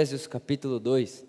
Efésios 0.00 0.26
capítulo 0.26 0.80
2. 0.80 1.26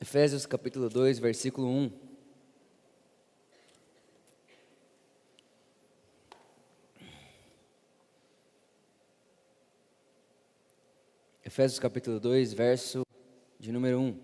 Efésios 0.00 0.46
capítulo 0.46 0.88
2, 0.88 1.18
versículo 1.18 1.68
1. 1.68 1.92
Efésios 11.44 11.78
capítulo 11.78 12.18
2, 12.18 12.54
verso 12.54 13.02
de 13.60 13.70
número 13.70 14.00
1. 14.00 14.18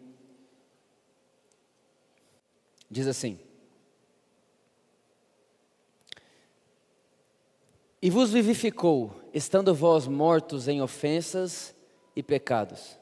Diz 2.90 3.06
assim: 3.06 3.43
E 8.04 8.10
vos 8.10 8.30
vivificou, 8.30 9.12
estando 9.32 9.74
vós 9.74 10.06
mortos 10.06 10.68
em 10.68 10.82
ofensas 10.82 11.74
e 12.14 12.22
pecados. 12.22 12.98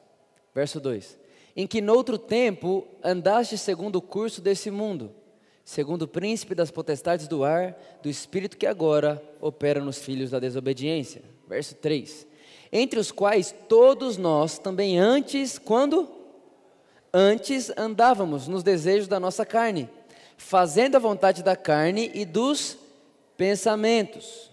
Verso 0.55 0.79
2: 0.79 1.19
Em 1.57 1.67
que 1.67 1.81
noutro 1.81 2.17
tempo 2.17 2.87
andaste 3.03 3.57
segundo 3.57 3.97
o 3.97 4.01
curso 4.01 4.39
desse 4.39 4.71
mundo, 4.71 5.13
segundo 5.65 6.03
o 6.03 6.07
príncipe 6.07 6.55
das 6.55 6.71
potestades 6.71 7.27
do 7.27 7.43
ar, 7.43 7.77
do 8.01 8.07
espírito 8.07 8.55
que 8.55 8.65
agora 8.65 9.21
opera 9.41 9.81
nos 9.81 9.97
filhos 9.97 10.31
da 10.31 10.39
desobediência. 10.39 11.21
Verso 11.49 11.75
3: 11.75 12.25
Entre 12.71 12.97
os 12.97 13.11
quais 13.11 13.53
todos 13.67 14.15
nós 14.15 14.57
também 14.57 14.97
antes, 14.97 15.59
quando? 15.59 16.07
Antes 17.13 17.69
andávamos 17.75 18.47
nos 18.47 18.63
desejos 18.63 19.09
da 19.09 19.19
nossa 19.19 19.45
carne, 19.45 19.89
fazendo 20.37 20.95
a 20.95 20.99
vontade 20.99 21.43
da 21.43 21.57
carne 21.57 22.09
e 22.13 22.23
dos 22.23 22.77
pensamentos. 23.35 24.52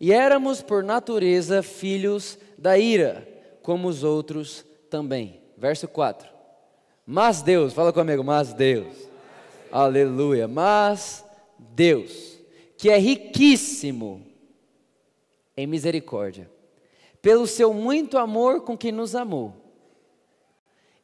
E 0.00 0.12
éramos 0.12 0.62
por 0.62 0.84
natureza 0.84 1.62
filhos 1.62 2.38
da 2.56 2.78
ira, 2.78 3.26
como 3.62 3.88
os 3.88 4.04
outros 4.04 4.64
também. 4.90 5.40
Verso 5.56 5.88
4. 5.88 6.28
Mas 7.06 7.40
Deus, 7.42 7.72
fala 7.72 7.92
comigo, 7.92 8.22
mas 8.22 8.52
Deus. 8.52 9.08
Aleluia. 9.70 10.46
Mas 10.46 11.24
Deus, 11.58 12.38
que 12.76 12.90
é 12.90 12.98
riquíssimo 12.98 14.26
em 15.56 15.66
misericórdia, 15.66 16.50
pelo 17.22 17.46
seu 17.46 17.72
muito 17.72 18.18
amor 18.18 18.62
com 18.62 18.76
que 18.76 18.92
nos 18.92 19.14
amou, 19.14 19.54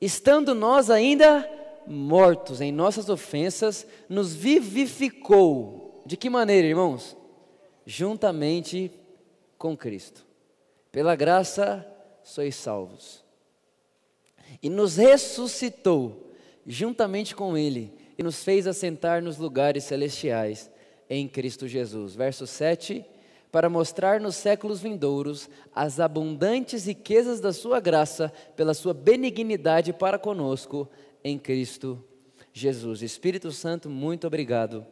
estando 0.00 0.54
nós 0.54 0.90
ainda 0.90 1.48
mortos 1.86 2.60
em 2.60 2.70
nossas 2.70 3.08
ofensas, 3.08 3.86
nos 4.08 4.34
vivificou. 4.34 6.02
De 6.04 6.16
que 6.16 6.28
maneira, 6.28 6.66
irmãos? 6.66 7.16
Juntamente 7.86 8.90
com 9.58 9.76
Cristo. 9.76 10.26
Pela 10.90 11.14
graça 11.14 11.86
sois 12.22 12.54
salvos. 12.54 13.24
E 14.62 14.68
nos 14.68 14.96
ressuscitou 14.96 16.30
juntamente 16.66 17.34
com 17.34 17.56
Ele 17.56 17.92
e 18.18 18.22
nos 18.22 18.44
fez 18.44 18.66
assentar 18.66 19.22
nos 19.22 19.38
lugares 19.38 19.84
celestiais 19.84 20.70
em 21.08 21.26
Cristo 21.28 21.66
Jesus. 21.66 22.14
Verso 22.14 22.46
7 22.46 23.04
para 23.50 23.68
mostrar 23.68 24.18
nos 24.18 24.36
séculos 24.36 24.80
vindouros 24.80 25.48
as 25.74 26.00
abundantes 26.00 26.86
riquezas 26.86 27.38
da 27.38 27.52
sua 27.52 27.80
graça, 27.80 28.32
pela 28.56 28.72
sua 28.72 28.94
benignidade 28.94 29.92
para 29.92 30.18
conosco 30.18 30.88
em 31.22 31.38
Cristo 31.38 32.02
Jesus. 32.50 33.02
Espírito 33.02 33.52
Santo, 33.52 33.90
muito 33.90 34.26
obrigado 34.26 34.86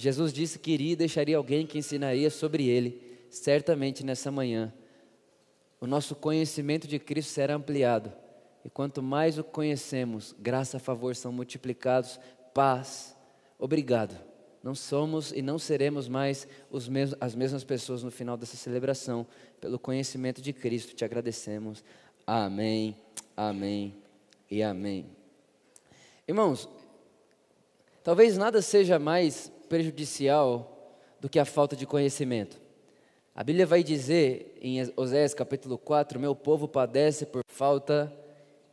Jesus 0.00 0.32
disse 0.32 0.58
que 0.58 0.70
iria 0.72 0.92
e 0.92 0.96
deixaria 0.96 1.36
alguém 1.36 1.66
que 1.66 1.78
ensinaria 1.78 2.30
sobre 2.30 2.66
ele. 2.66 3.02
Certamente 3.28 4.04
nessa 4.04 4.30
manhã, 4.30 4.72
o 5.78 5.86
nosso 5.86 6.14
conhecimento 6.14 6.88
de 6.88 6.98
Cristo 6.98 7.30
será 7.30 7.54
ampliado. 7.54 8.10
E 8.64 8.70
quanto 8.70 9.02
mais 9.02 9.38
o 9.38 9.44
conhecemos, 9.44 10.34
graça 10.38 10.78
a 10.78 10.80
favor 10.80 11.14
são 11.14 11.30
multiplicados, 11.30 12.18
paz. 12.54 13.16
Obrigado. 13.58 14.18
Não 14.62 14.74
somos 14.74 15.32
e 15.32 15.40
não 15.42 15.58
seremos 15.58 16.08
mais 16.08 16.48
mesmos, 16.88 17.16
as 17.20 17.34
mesmas 17.34 17.64
pessoas 17.64 18.02
no 18.02 18.10
final 18.10 18.36
dessa 18.36 18.56
celebração. 18.56 19.26
Pelo 19.60 19.78
conhecimento 19.78 20.40
de 20.40 20.52
Cristo 20.52 20.94
te 20.94 21.04
agradecemos. 21.04 21.84
Amém, 22.26 22.96
amém 23.36 23.94
e 24.50 24.62
amém. 24.62 25.06
Irmãos, 26.26 26.68
talvez 28.02 28.36
nada 28.36 28.62
seja 28.62 28.98
mais 28.98 29.50
prejudicial 29.70 30.98
do 31.20 31.28
que 31.28 31.38
a 31.38 31.44
falta 31.44 31.76
de 31.76 31.86
conhecimento. 31.86 32.60
A 33.32 33.44
Bíblia 33.44 33.64
vai 33.64 33.84
dizer 33.84 34.58
em 34.60 34.82
Oséias 34.96 35.32
capítulo 35.32 35.78
4: 35.78 36.18
Meu 36.18 36.34
povo 36.34 36.66
padece 36.66 37.24
por 37.24 37.42
falta 37.46 38.12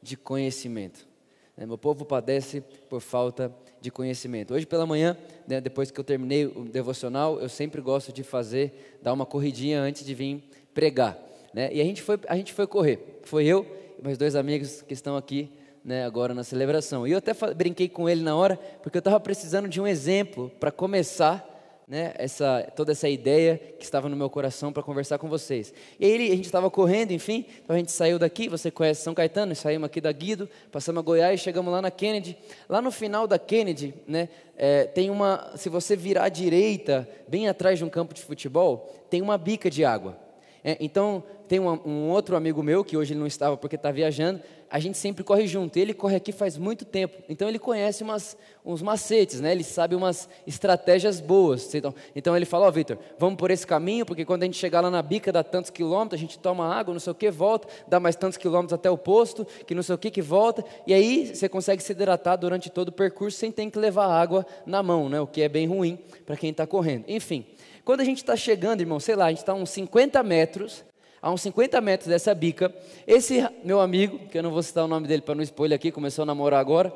de 0.02 0.18
conhecimento. 0.18 1.08
Né, 1.56 1.68
meu 1.68 1.78
povo 1.78 2.04
padece 2.04 2.62
por 2.90 3.00
falta 3.00 3.54
de 3.80 3.92
conhecimento. 3.92 4.56
Hoje 4.56 4.66
pela 4.66 4.88
manhã, 4.88 5.16
né, 5.48 5.62
depois 5.62 5.92
que 5.92 6.00
eu 6.00 6.04
terminei 6.04 6.48
o 6.48 6.64
devocional, 6.64 7.40
eu 7.40 7.48
sempre 7.48 7.80
gosto 7.80 8.12
de 8.12 8.24
fazer, 8.24 8.98
dar 9.00 9.14
uma 9.14 9.26
corridinha 9.26 9.80
antes 9.80 10.04
de 10.04 10.16
vir 10.16 10.44
pregar. 10.74 11.16
Né? 11.54 11.72
E 11.72 11.80
a 11.80 11.84
gente, 11.84 12.02
foi, 12.02 12.20
a 12.28 12.36
gente 12.36 12.54
foi 12.54 12.66
correr. 12.66 13.20
Foi 13.24 13.46
eu 13.46 13.68
e 14.00 14.04
meus 14.04 14.18
dois 14.18 14.36
amigos 14.36 14.82
que 14.82 14.96
estão 14.96 15.16
aqui 15.16 15.52
né, 15.88 16.04
agora 16.04 16.34
na 16.34 16.44
celebração. 16.44 17.08
E 17.08 17.14
eu 17.14 17.18
até 17.20 17.32
brinquei 17.56 17.88
com 17.88 18.10
ele 18.10 18.22
na 18.22 18.36
hora, 18.36 18.60
porque 18.84 18.98
eu 18.98 19.00
estava 19.00 19.18
precisando 19.22 19.70
de 19.70 19.80
um 19.80 19.88
exemplo 19.88 20.52
para 20.60 20.70
começar 20.70 21.48
né, 21.88 22.12
essa, 22.18 22.70
toda 22.76 22.92
essa 22.92 23.08
ideia 23.08 23.58
que 23.58 23.86
estava 23.86 24.10
no 24.10 24.16
meu 24.18 24.30
coração 24.30 24.74
para 24.74 24.84
conversar 24.84 25.18
com 25.18 25.30
vocês. 25.30 25.74
E 25.98 26.06
a 26.06 26.36
gente 26.36 26.44
estava 26.44 26.70
correndo, 26.70 27.12
enfim, 27.14 27.46
então 27.64 27.74
a 27.74 27.80
gente 27.80 27.94
saiu 27.94 28.20
daqui, 28.20 28.50
você 28.50 28.70
conhece 28.70 29.02
São 29.02 29.14
Caetano, 29.14 29.56
saímos 29.56 29.86
aqui 29.86 30.02
da 30.02 30.12
Guido, 30.12 30.50
passamos 30.74 31.00
a 31.00 31.02
Goiás, 31.02 31.40
chegamos 31.40 31.72
lá 31.72 31.82
na 31.82 31.90
Kennedy. 31.90 32.38
Lá 32.68 32.82
no 32.82 32.92
final 32.92 33.26
da 33.26 33.40
Kennedy, 33.40 33.94
né, 34.06 34.28
é, 34.58 34.84
tem 34.84 35.10
uma, 35.10 35.54
se 35.56 35.70
você 35.70 35.96
virar 35.96 36.26
à 36.26 36.30
direita, 36.30 37.08
bem 37.30 37.48
atrás 37.48 37.80
de 37.80 37.86
um 37.86 37.90
campo 37.90 38.14
de 38.14 38.22
futebol, 38.22 38.94
tem 39.10 39.22
uma 39.22 39.38
bica 39.38 39.70
de 39.70 39.86
água. 39.86 40.28
É, 40.68 40.76
então, 40.82 41.24
tem 41.48 41.62
um, 41.62 41.80
um, 41.86 42.10
outro 42.10 42.36
amigo 42.36 42.62
meu, 42.62 42.84
que 42.84 42.98
hoje 42.98 43.14
ele 43.14 43.22
não 43.22 43.28
estava 43.28 43.56
porque 43.56 43.78
está 43.78 43.90
viajando, 43.90 44.42
a 44.70 44.80
gente 44.80 44.98
sempre 44.98 45.24
corre 45.24 45.48
junto. 45.48 45.78
Ele 45.78 45.94
corre 45.94 46.16
aqui 46.16 46.32
faz 46.32 46.58
muito 46.58 46.86
tempo, 46.86 47.24
então 47.30 47.48
ele 47.48 47.60
conhece 47.60 48.04
umas, 48.04 48.38
uns 48.66 48.82
macetes, 48.82 49.40
né? 49.40 49.52
ele 49.52 49.64
sabe 49.64 49.96
umas 49.96 50.28
estratégias 50.46 51.20
boas. 51.20 51.74
Então, 51.74 51.94
então 52.16 52.36
ele 52.36 52.46
fala: 52.46 52.66
Ó, 52.66 52.70
oh, 52.70 52.72
Vitor, 52.72 52.98
vamos 53.18 53.38
por 53.38 53.52
esse 53.52 53.66
caminho, 53.66 54.06
porque 54.06 54.26
quando 54.26 54.44
a 54.44 54.46
gente 54.46 54.58
chegar 54.58 54.82
lá 54.82 54.92
na 54.92 55.02
bica, 55.02 55.32
dá 55.32 55.44
tantos 55.44 55.70
quilômetros, 55.70 56.20
a 56.20 56.22
gente 56.22 56.38
toma 56.40 56.74
água, 56.74 56.94
não 56.94 57.00
sei 57.00 57.12
o 57.12 57.16
que, 57.16 57.30
volta, 57.32 57.68
dá 57.88 58.00
mais 58.00 58.16
tantos 58.16 58.38
quilômetros 58.38 58.74
até 58.74 58.90
o 58.90 58.98
posto, 58.98 59.46
que 59.66 59.74
não 59.74 59.84
sei 59.84 59.96
o 59.96 59.98
que, 59.98 60.12
que 60.12 60.22
volta, 60.22 60.64
e 60.86 60.94
aí 60.94 61.36
você 61.36 61.48
consegue 61.48 61.82
se 61.82 61.92
hidratar 61.92 62.36
durante 62.36 62.70
todo 62.70 62.90
o 62.90 62.92
percurso 62.92 63.38
sem 63.38 63.52
ter 63.52 63.70
que 63.70 63.80
levar 63.80 64.08
água 64.08 64.46
na 64.66 64.84
mão, 64.84 65.10
né? 65.10 65.20
o 65.20 65.28
que 65.28 65.42
é 65.42 65.50
bem 65.50 65.68
ruim 65.68 66.00
para 66.26 66.36
quem 66.36 66.52
está 66.52 66.66
correndo. 66.66 67.06
Enfim. 67.08 67.46
Quando 67.88 68.02
a 68.02 68.04
gente 68.04 68.18
está 68.18 68.36
chegando, 68.36 68.82
irmão, 68.82 69.00
sei 69.00 69.16
lá, 69.16 69.28
a 69.28 69.30
gente 69.30 69.38
está 69.38 69.54
uns 69.54 69.70
50 69.70 70.22
metros, 70.22 70.84
a 71.22 71.32
uns 71.32 71.42
50 71.42 71.82
metros 71.82 72.10
dessa 72.10 72.34
bica, 72.34 72.74
esse 73.06 73.46
meu 73.64 73.80
amigo, 73.80 74.20
que 74.30 74.38
eu 74.38 74.44
não 74.44 74.52
vou 74.52 74.62
citar 74.62 74.86
o 74.86 74.88
nome 74.88 75.08
dele 75.08 75.22
para 75.22 75.36
não 75.36 75.44
ele 75.44 75.74
aqui, 75.74 75.92
começou 75.92 76.24
a 76.24 76.26
namorar 76.26 76.60
agora. 76.60 76.94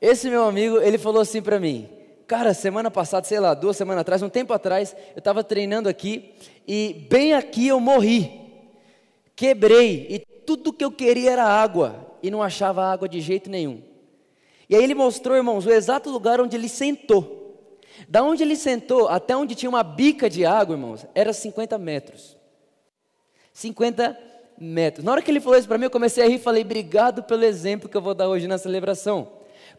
Esse 0.00 0.28
meu 0.28 0.44
amigo, 0.44 0.78
ele 0.80 0.98
falou 0.98 1.22
assim 1.22 1.40
para 1.40 1.60
mim, 1.60 1.88
cara, 2.26 2.52
semana 2.52 2.90
passada, 2.90 3.26
sei 3.26 3.38
lá, 3.38 3.54
duas 3.54 3.76
semanas 3.76 4.00
atrás, 4.00 4.22
um 4.22 4.28
tempo 4.28 4.52
atrás, 4.52 4.96
eu 5.14 5.18
estava 5.18 5.44
treinando 5.44 5.88
aqui 5.88 6.34
e 6.66 7.06
bem 7.08 7.34
aqui 7.34 7.68
eu 7.68 7.78
morri, 7.78 8.40
quebrei 9.36 10.06
e 10.10 10.18
tudo 10.18 10.72
que 10.72 10.84
eu 10.84 10.90
queria 10.90 11.30
era 11.30 11.44
água 11.44 12.16
e 12.22 12.30
não 12.30 12.42
achava 12.42 12.84
água 12.84 13.08
de 13.08 13.20
jeito 13.20 13.48
nenhum. 13.48 13.80
E 14.68 14.74
aí 14.74 14.82
ele 14.82 14.94
mostrou, 14.94 15.36
irmãos, 15.36 15.66
o 15.66 15.70
exato 15.70 16.10
lugar 16.10 16.40
onde 16.40 16.56
ele 16.56 16.68
sentou. 16.68 17.40
Da 18.08 18.22
onde 18.22 18.42
ele 18.42 18.56
sentou 18.56 19.08
até 19.08 19.36
onde 19.36 19.54
tinha 19.54 19.68
uma 19.68 19.82
bica 19.82 20.28
de 20.28 20.44
água, 20.44 20.74
irmãos, 20.74 21.06
era 21.14 21.32
50 21.32 21.76
metros. 21.78 22.36
50 23.52 24.18
metros. 24.58 25.04
Na 25.04 25.12
hora 25.12 25.22
que 25.22 25.30
ele 25.30 25.40
falou 25.40 25.58
isso 25.58 25.68
para 25.68 25.78
mim, 25.78 25.84
eu 25.84 25.90
comecei 25.90 26.24
a 26.24 26.28
rir 26.28 26.36
e 26.36 26.38
falei: 26.38 26.62
obrigado 26.62 27.22
pelo 27.22 27.44
exemplo 27.44 27.88
que 27.88 27.96
eu 27.96 28.02
vou 28.02 28.14
dar 28.14 28.28
hoje 28.28 28.46
na 28.46 28.58
celebração. 28.58 29.28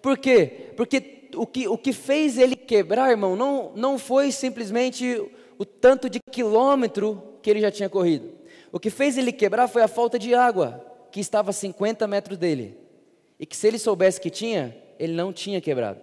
Por 0.01 0.17
quê? 0.17 0.71
Porque 0.75 1.29
o 1.35 1.47
que, 1.47 1.67
o 1.67 1.77
que 1.77 1.93
fez 1.93 2.37
ele 2.37 2.55
quebrar, 2.55 3.09
irmão, 3.09 3.35
não, 3.35 3.71
não 3.75 3.97
foi 3.97 4.31
simplesmente 4.31 5.21
o 5.57 5.65
tanto 5.65 6.09
de 6.09 6.19
quilômetro 6.19 7.21
que 7.41 7.49
ele 7.49 7.61
já 7.61 7.71
tinha 7.71 7.89
corrido. 7.89 8.31
O 8.71 8.79
que 8.79 8.89
fez 8.89 9.17
ele 9.17 9.31
quebrar 9.31 9.67
foi 9.67 9.81
a 9.81 9.87
falta 9.87 10.17
de 10.17 10.33
água, 10.33 10.83
que 11.11 11.19
estava 11.19 11.51
a 11.51 11.53
50 11.53 12.07
metros 12.07 12.37
dele. 12.37 12.77
E 13.39 13.45
que 13.45 13.55
se 13.55 13.67
ele 13.67 13.77
soubesse 13.77 14.19
que 14.19 14.29
tinha, 14.29 14.75
ele 14.97 15.13
não 15.13 15.31
tinha 15.31 15.61
quebrado. 15.61 15.99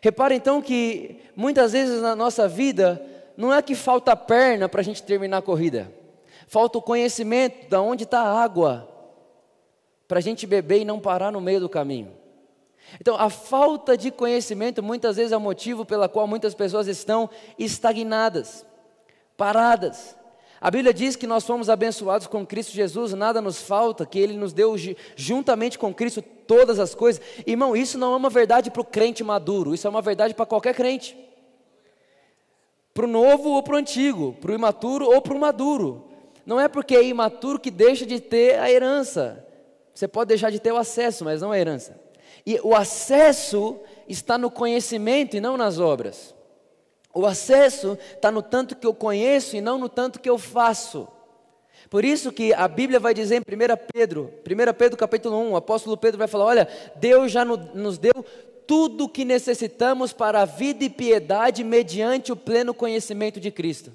Repara 0.00 0.34
então 0.34 0.60
que 0.60 1.20
muitas 1.34 1.72
vezes 1.72 2.00
na 2.00 2.14
nossa 2.14 2.46
vida 2.46 3.04
não 3.36 3.52
é 3.52 3.60
que 3.60 3.74
falta 3.74 4.14
perna 4.16 4.68
para 4.68 4.80
a 4.80 4.84
gente 4.84 5.02
terminar 5.02 5.38
a 5.38 5.42
corrida, 5.42 5.90
falta 6.46 6.78
o 6.78 6.82
conhecimento 6.82 7.68
de 7.68 7.76
onde 7.76 8.04
está 8.04 8.20
a 8.20 8.42
água 8.42 8.88
para 10.08 10.18
a 10.18 10.22
gente 10.22 10.46
beber 10.46 10.80
e 10.80 10.84
não 10.84 11.00
parar 11.00 11.32
no 11.32 11.40
meio 11.40 11.60
do 11.60 11.68
caminho. 11.68 12.12
Então, 13.00 13.16
a 13.18 13.28
falta 13.28 13.96
de 13.96 14.10
conhecimento 14.10 14.82
muitas 14.82 15.16
vezes 15.16 15.32
é 15.32 15.36
o 15.36 15.40
motivo 15.40 15.84
pela 15.84 16.08
qual 16.08 16.26
muitas 16.26 16.54
pessoas 16.54 16.86
estão 16.86 17.28
estagnadas, 17.58 18.64
paradas. 19.36 20.16
A 20.60 20.70
Bíblia 20.70 20.94
diz 20.94 21.16
que 21.16 21.26
nós 21.26 21.44
fomos 21.44 21.68
abençoados 21.68 22.26
com 22.26 22.46
Cristo 22.46 22.72
Jesus, 22.72 23.12
nada 23.12 23.40
nos 23.40 23.60
falta, 23.60 24.06
que 24.06 24.18
Ele 24.18 24.36
nos 24.36 24.52
deu 24.52 24.74
juntamente 25.16 25.78
com 25.78 25.92
Cristo 25.92 26.22
todas 26.22 26.78
as 26.78 26.94
coisas. 26.94 27.20
Irmão, 27.46 27.76
isso 27.76 27.98
não 27.98 28.14
é 28.14 28.16
uma 28.16 28.30
verdade 28.30 28.70
para 28.70 28.80
o 28.80 28.84
crente 28.84 29.24
maduro, 29.24 29.74
isso 29.74 29.86
é 29.86 29.90
uma 29.90 30.00
verdade 30.00 30.32
para 30.32 30.46
qualquer 30.46 30.74
crente. 30.74 31.16
Para 32.94 33.04
o 33.04 33.08
novo 33.08 33.50
ou 33.50 33.62
para 33.62 33.74
o 33.74 33.78
antigo, 33.78 34.34
para 34.40 34.52
o 34.52 34.54
imaturo 34.54 35.06
ou 35.06 35.20
para 35.20 35.34
o 35.34 35.38
maduro. 35.38 36.05
Não 36.46 36.60
é 36.60 36.68
porque 36.68 36.94
é 36.94 37.02
imaturo 37.02 37.58
que 37.58 37.72
deixa 37.72 38.06
de 38.06 38.20
ter 38.20 38.58
a 38.60 38.70
herança. 38.70 39.44
Você 39.92 40.06
pode 40.06 40.28
deixar 40.28 40.50
de 40.50 40.60
ter 40.60 40.70
o 40.70 40.76
acesso, 40.76 41.24
mas 41.24 41.42
não 41.42 41.50
a 41.50 41.58
herança. 41.58 42.00
E 42.46 42.60
o 42.62 42.74
acesso 42.74 43.80
está 44.08 44.38
no 44.38 44.48
conhecimento 44.48 45.36
e 45.36 45.40
não 45.40 45.56
nas 45.56 45.80
obras. 45.80 46.32
O 47.12 47.26
acesso 47.26 47.98
está 48.14 48.30
no 48.30 48.42
tanto 48.42 48.76
que 48.76 48.86
eu 48.86 48.94
conheço 48.94 49.56
e 49.56 49.60
não 49.60 49.76
no 49.76 49.88
tanto 49.88 50.20
que 50.20 50.30
eu 50.30 50.38
faço. 50.38 51.08
Por 51.90 52.04
isso 52.04 52.30
que 52.30 52.52
a 52.54 52.68
Bíblia 52.68 53.00
vai 53.00 53.12
dizer 53.12 53.36
em 53.36 53.40
1 53.40 53.44
Pedro, 53.92 54.32
1 54.44 54.74
Pedro 54.74 54.96
capítulo 54.96 55.36
1, 55.38 55.52
o 55.52 55.56
apóstolo 55.56 55.96
Pedro 55.96 56.18
vai 56.18 56.28
falar: 56.28 56.44
olha, 56.44 56.68
Deus 56.96 57.32
já 57.32 57.44
nos 57.44 57.98
deu 57.98 58.24
tudo 58.66 59.04
o 59.04 59.08
que 59.08 59.24
necessitamos 59.24 60.12
para 60.12 60.42
a 60.42 60.44
vida 60.44 60.84
e 60.84 60.90
piedade 60.90 61.64
mediante 61.64 62.30
o 62.30 62.36
pleno 62.36 62.74
conhecimento 62.74 63.40
de 63.40 63.50
Cristo. 63.50 63.92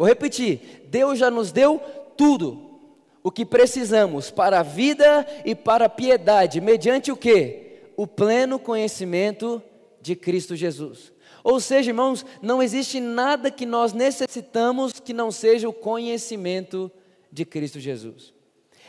Vou 0.00 0.08
repetir: 0.08 0.86
Deus 0.88 1.18
já 1.18 1.30
nos 1.30 1.52
deu 1.52 1.78
tudo 2.16 2.80
o 3.22 3.30
que 3.30 3.44
precisamos 3.44 4.30
para 4.30 4.60
a 4.60 4.62
vida 4.62 5.26
e 5.44 5.54
para 5.54 5.84
a 5.84 5.90
piedade, 5.90 6.58
mediante 6.58 7.12
o 7.12 7.16
que? 7.18 7.82
O 7.98 8.06
pleno 8.06 8.58
conhecimento 8.58 9.62
de 10.00 10.16
Cristo 10.16 10.56
Jesus. 10.56 11.12
Ou 11.44 11.60
seja, 11.60 11.90
irmãos, 11.90 12.24
não 12.40 12.62
existe 12.62 12.98
nada 12.98 13.50
que 13.50 13.66
nós 13.66 13.92
necessitamos 13.92 14.98
que 14.98 15.12
não 15.12 15.30
seja 15.30 15.68
o 15.68 15.72
conhecimento 15.74 16.90
de 17.30 17.44
Cristo 17.44 17.78
Jesus. 17.78 18.32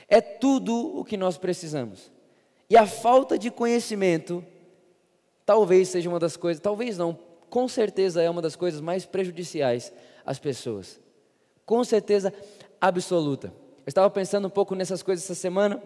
É 0.08 0.22
tudo 0.22 0.98
o 0.98 1.04
que 1.04 1.18
nós 1.18 1.38
precisamos. 1.38 2.10
E 2.70 2.78
a 2.78 2.88
falta 2.88 3.38
de 3.38 3.52
conhecimento 3.52 4.42
talvez 5.46 5.90
seja 5.90 6.08
uma 6.08 6.20
das 6.20 6.38
coisas, 6.38 6.62
talvez 6.62 6.98
não, 6.98 7.20
com 7.50 7.68
certeza 7.68 8.22
é 8.22 8.30
uma 8.30 8.42
das 8.42 8.56
coisas 8.56 8.80
mais 8.80 9.06
prejudiciais 9.06 9.92
às 10.26 10.40
pessoas. 10.40 11.01
Com 11.72 11.86
certeza 11.86 12.34
absoluta. 12.82 13.48
Eu 13.78 13.84
estava 13.88 14.10
pensando 14.10 14.46
um 14.46 14.50
pouco 14.50 14.76
nessas 14.76 15.02
coisas 15.02 15.24
essa 15.24 15.34
semana. 15.34 15.82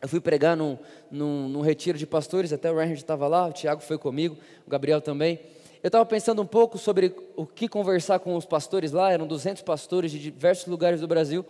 Eu 0.00 0.08
fui 0.08 0.20
pregar 0.20 0.56
num, 0.56 0.76
num, 1.12 1.48
num 1.48 1.60
retiro 1.60 1.96
de 1.96 2.04
pastores, 2.04 2.52
até 2.52 2.68
o 2.68 2.74
Reinhard 2.74 3.00
estava 3.00 3.28
lá, 3.28 3.46
o 3.46 3.52
Tiago 3.52 3.80
foi 3.80 3.96
comigo, 3.96 4.36
o 4.66 4.68
Gabriel 4.68 5.00
também. 5.00 5.38
Eu 5.80 5.86
estava 5.86 6.04
pensando 6.04 6.42
um 6.42 6.44
pouco 6.44 6.76
sobre 6.76 7.14
o 7.36 7.46
que 7.46 7.68
conversar 7.68 8.18
com 8.18 8.34
os 8.34 8.44
pastores 8.44 8.90
lá, 8.90 9.12
eram 9.12 9.24
200 9.24 9.62
pastores 9.62 10.10
de 10.10 10.18
diversos 10.18 10.66
lugares 10.66 11.00
do 11.00 11.06
Brasil. 11.06 11.46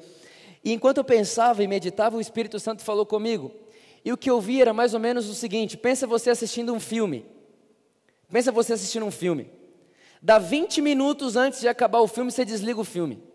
E 0.62 0.70
enquanto 0.70 0.98
eu 0.98 1.04
pensava 1.04 1.62
e 1.62 1.66
meditava, 1.66 2.18
o 2.18 2.20
Espírito 2.20 2.60
Santo 2.60 2.82
falou 2.82 3.06
comigo. 3.06 3.50
E 4.04 4.12
o 4.12 4.18
que 4.18 4.28
eu 4.28 4.38
vi 4.38 4.60
era 4.60 4.74
mais 4.74 4.92
ou 4.92 5.00
menos 5.00 5.30
o 5.30 5.34
seguinte: 5.34 5.78
pensa 5.78 6.06
você 6.06 6.28
assistindo 6.28 6.74
um 6.74 6.78
filme. 6.78 7.24
Pensa 8.30 8.52
você 8.52 8.74
assistindo 8.74 9.06
um 9.06 9.10
filme. 9.10 9.48
Dá 10.20 10.38
20 10.38 10.82
minutos 10.82 11.36
antes 11.36 11.62
de 11.62 11.68
acabar 11.68 12.00
o 12.00 12.06
filme, 12.06 12.30
você 12.30 12.44
desliga 12.44 12.78
o 12.78 12.84
filme. 12.84 13.31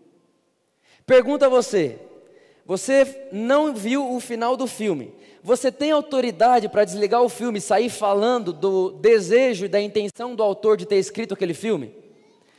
Pergunta 1.08 1.46
a 1.46 1.48
você: 1.48 1.98
você 2.66 3.28
não 3.32 3.74
viu 3.74 4.14
o 4.14 4.20
final 4.20 4.58
do 4.58 4.66
filme. 4.66 5.10
Você 5.42 5.72
tem 5.72 5.90
autoridade 5.90 6.68
para 6.68 6.84
desligar 6.84 7.22
o 7.22 7.30
filme 7.30 7.58
e 7.58 7.62
sair 7.62 7.88
falando 7.88 8.52
do 8.52 8.90
desejo 8.90 9.64
e 9.64 9.68
da 9.68 9.80
intenção 9.80 10.34
do 10.34 10.42
autor 10.42 10.76
de 10.76 10.84
ter 10.84 10.96
escrito 10.96 11.32
aquele 11.32 11.54
filme? 11.54 11.94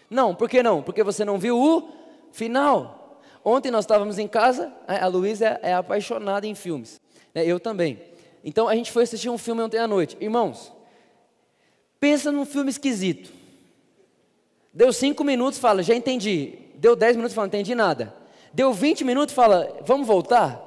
Não, 0.09 0.33
por 0.33 0.49
que 0.49 0.63
não? 0.63 0.81
Porque 0.81 1.03
você 1.03 1.23
não 1.23 1.37
viu 1.37 1.59
o 1.59 1.89
final. 2.31 3.21
Ontem 3.45 3.69
nós 3.69 3.83
estávamos 3.83 4.17
em 4.17 4.27
casa, 4.27 4.73
a 4.87 5.05
Luísa 5.05 5.59
é, 5.61 5.69
é 5.69 5.73
apaixonada 5.75 6.47
em 6.47 6.55
filmes, 6.55 6.99
né? 7.35 7.45
eu 7.45 7.59
também. 7.59 8.01
Então 8.43 8.67
a 8.67 8.73
gente 8.73 8.91
foi 8.91 9.03
assistir 9.03 9.29
um 9.29 9.37
filme 9.37 9.61
ontem 9.61 9.77
à 9.77 9.87
noite. 9.87 10.17
Irmãos, 10.19 10.73
pensa 11.99 12.31
num 12.31 12.45
filme 12.45 12.71
esquisito. 12.71 13.31
Deu 14.73 14.91
cinco 14.91 15.23
minutos, 15.23 15.59
fala, 15.59 15.83
já 15.83 15.93
entendi. 15.93 16.57
Deu 16.75 16.95
dez 16.95 17.15
minutos, 17.15 17.35
fala, 17.35 17.45
não 17.45 17.49
entendi 17.49 17.75
nada. 17.75 18.18
Deu 18.53 18.73
20 18.73 19.03
minutos, 19.03 19.33
fala, 19.33 19.77
vamos 19.85 20.07
voltar? 20.07 20.65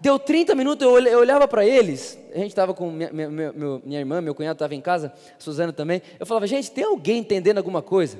Deu 0.00 0.18
30 0.18 0.54
minutos, 0.54 0.86
eu 0.86 1.18
olhava 1.18 1.46
para 1.46 1.64
eles, 1.64 2.18
a 2.32 2.38
gente 2.38 2.48
estava 2.48 2.72
com 2.72 2.90
minha, 2.90 3.12
minha, 3.12 3.52
minha, 3.84 3.98
irmã, 4.00 4.20
meu 4.20 4.34
cunhado 4.34 4.56
estava 4.56 4.74
em 4.74 4.80
casa, 4.80 5.12
a 5.38 5.40
Suzana 5.40 5.72
também. 5.72 6.00
Eu 6.18 6.24
falava, 6.24 6.46
gente, 6.46 6.70
tem 6.70 6.84
alguém 6.84 7.18
entendendo 7.18 7.58
alguma 7.58 7.82
coisa? 7.82 8.18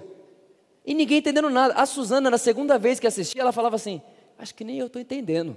E 0.85 0.95
ninguém 0.95 1.19
entendendo 1.19 1.49
nada. 1.49 1.75
A 1.75 1.87
Suzana, 1.87 2.31
na 2.31 2.39
segunda 2.39 2.79
vez 2.79 3.01
que 3.01 3.07
assistia, 3.07 3.43
ela 3.43 3.53
falava 3.53 3.77
assim: 3.77 4.01
Acho 4.39 4.55
que 4.55 4.65
nem 4.65 4.79
eu 4.79 4.87
estou 4.87 5.01
entendendo. 5.01 5.57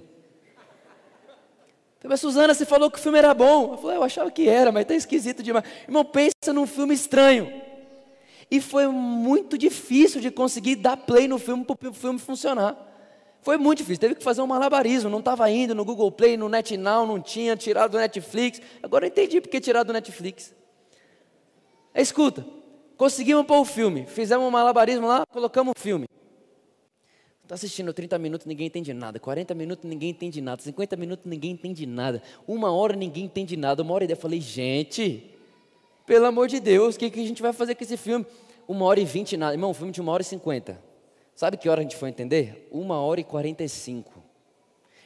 Mas 2.04 2.20
Suzana, 2.20 2.54
você 2.54 2.66
falou 2.66 2.92
que 2.92 3.00
o 3.00 3.02
filme 3.02 3.18
era 3.18 3.34
bom. 3.34 3.74
Eu 3.74 3.78
falei, 3.78 3.98
eu 3.98 4.04
achava 4.04 4.30
que 4.30 4.50
era, 4.50 4.74
mas 4.74 4.82
está 4.82 4.94
esquisito 4.94 5.42
demais. 5.42 5.64
Irmão, 5.88 6.04
pensa 6.04 6.52
num 6.54 6.68
filme 6.68 6.94
estranho. 6.94 7.62
E 8.52 8.60
foi 8.60 8.88
muito 8.88 9.58
difícil 9.58 10.20
de 10.20 10.30
conseguir 10.30 10.76
dar 10.76 10.98
play 10.98 11.30
no 11.30 11.40
filme 11.40 11.64
para 11.64 11.90
o 11.90 11.94
filme 11.94 12.20
funcionar. 12.20 12.93
Foi 13.44 13.57
muito 13.57 13.80
difícil, 13.80 14.00
teve 14.00 14.16
que 14.16 14.24
fazer 14.24 14.42
um 14.42 14.48
malabarismo, 14.48 15.10
não 15.10 15.19
estava 15.19 15.50
indo 15.51 15.75
no 15.75 15.84
Google 15.84 16.10
Play, 16.10 16.38
no 16.38 16.48
NetNow, 16.48 17.06
não 17.06 17.19
tinha, 17.19 17.57
tirado 17.57 17.92
do 17.92 17.98
Netflix. 17.98 18.62
Agora 18.81 19.06
eu 19.06 19.10
entendi 19.10 19.42
porque 19.42 19.60
tirar 19.60 19.84
do 19.84 19.92
Netflix. 19.92 20.56
Escuta, 21.94 22.45
conseguimos 22.95 23.45
pôr 23.45 23.60
o 23.60 23.66
filme, 23.66 24.06
fizemos 24.07 24.48
um 24.48 24.50
malabarismo 24.50 25.06
lá, 25.06 25.25
colocamos 25.30 25.74
o 25.75 25.80
filme. 25.80 26.07
Está 27.44 27.56
assistindo 27.56 27.94
30 27.94 28.18
minutos, 28.18 28.48
ninguém 28.48 28.68
entende 28.68 28.94
nada. 28.94 29.19
40 29.19 29.54
minutos, 29.54 29.89
ninguém 29.89 30.12
entende 30.12 30.39
nada. 30.39 30.62
50 30.62 30.96
minutos, 30.96 31.25
ninguém 31.25 31.51
entende 31.51 31.86
nada. 31.86 32.24
Uma 32.48 32.72
hora, 32.72 32.96
ninguém 32.96 33.25
entende 33.25 33.57
nada. 33.57 33.84
Uma 33.84 33.94
hora 33.94 34.06
e 34.06 34.07
dez, 34.07 34.18
eu 34.18 34.22
falei, 34.22 34.39
gente, 34.39 35.36
pelo 36.06 36.25
amor 36.25 36.48
de 36.48 36.62
Deus, 36.62 36.96
o 36.96 37.00
que, 37.00 37.10
que 37.10 37.19
a 37.19 37.28
gente 37.28 37.42
vai 37.42 37.51
fazer 37.51 37.75
com 37.75 37.84
esse 37.84 37.98
filme? 37.98 38.25
Uma 38.66 38.86
hora 38.86 39.01
e 39.01 39.04
vinte 39.06 39.36
nada. 39.36 39.54
Irmão, 39.54 39.72
um 39.72 39.74
filme 39.74 39.92
de 39.92 40.00
uma 40.00 40.13
hora 40.13 40.22
e 40.22 40.25
cinquenta. 40.25 40.93
Sabe 41.36 41.58
que 41.58 41.68
hora 41.68 41.82
a 41.82 41.84
gente 41.84 41.96
foi 41.96 42.10
entender? 42.10 42.68
Uma 42.72 43.00
hora 43.02 43.20
e 43.20 43.24
quarenta 43.24 43.64
e 43.64 43.70
cinco. 43.70 44.24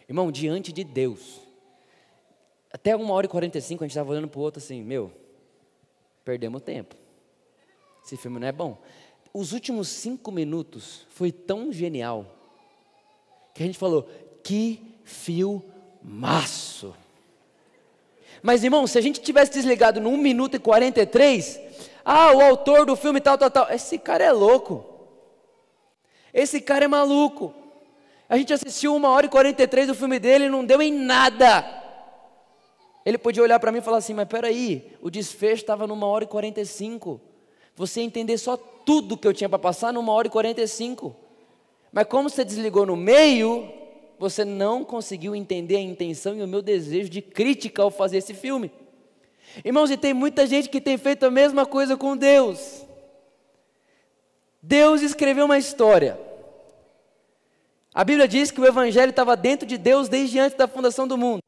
Irmão, 0.08 0.32
diante 0.32 0.72
de 0.72 0.84
Deus. 0.84 1.42
Até 2.72 2.96
uma 2.96 3.14
hora 3.14 3.26
e 3.26 3.30
quarenta 3.30 3.58
e 3.58 3.62
cinco 3.62 3.84
a 3.84 3.88
gente 3.88 3.92
estava 3.92 4.12
olhando 4.12 4.28
para 4.28 4.40
o 4.40 4.44
outro 4.44 4.60
assim, 4.60 4.84
meu, 4.84 5.12
perdemos 6.24 6.62
tempo. 6.62 6.96
Esse 8.06 8.18
filme 8.18 8.40
não 8.40 8.48
é 8.48 8.52
bom. 8.52 8.78
Os 9.34 9.52
últimos 9.54 9.88
cinco 9.88 10.32
minutos 10.32 11.06
foi 11.10 11.32
tão 11.32 11.72
genial 11.72 12.26
que 13.54 13.64
a 13.64 13.66
gente 13.66 13.78
falou, 13.78 14.10
que 14.44 14.82
fio 15.04 15.64
maço. 16.02 16.94
Mas 18.42 18.64
irmão, 18.64 18.86
se 18.86 18.98
a 18.98 19.02
gente 19.02 19.20
tivesse 19.22 19.52
desligado 19.52 20.00
no 20.00 20.10
1 20.10 20.18
minuto 20.18 20.56
e 20.56 20.60
43, 20.60 21.60
ah, 22.06 22.32
o 22.34 22.42
autor 22.42 22.86
do 22.86 22.96
filme 22.96 23.20
tal, 23.20 23.38
tal, 23.38 23.50
tal, 23.50 23.72
esse 23.72 23.98
cara 23.98 24.24
é 24.24 24.32
louco. 24.32 24.97
Esse 26.34 26.62
cara 26.62 26.86
é 26.86 26.88
maluco. 26.88 27.54
A 28.30 28.38
gente 28.38 28.54
assistiu 28.54 28.96
uma 28.96 29.10
hora 29.10 29.26
e 29.26 29.30
43 29.30 29.88
do 29.88 29.96
filme 29.96 30.20
dele 30.20 30.46
e 30.46 30.50
não 30.50 30.66
deu 30.66 30.82
em 30.82 30.92
nada. 30.92 31.66
Ele 33.06 33.18
podia 33.18 33.42
olhar 33.42 33.60
para 33.60 33.72
mim 33.72 33.78
e 33.78 33.82
falar 33.82 33.98
assim: 33.98 34.14
Mas 34.14 34.28
peraí, 34.28 34.92
o 35.02 35.10
desfecho 35.10 35.62
estava 35.62 35.88
numa 35.88 36.06
hora 36.08 36.26
e 36.26 36.28
45. 36.28 37.22
Você 37.76 38.02
ia 38.02 38.06
entender 38.06 38.38
só 38.38 38.58
tudo 38.58 39.18
que 39.18 39.28
eu 39.28 39.34
tinha 39.34 39.48
para 39.48 39.60
passar 39.60 39.94
numa 39.94 40.12
hora 40.12 40.28
e 40.28 40.32
45. 40.32 41.16
Mas 41.92 42.06
como 42.08 42.30
você 42.30 42.44
desligou 42.44 42.86
no 42.86 42.96
meio, 42.96 43.72
você 44.20 44.44
não 44.44 44.84
conseguiu 44.84 45.36
entender 45.36 45.78
a 45.78 45.82
intenção 45.82 46.36
e 46.36 46.42
o 46.42 46.48
meu 46.48 46.62
desejo 46.62 47.10
de 47.10 47.22
crítica 47.22 47.82
ao 47.82 47.92
fazer 47.92 48.18
esse 48.18 48.34
filme. 48.34 48.72
Irmãos, 49.64 49.90
e 49.90 49.98
tem 49.98 50.14
muita 50.14 50.46
gente 50.46 50.70
que 50.70 50.82
tem 50.82 50.98
feito 50.98 51.26
a 51.26 51.32
mesma 51.32 51.66
coisa 51.66 51.96
com 51.96 52.18
Deus. 52.18 52.87
Deus 54.68 55.02
escreveu 55.02 55.46
uma 55.46 55.58
história. 55.58 56.20
A 57.94 58.04
Bíblia 58.04 58.28
diz 58.28 58.52
que 58.52 58.60
o 58.60 58.66
Evangelho 58.66 59.12
estava 59.12 59.38
dentro 59.38 59.66
de 59.66 59.78
Deus 59.78 60.10
desde 60.10 60.40
antes 60.40 60.58
da 60.58 60.68
fundação 60.68 61.08
do 61.08 61.18
mundo. 61.18 61.42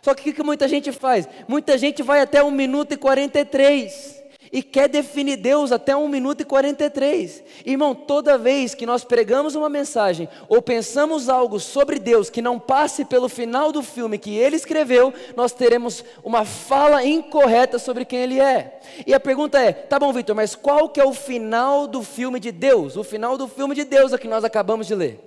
Só 0.00 0.14
que 0.14 0.30
o 0.30 0.32
que 0.32 0.42
muita 0.44 0.68
gente 0.68 0.92
faz? 0.92 1.28
Muita 1.48 1.76
gente 1.76 2.00
vai 2.00 2.20
até 2.20 2.44
1 2.44 2.50
minuto 2.52 2.92
e 2.92 2.96
43 2.96 4.22
e 4.54 4.62
quer 4.62 4.88
definir 4.88 5.36
Deus 5.36 5.72
até 5.72 5.96
1 5.96 6.06
minuto 6.06 6.42
e 6.42 6.44
43. 6.44 7.42
Irmão, 7.66 7.92
toda 7.92 8.38
vez 8.38 8.72
que 8.72 8.86
nós 8.86 9.02
pregamos 9.02 9.56
uma 9.56 9.68
mensagem 9.68 10.28
ou 10.48 10.62
pensamos 10.62 11.28
algo 11.28 11.58
sobre 11.58 11.98
Deus 11.98 12.30
que 12.30 12.40
não 12.40 12.60
passe 12.60 13.04
pelo 13.04 13.28
final 13.28 13.72
do 13.72 13.82
filme 13.82 14.16
que 14.16 14.36
ele 14.36 14.54
escreveu, 14.54 15.12
nós 15.34 15.50
teremos 15.50 16.04
uma 16.22 16.44
fala 16.44 17.04
incorreta 17.04 17.80
sobre 17.80 18.04
quem 18.04 18.20
ele 18.20 18.40
é. 18.40 18.78
E 19.04 19.12
a 19.12 19.18
pergunta 19.18 19.58
é: 19.58 19.72
tá 19.72 19.98
bom, 19.98 20.12
Vitor, 20.12 20.36
mas 20.36 20.54
qual 20.54 20.88
que 20.88 21.00
é 21.00 21.04
o 21.04 21.12
final 21.12 21.88
do 21.88 22.04
filme 22.04 22.38
de 22.38 22.52
Deus? 22.52 22.96
O 22.96 23.02
final 23.02 23.36
do 23.36 23.48
filme 23.48 23.74
de 23.74 23.82
Deus 23.82 24.12
é 24.12 24.18
que 24.18 24.28
nós 24.28 24.44
acabamos 24.44 24.86
de 24.86 24.94
ler. 24.94 25.18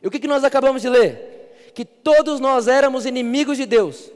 E 0.00 0.06
o 0.06 0.10
que, 0.12 0.20
que 0.20 0.28
nós 0.28 0.44
acabamos 0.44 0.80
de 0.80 0.88
ler? 0.88 1.72
Que 1.74 1.84
todos 1.84 2.38
nós 2.38 2.68
éramos 2.68 3.04
inimigos 3.04 3.56
de 3.56 3.66
Deus. 3.66 4.12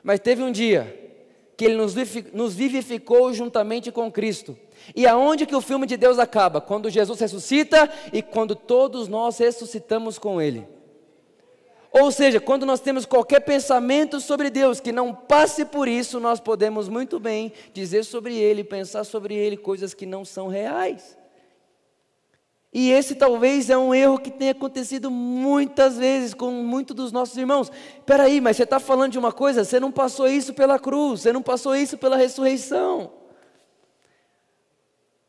Mas 0.00 0.20
teve 0.20 0.44
um 0.44 0.52
dia 0.52 1.03
que 1.56 1.64
ele 1.64 1.76
nos 2.32 2.54
vivificou 2.54 3.32
juntamente 3.32 3.92
com 3.92 4.10
Cristo. 4.10 4.56
E 4.94 5.06
aonde 5.06 5.46
que 5.46 5.54
o 5.54 5.60
filme 5.60 5.86
de 5.86 5.96
Deus 5.96 6.18
acaba? 6.18 6.60
Quando 6.60 6.90
Jesus 6.90 7.20
ressuscita 7.20 7.90
e 8.12 8.20
quando 8.20 8.54
todos 8.54 9.08
nós 9.08 9.38
ressuscitamos 9.38 10.18
com 10.18 10.42
Ele. 10.42 10.66
Ou 11.92 12.10
seja, 12.10 12.40
quando 12.40 12.66
nós 12.66 12.80
temos 12.80 13.06
qualquer 13.06 13.40
pensamento 13.40 14.20
sobre 14.20 14.50
Deus 14.50 14.80
que 14.80 14.90
não 14.90 15.14
passe 15.14 15.64
por 15.64 15.86
isso, 15.86 16.18
nós 16.18 16.40
podemos 16.40 16.88
muito 16.88 17.20
bem 17.20 17.52
dizer 17.72 18.04
sobre 18.04 18.36
Ele, 18.36 18.64
pensar 18.64 19.04
sobre 19.04 19.34
Ele 19.34 19.56
coisas 19.56 19.94
que 19.94 20.04
não 20.04 20.24
são 20.24 20.48
reais. 20.48 21.16
E 22.76 22.90
esse 22.90 23.14
talvez 23.14 23.70
é 23.70 23.78
um 23.78 23.94
erro 23.94 24.18
que 24.18 24.32
tem 24.32 24.50
acontecido 24.50 25.08
muitas 25.08 25.96
vezes 25.96 26.34
com 26.34 26.50
muitos 26.50 26.96
dos 26.96 27.12
nossos 27.12 27.36
irmãos. 27.36 27.70
Espera 27.98 28.24
aí, 28.24 28.40
mas 28.40 28.56
você 28.56 28.64
está 28.64 28.80
falando 28.80 29.12
de 29.12 29.18
uma 29.18 29.30
coisa, 29.30 29.64
você 29.64 29.78
não 29.78 29.92
passou 29.92 30.26
isso 30.26 30.52
pela 30.52 30.76
cruz, 30.76 31.20
você 31.20 31.32
não 31.32 31.40
passou 31.40 31.76
isso 31.76 31.96
pela 31.96 32.16
ressurreição. 32.16 33.12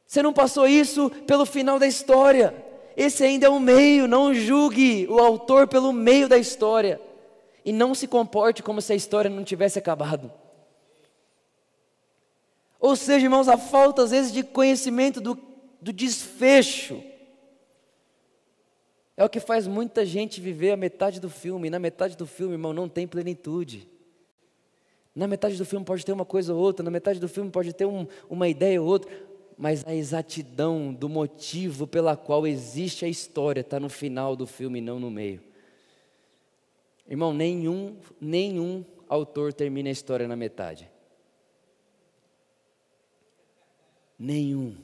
Você 0.07 0.23
não 0.23 0.33
passou 0.33 0.67
isso 0.67 1.11
pelo 1.27 1.45
final 1.45 1.77
da 1.77 1.85
história. 1.85 2.65
Esse 2.97 3.23
ainda 3.23 3.45
é 3.45 3.49
o 3.49 3.59
meio, 3.59 4.07
não 4.07 4.33
julgue 4.33 5.05
o 5.07 5.19
autor 5.19 5.67
pelo 5.67 5.93
meio 5.93 6.27
da 6.27 6.39
história. 6.39 6.99
E 7.63 7.71
não 7.71 7.93
se 7.93 8.07
comporte 8.07 8.63
como 8.63 8.81
se 8.81 8.91
a 8.91 8.95
história 8.95 9.29
não 9.29 9.43
tivesse 9.43 9.77
acabado. 9.77 10.31
Ou 12.79 12.95
seja, 12.95 13.27
irmãos, 13.27 13.47
a 13.47 13.57
falta 13.57 14.01
às 14.01 14.09
vezes 14.09 14.31
de 14.31 14.41
conhecimento 14.41 15.21
do, 15.21 15.37
do 15.79 15.93
desfecho 15.93 17.03
é 19.17 19.23
o 19.23 19.29
que 19.29 19.39
faz 19.39 19.65
muita 19.65 20.05
gente 20.05 20.41
viver 20.41 20.71
a 20.71 20.77
metade 20.77 21.19
do 21.19 21.29
filme. 21.29 21.67
E 21.67 21.71
na 21.71 21.79
metade 21.79 22.17
do 22.17 22.27
filme, 22.27 22.53
irmão, 22.53 22.73
não 22.73 22.89
tem 22.89 23.07
plenitude. 23.07 23.87
Na 25.15 25.27
metade 25.27 25.57
do 25.57 25.65
filme 25.65 25.85
pode 25.85 26.05
ter 26.05 26.11
uma 26.11 26.25
coisa 26.25 26.53
ou 26.53 26.59
outra, 26.59 26.83
na 26.83 26.91
metade 26.91 27.19
do 27.19 27.29
filme 27.29 27.49
pode 27.49 27.71
ter 27.71 27.85
um, 27.85 28.05
uma 28.29 28.49
ideia 28.49 28.81
ou 28.81 28.87
outra, 28.87 29.09
mas 29.57 29.85
a 29.87 29.95
exatidão 29.95 30.93
do 30.93 31.07
motivo 31.07 31.87
pela 31.87 32.17
qual 32.17 32.45
existe 32.45 33.05
a 33.05 33.07
história 33.07 33.61
está 33.61 33.79
no 33.79 33.87
final 33.87 34.35
do 34.35 34.45
filme, 34.45 34.81
não 34.81 34.99
no 34.99 35.09
meio. 35.09 35.41
Irmão, 37.07 37.33
nenhum, 37.33 37.95
nenhum 38.19 38.83
autor 39.07 39.53
termina 39.53 39.87
a 39.87 39.91
história 39.91 40.27
na 40.27 40.35
metade. 40.35 40.89
Nenhum. 44.19 44.75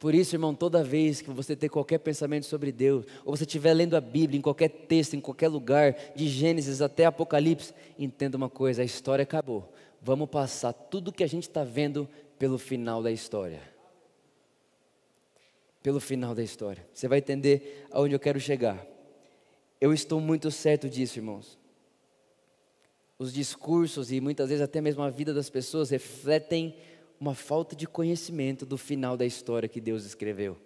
Por 0.00 0.14
isso, 0.14 0.34
irmão, 0.34 0.54
toda 0.54 0.82
vez 0.82 1.20
que 1.20 1.30
você 1.30 1.54
ter 1.54 1.68
qualquer 1.68 1.98
pensamento 1.98 2.46
sobre 2.46 2.72
Deus, 2.72 3.04
ou 3.22 3.36
você 3.36 3.44
estiver 3.44 3.74
lendo 3.74 3.94
a 3.94 4.00
Bíblia 4.00 4.38
em 4.38 4.40
qualquer 4.40 4.70
texto, 4.70 5.14
em 5.14 5.20
qualquer 5.20 5.48
lugar, 5.48 5.94
de 6.16 6.26
Gênesis 6.26 6.80
até 6.80 7.04
Apocalipse, 7.04 7.74
entenda 7.98 8.34
uma 8.34 8.48
coisa: 8.48 8.80
a 8.80 8.84
história 8.84 9.24
acabou. 9.24 9.70
Vamos 10.00 10.30
passar 10.30 10.72
tudo 10.72 11.12
que 11.12 11.22
a 11.22 11.26
gente 11.26 11.42
está 11.42 11.64
vendo 11.64 12.08
pelo 12.38 12.56
final 12.56 13.02
da 13.02 13.12
história. 13.12 13.60
Pelo 15.82 16.00
final 16.00 16.34
da 16.34 16.42
história. 16.42 16.82
Você 16.94 17.06
vai 17.06 17.18
entender 17.18 17.86
aonde 17.90 18.14
eu 18.14 18.18
quero 18.18 18.40
chegar. 18.40 18.82
Eu 19.78 19.92
estou 19.92 20.18
muito 20.18 20.50
certo 20.50 20.88
disso, 20.88 21.18
irmãos. 21.18 21.58
Os 23.18 23.34
discursos 23.34 24.10
e 24.10 24.18
muitas 24.18 24.48
vezes 24.48 24.62
até 24.62 24.80
mesmo 24.80 25.02
a 25.02 25.10
vida 25.10 25.34
das 25.34 25.50
pessoas 25.50 25.90
refletem 25.90 26.74
uma 27.20 27.34
falta 27.34 27.76
de 27.76 27.86
conhecimento 27.86 28.64
do 28.64 28.78
final 28.78 29.14
da 29.14 29.26
história 29.26 29.68
que 29.68 29.80
Deus 29.80 30.06
escreveu. 30.06 30.56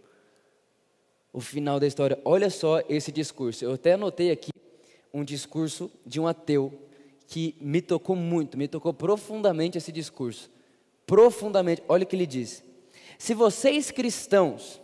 O 1.32 1.40
final 1.40 1.80
da 1.80 1.86
história. 1.86 2.16
Olha 2.24 2.48
só 2.48 2.80
esse 2.88 3.10
discurso. 3.10 3.64
Eu 3.64 3.72
até 3.72 3.94
anotei 3.94 4.30
aqui 4.30 4.50
um 5.12 5.24
discurso 5.24 5.90
de 6.06 6.20
um 6.20 6.28
ateu 6.28 6.72
que 7.26 7.56
me 7.60 7.82
tocou 7.82 8.14
muito, 8.14 8.56
me 8.56 8.68
tocou 8.68 8.94
profundamente 8.94 9.76
esse 9.76 9.90
discurso. 9.90 10.48
Profundamente. 11.04 11.82
Olha 11.88 12.04
o 12.04 12.06
que 12.06 12.14
ele 12.14 12.26
diz. 12.26 12.62
Se 13.18 13.34
vocês 13.34 13.90
cristãos 13.90 14.80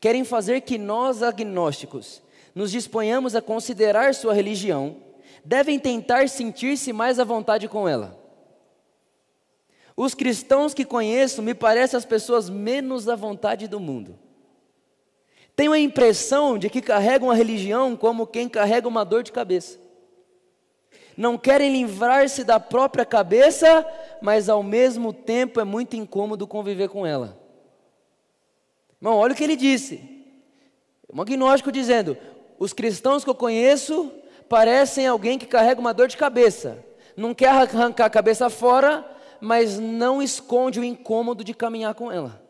querem 0.00 0.24
fazer 0.24 0.60
que 0.60 0.78
nós 0.78 1.20
agnósticos 1.20 2.22
nos 2.54 2.70
disponhamos 2.70 3.34
a 3.34 3.42
considerar 3.42 4.14
sua 4.14 4.34
religião, 4.34 4.96
devem 5.44 5.80
tentar 5.80 6.28
sentir-se 6.28 6.92
mais 6.92 7.18
à 7.18 7.24
vontade 7.24 7.66
com 7.66 7.88
ela. 7.88 8.21
Os 9.96 10.14
cristãos 10.14 10.72
que 10.72 10.84
conheço 10.84 11.42
me 11.42 11.54
parecem 11.54 11.96
as 11.96 12.04
pessoas 12.04 12.48
menos 12.48 13.08
à 13.08 13.14
vontade 13.14 13.68
do 13.68 13.78
mundo. 13.78 14.18
Tenho 15.54 15.72
a 15.72 15.78
impressão 15.78 16.56
de 16.56 16.70
que 16.70 16.80
carregam 16.80 17.30
a 17.30 17.34
religião 17.34 17.94
como 17.96 18.26
quem 18.26 18.48
carrega 18.48 18.88
uma 18.88 19.04
dor 19.04 19.22
de 19.22 19.32
cabeça. 19.32 19.78
Não 21.16 21.36
querem 21.36 21.70
livrar-se 21.70 22.42
da 22.42 22.58
própria 22.58 23.04
cabeça, 23.04 23.86
mas 24.22 24.48
ao 24.48 24.62
mesmo 24.62 25.12
tempo 25.12 25.60
é 25.60 25.64
muito 25.64 25.94
incômodo 25.94 26.46
conviver 26.46 26.88
com 26.88 27.06
ela. 27.06 27.38
Irmão, 29.00 29.18
olha 29.18 29.34
o 29.34 29.36
que 29.36 29.44
ele 29.44 29.56
disse. 29.56 30.00
Um 31.12 31.20
agnóstico 31.20 31.70
dizendo: 31.70 32.16
os 32.58 32.72
cristãos 32.72 33.24
que 33.24 33.28
eu 33.28 33.34
conheço 33.34 34.10
parecem 34.48 35.06
alguém 35.06 35.38
que 35.38 35.46
carrega 35.46 35.80
uma 35.80 35.92
dor 35.92 36.08
de 36.08 36.16
cabeça. 36.16 36.82
Não 37.14 37.34
quer 37.34 37.48
arrancar 37.48 38.06
a 38.06 38.10
cabeça 38.10 38.48
fora, 38.48 39.04
mas 39.42 39.76
não 39.76 40.22
esconde 40.22 40.78
o 40.78 40.84
incômodo 40.84 41.42
de 41.42 41.52
caminhar 41.52 41.96
com 41.96 42.12
ela. 42.12 42.40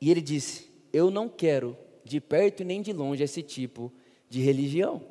E 0.00 0.10
ele 0.10 0.22
disse: 0.22 0.66
Eu 0.90 1.10
não 1.10 1.28
quero 1.28 1.76
de 2.02 2.18
perto 2.22 2.64
nem 2.64 2.80
de 2.80 2.90
longe 2.90 3.22
esse 3.22 3.42
tipo 3.42 3.92
de 4.30 4.40
religião. 4.40 5.02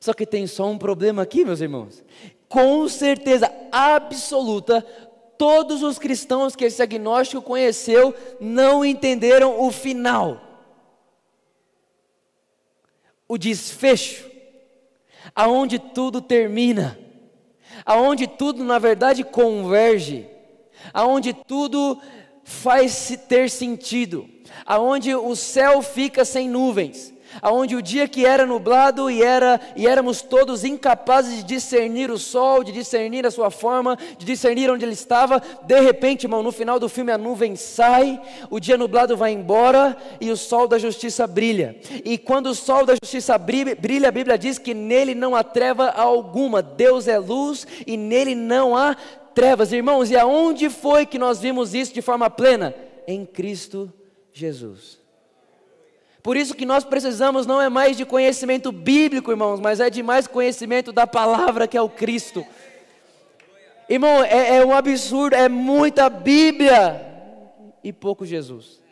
Só 0.00 0.12
que 0.12 0.26
tem 0.26 0.48
só 0.48 0.68
um 0.68 0.76
problema 0.76 1.22
aqui, 1.22 1.44
meus 1.44 1.60
irmãos. 1.60 2.02
Com 2.48 2.88
certeza 2.88 3.52
absoluta, 3.70 4.82
todos 5.38 5.84
os 5.84 6.00
cristãos 6.00 6.56
que 6.56 6.64
esse 6.64 6.82
agnóstico 6.82 7.40
conheceu 7.40 8.12
não 8.40 8.84
entenderam 8.84 9.60
o 9.64 9.70
final. 9.70 10.42
O 13.28 13.38
desfecho 13.38 14.35
aonde 15.34 15.78
tudo 15.78 16.20
termina, 16.20 16.98
aonde 17.84 18.26
tudo 18.26 18.64
na 18.64 18.78
verdade 18.78 19.24
converge, 19.24 20.26
aonde 20.92 21.32
tudo 21.32 22.00
faz 22.44 23.18
ter 23.28 23.50
sentido, 23.50 24.28
aonde 24.64 25.14
o 25.14 25.34
céu 25.34 25.82
fica 25.82 26.24
sem 26.24 26.48
nuvens, 26.48 27.12
aonde 27.40 27.76
o 27.76 27.82
dia 27.82 28.08
que 28.08 28.24
era 28.24 28.46
nublado 28.46 29.10
e, 29.10 29.22
era, 29.22 29.60
e 29.74 29.86
éramos 29.86 30.22
todos 30.22 30.64
incapazes 30.64 31.38
de 31.38 31.44
discernir 31.44 32.10
o 32.10 32.18
sol, 32.18 32.62
de 32.62 32.72
discernir 32.72 33.26
a 33.26 33.30
sua 33.30 33.50
forma, 33.50 33.96
de 34.18 34.24
discernir 34.26 34.70
onde 34.70 34.84
ele 34.84 34.92
estava, 34.92 35.42
de 35.62 35.80
repente, 35.80 36.24
irmão, 36.24 36.42
no 36.42 36.52
final 36.52 36.78
do 36.78 36.88
filme 36.88 37.12
a 37.12 37.18
nuvem 37.18 37.56
sai, 37.56 38.20
o 38.50 38.60
dia 38.60 38.76
nublado 38.76 39.16
vai 39.16 39.32
embora 39.32 39.96
e 40.20 40.30
o 40.30 40.36
sol 40.36 40.66
da 40.68 40.78
justiça 40.78 41.26
brilha. 41.26 41.76
E 42.04 42.18
quando 42.18 42.46
o 42.46 42.54
sol 42.54 42.84
da 42.84 42.94
justiça 42.94 43.36
brilha, 43.38 44.08
a 44.08 44.12
Bíblia 44.12 44.38
diz 44.38 44.58
que 44.58 44.74
nele 44.74 45.14
não 45.14 45.34
há 45.34 45.42
treva 45.42 45.90
alguma, 45.90 46.62
Deus 46.62 47.08
é 47.08 47.18
luz 47.18 47.66
e 47.86 47.96
nele 47.96 48.34
não 48.34 48.76
há 48.76 48.96
trevas, 49.34 49.72
irmãos. 49.72 50.10
E 50.10 50.16
aonde 50.16 50.70
foi 50.70 51.04
que 51.04 51.18
nós 51.18 51.40
vimos 51.40 51.74
isso 51.74 51.92
de 51.92 52.02
forma 52.02 52.30
plena? 52.30 52.74
Em 53.06 53.24
Cristo 53.24 53.92
Jesus. 54.32 55.05
Por 56.26 56.36
isso 56.36 56.56
que 56.56 56.66
nós 56.66 56.82
precisamos 56.82 57.46
não 57.46 57.62
é 57.62 57.68
mais 57.68 57.96
de 57.96 58.04
conhecimento 58.04 58.72
bíblico, 58.72 59.30
irmãos, 59.30 59.60
mas 59.60 59.78
é 59.78 59.88
de 59.88 60.02
mais 60.02 60.26
conhecimento 60.26 60.90
da 60.92 61.06
palavra 61.06 61.68
que 61.68 61.76
é 61.76 61.80
o 61.80 61.88
Cristo. 61.88 62.44
Irmão, 63.88 64.24
é, 64.24 64.56
é 64.56 64.66
um 64.66 64.74
absurdo, 64.74 65.36
é 65.36 65.48
muita 65.48 66.10
Bíblia 66.10 67.00
e 67.80 67.92
pouco 67.92 68.26
Jesus. 68.26 68.82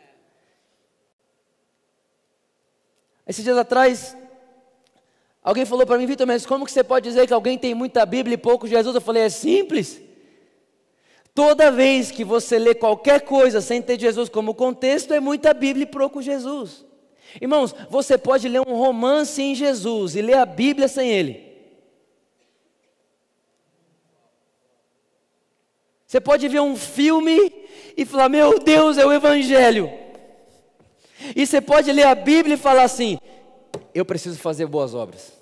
Esses 3.27 3.43
dias 3.43 3.57
atrás, 3.57 4.15
alguém 5.43 5.65
falou 5.65 5.85
para 5.85 5.97
mim, 5.97 6.05
Vitor, 6.05 6.25
mas 6.25 6.45
como 6.45 6.63
que 6.63 6.71
você 6.71 6.85
pode 6.85 7.09
dizer 7.09 7.27
que 7.27 7.33
alguém 7.33 7.57
tem 7.57 7.75
muita 7.75 8.05
Bíblia 8.05 8.35
e 8.35 8.37
pouco 8.37 8.65
Jesus? 8.65 8.95
Eu 8.95 9.01
falei, 9.01 9.23
é 9.23 9.29
simples. 9.29 10.01
Toda 11.33 11.69
vez 11.69 12.11
que 12.11 12.23
você 12.23 12.57
lê 12.57 12.73
qualquer 12.73 13.19
coisa 13.25 13.59
sem 13.59 13.81
ter 13.81 13.99
Jesus 13.99 14.29
como 14.29 14.55
contexto, 14.55 15.13
é 15.13 15.19
muita 15.19 15.53
Bíblia 15.53 15.83
e 15.83 15.85
pouco 15.85 16.21
Jesus. 16.21 16.85
Irmãos, 17.41 17.75
você 17.89 18.17
pode 18.17 18.47
ler 18.47 18.61
um 18.61 18.75
romance 18.75 19.41
em 19.41 19.53
Jesus 19.53 20.15
e 20.15 20.21
ler 20.21 20.37
a 20.37 20.45
Bíblia 20.45 20.87
sem 20.87 21.09
ele. 21.09 21.45
Você 26.07 26.21
pode 26.21 26.47
ver 26.47 26.61
um 26.61 26.75
filme 26.75 27.51
e 27.97 28.05
falar: 28.05 28.29
Meu 28.29 28.59
Deus, 28.59 28.97
é 28.97 29.05
o 29.05 29.11
Evangelho. 29.11 29.91
E 31.35 31.45
você 31.45 31.59
pode 31.59 31.91
ler 31.91 32.03
a 32.03 32.15
Bíblia 32.15 32.55
e 32.55 32.57
falar 32.57 32.83
assim: 32.83 33.17
Eu 33.93 34.05
preciso 34.05 34.37
fazer 34.37 34.65
boas 34.65 34.93
obras. 34.93 35.33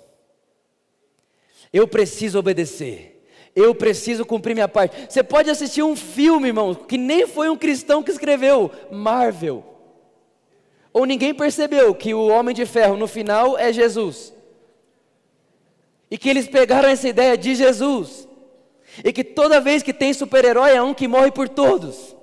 Eu 1.72 1.86
preciso 1.86 2.38
obedecer. 2.38 3.10
Eu 3.54 3.74
preciso 3.74 4.24
cumprir 4.24 4.54
minha 4.54 4.68
parte. 4.68 5.06
Você 5.08 5.22
pode 5.22 5.48
assistir 5.48 5.82
um 5.82 5.94
filme, 5.94 6.48
irmão, 6.48 6.74
que 6.74 6.98
nem 6.98 7.26
foi 7.26 7.48
um 7.48 7.56
cristão 7.56 8.02
que 8.02 8.10
escreveu 8.10 8.70
Marvel. 8.90 9.73
Ou 10.94 11.04
ninguém 11.04 11.34
percebeu 11.34 11.92
que 11.92 12.14
o 12.14 12.28
homem 12.28 12.54
de 12.54 12.64
ferro 12.64 12.96
no 12.96 13.08
final 13.08 13.58
é 13.58 13.72
Jesus. 13.72 14.32
E 16.08 16.16
que 16.16 16.30
eles 16.30 16.46
pegaram 16.46 16.88
essa 16.88 17.08
ideia 17.08 17.36
de 17.36 17.56
Jesus. 17.56 18.28
E 19.04 19.12
que 19.12 19.24
toda 19.24 19.60
vez 19.60 19.82
que 19.82 19.92
tem 19.92 20.14
super-herói 20.14 20.70
é 20.70 20.80
um 20.80 20.94
que 20.94 21.08
morre 21.08 21.32
por 21.32 21.48
todos. 21.48 22.14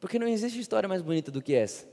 Porque 0.00 0.18
não 0.18 0.26
existe 0.26 0.58
história 0.58 0.88
mais 0.88 1.02
bonita 1.02 1.30
do 1.30 1.40
que 1.40 1.54
essa. 1.54 1.86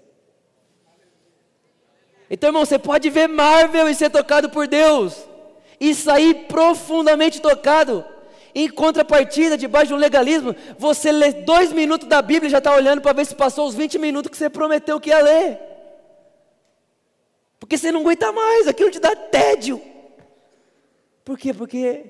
Então, 2.32 2.50
irmão, 2.50 2.66
você 2.66 2.80
pode 2.80 3.12
ver 3.12 3.28
Marvel 3.28 3.88
e 3.88 3.94
ser 3.94 4.10
tocado 4.10 4.50
por 4.50 4.68
Deus. 4.68 5.24
E 5.80 5.94
sair 5.94 6.48
profundamente 6.48 7.40
tocado. 7.40 8.04
Em 8.60 8.68
contrapartida, 8.68 9.56
debaixo 9.56 9.90
de 9.90 9.94
um 9.94 9.98
legalismo, 9.98 10.56
você 10.80 11.12
lê 11.12 11.32
dois 11.32 11.72
minutos 11.72 12.08
da 12.08 12.24
Bíblia 12.24 12.48
e 12.48 12.50
já 12.50 12.58
está 12.58 12.74
olhando 12.74 13.04
para 13.04 13.14
ver 13.14 13.24
se 13.24 13.36
passou 13.36 13.68
os 13.68 13.76
20 13.76 14.00
minutos 14.00 14.32
que 14.32 14.36
você 14.36 14.50
prometeu 14.50 15.00
que 15.00 15.12
ia 15.12 15.22
ler. 15.22 15.60
Porque 17.60 17.78
você 17.78 17.92
não 17.92 18.02
aguenta 18.02 18.32
mais, 18.32 18.68
aquilo 18.68 18.90
te 18.90 19.00
dá 19.00 19.16
tédio. 19.16 19.80
Por 21.24 21.38
quê? 21.38 21.54
Porque 21.54 22.06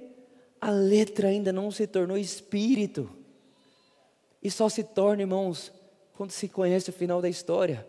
a 0.61 0.71
letra 0.71 1.27
ainda 1.27 1.51
não 1.51 1.69
se 1.69 1.85
tornou 1.85 2.17
espírito. 2.17 3.09
E 4.41 4.49
só 4.49 4.69
se 4.69 4.85
torna, 4.85 5.23
irmãos, 5.23 5.73
quando 6.15 6.31
se 6.31 6.47
conhece 6.47 6.89
o 6.89 6.93
final 6.93 7.21
da 7.21 7.27
história. 7.27 7.85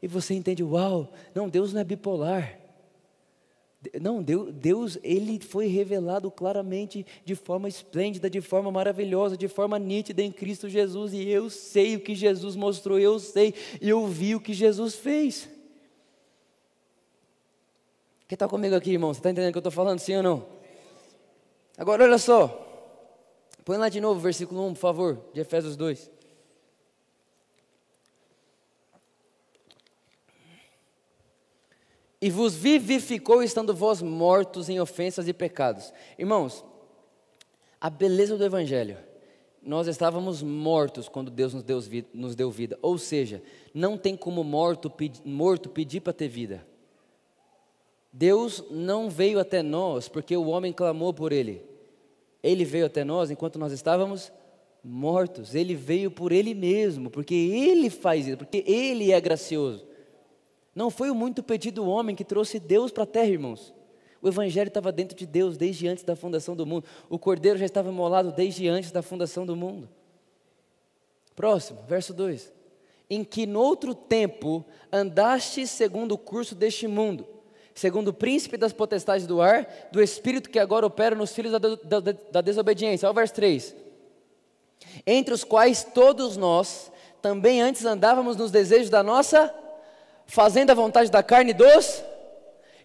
E 0.00 0.06
você 0.06 0.32
entende, 0.34 0.62
uau, 0.62 1.12
não, 1.34 1.48
Deus 1.48 1.72
não 1.72 1.80
é 1.80 1.84
bipolar. 1.84 2.59
Não, 3.98 4.22
Deus, 4.22 4.52
Deus, 4.52 4.98
ele 5.02 5.40
foi 5.40 5.66
revelado 5.66 6.30
claramente 6.30 7.06
de 7.24 7.34
forma 7.34 7.66
esplêndida, 7.66 8.28
de 8.28 8.42
forma 8.42 8.70
maravilhosa, 8.70 9.38
de 9.38 9.48
forma 9.48 9.78
nítida 9.78 10.20
em 10.22 10.30
Cristo 10.30 10.68
Jesus, 10.68 11.14
e 11.14 11.26
eu 11.28 11.48
sei 11.48 11.96
o 11.96 12.00
que 12.00 12.14
Jesus 12.14 12.56
mostrou, 12.56 12.98
eu 12.98 13.18
sei, 13.18 13.54
e 13.80 13.88
eu 13.88 14.06
vi 14.06 14.34
o 14.34 14.40
que 14.40 14.52
Jesus 14.52 14.96
fez. 14.96 15.48
Quem 18.28 18.36
está 18.36 18.46
comigo 18.46 18.74
aqui, 18.74 18.92
irmão? 18.92 19.14
Você 19.14 19.20
está 19.20 19.30
entendendo 19.30 19.48
o 19.48 19.52
que 19.52 19.58
eu 19.58 19.60
estou 19.60 19.72
falando, 19.72 19.98
sim 19.98 20.14
ou 20.16 20.22
não? 20.22 20.46
Agora 21.78 22.04
olha 22.04 22.18
só, 22.18 22.48
põe 23.64 23.78
lá 23.78 23.88
de 23.88 23.98
novo 24.00 24.20
o 24.20 24.22
versículo 24.22 24.62
1, 24.66 24.74
por 24.74 24.80
favor, 24.80 25.24
de 25.32 25.40
Efésios 25.40 25.74
2. 25.74 26.19
E 32.20 32.28
vos 32.28 32.54
vivificou 32.54 33.42
estando 33.42 33.74
vós 33.74 34.02
mortos 34.02 34.68
em 34.68 34.78
ofensas 34.78 35.26
e 35.26 35.32
pecados. 35.32 35.92
Irmãos, 36.18 36.64
a 37.80 37.88
beleza 37.88 38.36
do 38.36 38.44
Evangelho, 38.44 38.98
nós 39.62 39.86
estávamos 39.86 40.42
mortos 40.42 41.08
quando 41.08 41.30
Deus 41.30 41.54
nos 41.54 41.62
deu, 41.62 41.80
nos 42.12 42.34
deu 42.34 42.50
vida, 42.50 42.78
ou 42.82 42.98
seja, 42.98 43.42
não 43.72 43.96
tem 43.96 44.16
como 44.16 44.44
morto, 44.44 44.92
morto 45.24 45.68
pedir 45.68 46.00
para 46.00 46.12
ter 46.12 46.28
vida. 46.28 46.66
Deus 48.12 48.64
não 48.70 49.08
veio 49.08 49.38
até 49.38 49.62
nós 49.62 50.08
porque 50.08 50.36
o 50.36 50.48
homem 50.48 50.72
clamou 50.72 51.14
por 51.14 51.32
Ele, 51.32 51.62
Ele 52.42 52.64
veio 52.64 52.86
até 52.86 53.04
nós 53.04 53.30
enquanto 53.30 53.58
nós 53.58 53.72
estávamos 53.72 54.32
mortos, 54.82 55.54
Ele 55.54 55.74
veio 55.74 56.10
por 56.10 56.32
Ele 56.32 56.54
mesmo, 56.54 57.08
porque 57.08 57.34
Ele 57.34 57.88
faz 57.88 58.26
isso, 58.26 58.36
porque 58.36 58.64
Ele 58.66 59.12
é 59.12 59.20
gracioso. 59.20 59.89
Não 60.74 60.90
foi 60.90 61.10
o 61.10 61.14
muito 61.14 61.42
pedido 61.42 61.86
homem 61.86 62.14
que 62.14 62.24
trouxe 62.24 62.58
Deus 62.58 62.92
para 62.92 63.02
a 63.02 63.06
terra, 63.06 63.26
irmãos. 63.26 63.74
O 64.22 64.28
Evangelho 64.28 64.68
estava 64.68 64.92
dentro 64.92 65.16
de 65.16 65.26
Deus 65.26 65.56
desde 65.56 65.88
antes 65.88 66.04
da 66.04 66.14
fundação 66.14 66.54
do 66.54 66.66
mundo. 66.66 66.84
O 67.08 67.18
Cordeiro 67.18 67.58
já 67.58 67.64
estava 67.64 67.90
molado 67.90 68.32
desde 68.32 68.68
antes 68.68 68.92
da 68.92 69.02
fundação 69.02 69.46
do 69.46 69.56
mundo. 69.56 69.88
Próximo, 71.34 71.80
verso 71.88 72.12
2: 72.12 72.52
Em 73.08 73.24
que 73.24 73.46
noutro 73.46 73.94
tempo 73.94 74.64
andaste 74.92 75.66
segundo 75.66 76.12
o 76.12 76.18
curso 76.18 76.54
deste 76.54 76.86
mundo, 76.86 77.26
segundo 77.74 78.08
o 78.08 78.14
príncipe 78.14 78.58
das 78.58 78.74
potestades 78.74 79.26
do 79.26 79.40
ar, 79.40 79.66
do 79.90 80.02
espírito 80.02 80.50
que 80.50 80.58
agora 80.58 80.86
opera 80.86 81.16
nos 81.16 81.32
filhos 81.32 81.52
da, 81.52 81.58
da, 81.58 82.12
da 82.30 82.40
desobediência. 82.42 83.06
Olha 83.06 83.12
o 83.12 83.14
verso 83.14 83.34
3: 83.34 83.74
Entre 85.06 85.32
os 85.32 85.44
quais 85.44 85.82
todos 85.82 86.36
nós 86.36 86.92
também 87.22 87.62
antes 87.62 87.86
andávamos 87.86 88.36
nos 88.36 88.50
desejos 88.50 88.90
da 88.90 89.02
nossa 89.02 89.52
fazendo 90.30 90.70
a 90.70 90.74
vontade 90.74 91.10
da 91.10 91.22
carne 91.22 91.52
dos. 91.52 92.02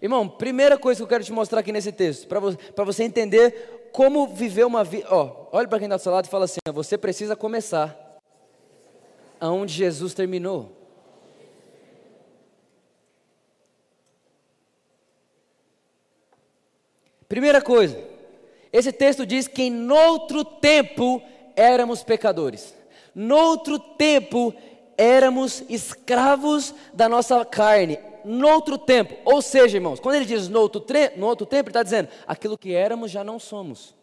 Irmão, 0.02 0.28
primeira 0.28 0.78
coisa 0.78 1.00
que 1.00 1.04
eu 1.04 1.08
quero 1.08 1.24
te 1.24 1.32
mostrar 1.32 1.60
aqui 1.60 1.72
nesse 1.72 1.92
texto, 1.92 2.28
para 2.28 2.84
você, 2.84 3.04
entender 3.04 3.90
como 3.94 4.28
viver 4.28 4.66
uma 4.66 4.84
vida. 4.84 5.08
Ó, 5.10 5.48
olha 5.52 5.68
para 5.68 5.80
quem 5.80 5.86
está 5.86 5.96
do 5.96 6.02
seu 6.02 6.12
lado 6.12 6.26
e 6.26 6.30
fala 6.30 6.46
assim: 6.46 6.60
você 6.74 6.98
precisa 6.98 7.36
começar 7.36 8.20
aonde 9.40 9.74
Jesus 9.74 10.14
terminou. 10.14 10.72
Primeira 17.30 17.62
coisa, 17.62 17.98
esse 18.72 18.92
texto 18.92 19.26
diz 19.26 19.48
que 19.48 19.64
em 19.64 19.72
noutro 19.72 20.44
tempo 20.44 21.22
éramos 21.56 22.04
pecadores. 22.04 22.76
Noutro 23.14 23.80
tempo 23.80 24.54
éramos 24.98 25.64
escravos 25.70 26.74
da 26.94 27.08
nossa 27.10 27.44
carne, 27.46 28.00
noutro 28.24 28.78
tempo. 28.78 29.16
Ou 29.26 29.42
seja, 29.42 29.78
irmãos, 29.78 30.00
quando 30.00 30.16
ele 30.16 30.26
diz 30.26 30.48
no 30.48 30.60
outro, 30.60 30.84
no 31.16 31.28
outro 31.28 31.46
tempo, 31.46 31.70
ele 31.70 31.72
está 31.72 31.84
dizendo: 31.84 32.10
aquilo 32.28 32.58
que 32.58 32.74
éramos 32.74 33.12
já 33.12 33.24
não 33.24 33.40
somos. 33.40 33.96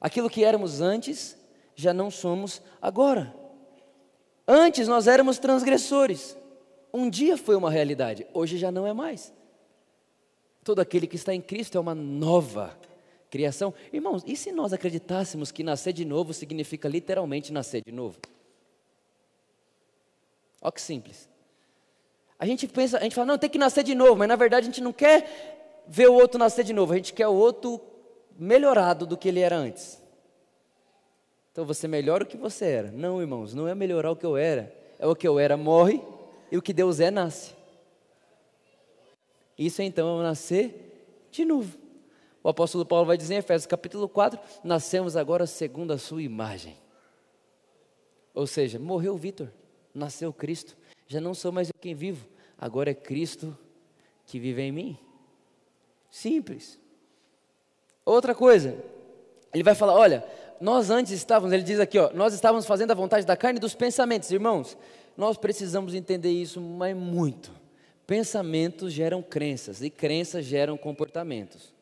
Aquilo 0.00 0.30
que 0.30 0.44
éramos 0.44 0.80
antes, 0.80 1.36
já 1.74 1.92
não 1.92 2.10
somos 2.10 2.62
agora. 2.80 3.34
Antes 4.48 4.88
nós 4.88 5.06
éramos 5.06 5.38
transgressores. 5.38 6.36
Um 6.92 7.08
dia 7.08 7.36
foi 7.36 7.54
uma 7.54 7.70
realidade, 7.70 8.26
hoje 8.34 8.58
já 8.58 8.72
não 8.72 8.86
é 8.86 8.92
mais. 8.92 9.32
Todo 10.64 10.80
aquele 10.80 11.06
que 11.06 11.16
está 11.16 11.32
em 11.32 11.40
Cristo 11.40 11.78
é 11.78 11.80
uma 11.80 11.94
nova 11.94 12.76
criação. 13.30 13.72
Irmãos, 13.92 14.24
e 14.26 14.36
se 14.36 14.50
nós 14.50 14.72
acreditássemos 14.72 15.52
que 15.52 15.62
nascer 15.62 15.92
de 15.92 16.04
novo 16.04 16.34
significa 16.34 16.88
literalmente 16.88 17.52
nascer 17.52 17.82
de 17.84 17.92
novo? 17.92 18.18
Olha 20.60 20.72
que 20.72 20.80
simples. 20.80 21.28
A 22.38 22.46
gente 22.46 22.66
pensa, 22.68 22.98
a 22.98 23.02
gente 23.02 23.14
fala, 23.14 23.26
não, 23.26 23.38
tem 23.38 23.50
que 23.50 23.58
nascer 23.58 23.84
de 23.84 23.94
novo, 23.94 24.16
mas 24.16 24.28
na 24.28 24.36
verdade 24.36 24.64
a 24.64 24.70
gente 24.70 24.80
não 24.80 24.92
quer 24.92 25.84
ver 25.86 26.08
o 26.08 26.14
outro 26.14 26.38
nascer 26.38 26.64
de 26.64 26.72
novo, 26.72 26.92
a 26.92 26.96
gente 26.96 27.12
quer 27.12 27.28
o 27.28 27.34
outro 27.34 27.80
melhorado 28.38 29.06
do 29.06 29.16
que 29.16 29.28
ele 29.28 29.40
era 29.40 29.56
antes. 29.56 30.00
Então 31.52 31.64
você 31.64 31.86
melhora 31.86 32.24
o 32.24 32.26
que 32.26 32.36
você 32.36 32.64
era. 32.64 32.90
Não, 32.90 33.20
irmãos, 33.20 33.52
não 33.52 33.68
é 33.68 33.74
melhorar 33.74 34.10
o 34.10 34.16
que 34.16 34.24
eu 34.24 34.36
era. 34.36 34.74
É 34.98 35.06
o 35.06 35.16
que 35.16 35.28
eu 35.28 35.38
era 35.38 35.56
morre 35.56 36.02
e 36.50 36.56
o 36.56 36.62
que 36.62 36.72
Deus 36.72 37.00
é 37.00 37.10
nasce. 37.10 37.54
Isso 39.58 39.82
então 39.82 40.20
é 40.20 40.22
nascer 40.22 41.28
de 41.30 41.44
novo. 41.44 41.76
O 42.42 42.48
apóstolo 42.48 42.86
Paulo 42.86 43.04
vai 43.04 43.18
dizer 43.18 43.34
em 43.34 43.38
Efésios 43.38 43.66
capítulo 43.66 44.08
4: 44.08 44.40
nascemos 44.64 45.16
agora 45.16 45.46
segundo 45.46 45.92
a 45.92 45.98
sua 45.98 46.22
imagem. 46.22 46.76
Ou 48.32 48.46
seja, 48.46 48.78
morreu 48.78 49.16
Vitor 49.18 49.50
nasceu 49.94 50.32
Cristo. 50.32 50.76
Já 51.06 51.20
não 51.20 51.34
sou 51.34 51.50
mais 51.50 51.68
eu 51.68 51.74
quem 51.80 51.94
vivo, 51.94 52.28
agora 52.58 52.90
é 52.90 52.94
Cristo 52.94 53.56
que 54.26 54.38
vive 54.38 54.62
em 54.62 54.72
mim. 54.72 54.98
Simples. 56.10 56.78
Outra 58.04 58.34
coisa, 58.34 58.76
ele 59.52 59.62
vai 59.62 59.74
falar: 59.74 59.94
olha, 59.94 60.24
nós 60.60 60.90
antes 60.90 61.12
estávamos, 61.12 61.52
ele 61.52 61.62
diz 61.62 61.80
aqui, 61.80 61.98
ó, 61.98 62.12
nós 62.12 62.34
estávamos 62.34 62.66
fazendo 62.66 62.90
a 62.90 62.94
vontade 62.94 63.26
da 63.26 63.36
carne 63.36 63.58
e 63.58 63.60
dos 63.60 63.74
pensamentos, 63.74 64.30
irmãos. 64.30 64.76
Nós 65.16 65.36
precisamos 65.36 65.94
entender 65.94 66.30
isso, 66.30 66.60
mas 66.60 66.96
muito. 66.96 67.50
Pensamentos 68.06 68.92
geram 68.92 69.22
crenças 69.22 69.82
e 69.82 69.90
crenças 69.90 70.44
geram 70.44 70.76
comportamentos. 70.76 71.72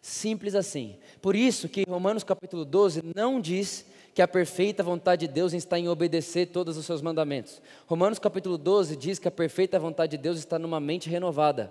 Simples 0.00 0.54
assim. 0.54 0.96
Por 1.20 1.34
isso 1.34 1.68
que 1.68 1.84
Romanos 1.88 2.22
capítulo 2.22 2.64
12 2.64 3.02
não 3.14 3.40
diz 3.40 3.84
que 4.16 4.22
a 4.22 4.26
perfeita 4.26 4.82
vontade 4.82 5.26
de 5.26 5.34
Deus 5.34 5.52
está 5.52 5.78
em 5.78 5.90
obedecer 5.90 6.46
todos 6.46 6.78
os 6.78 6.86
seus 6.86 7.02
mandamentos. 7.02 7.60
Romanos 7.86 8.18
capítulo 8.18 8.56
12 8.56 8.96
diz 8.96 9.18
que 9.18 9.28
a 9.28 9.30
perfeita 9.30 9.78
vontade 9.78 10.12
de 10.12 10.16
Deus 10.16 10.38
está 10.38 10.58
numa 10.58 10.80
mente 10.80 11.10
renovada 11.10 11.70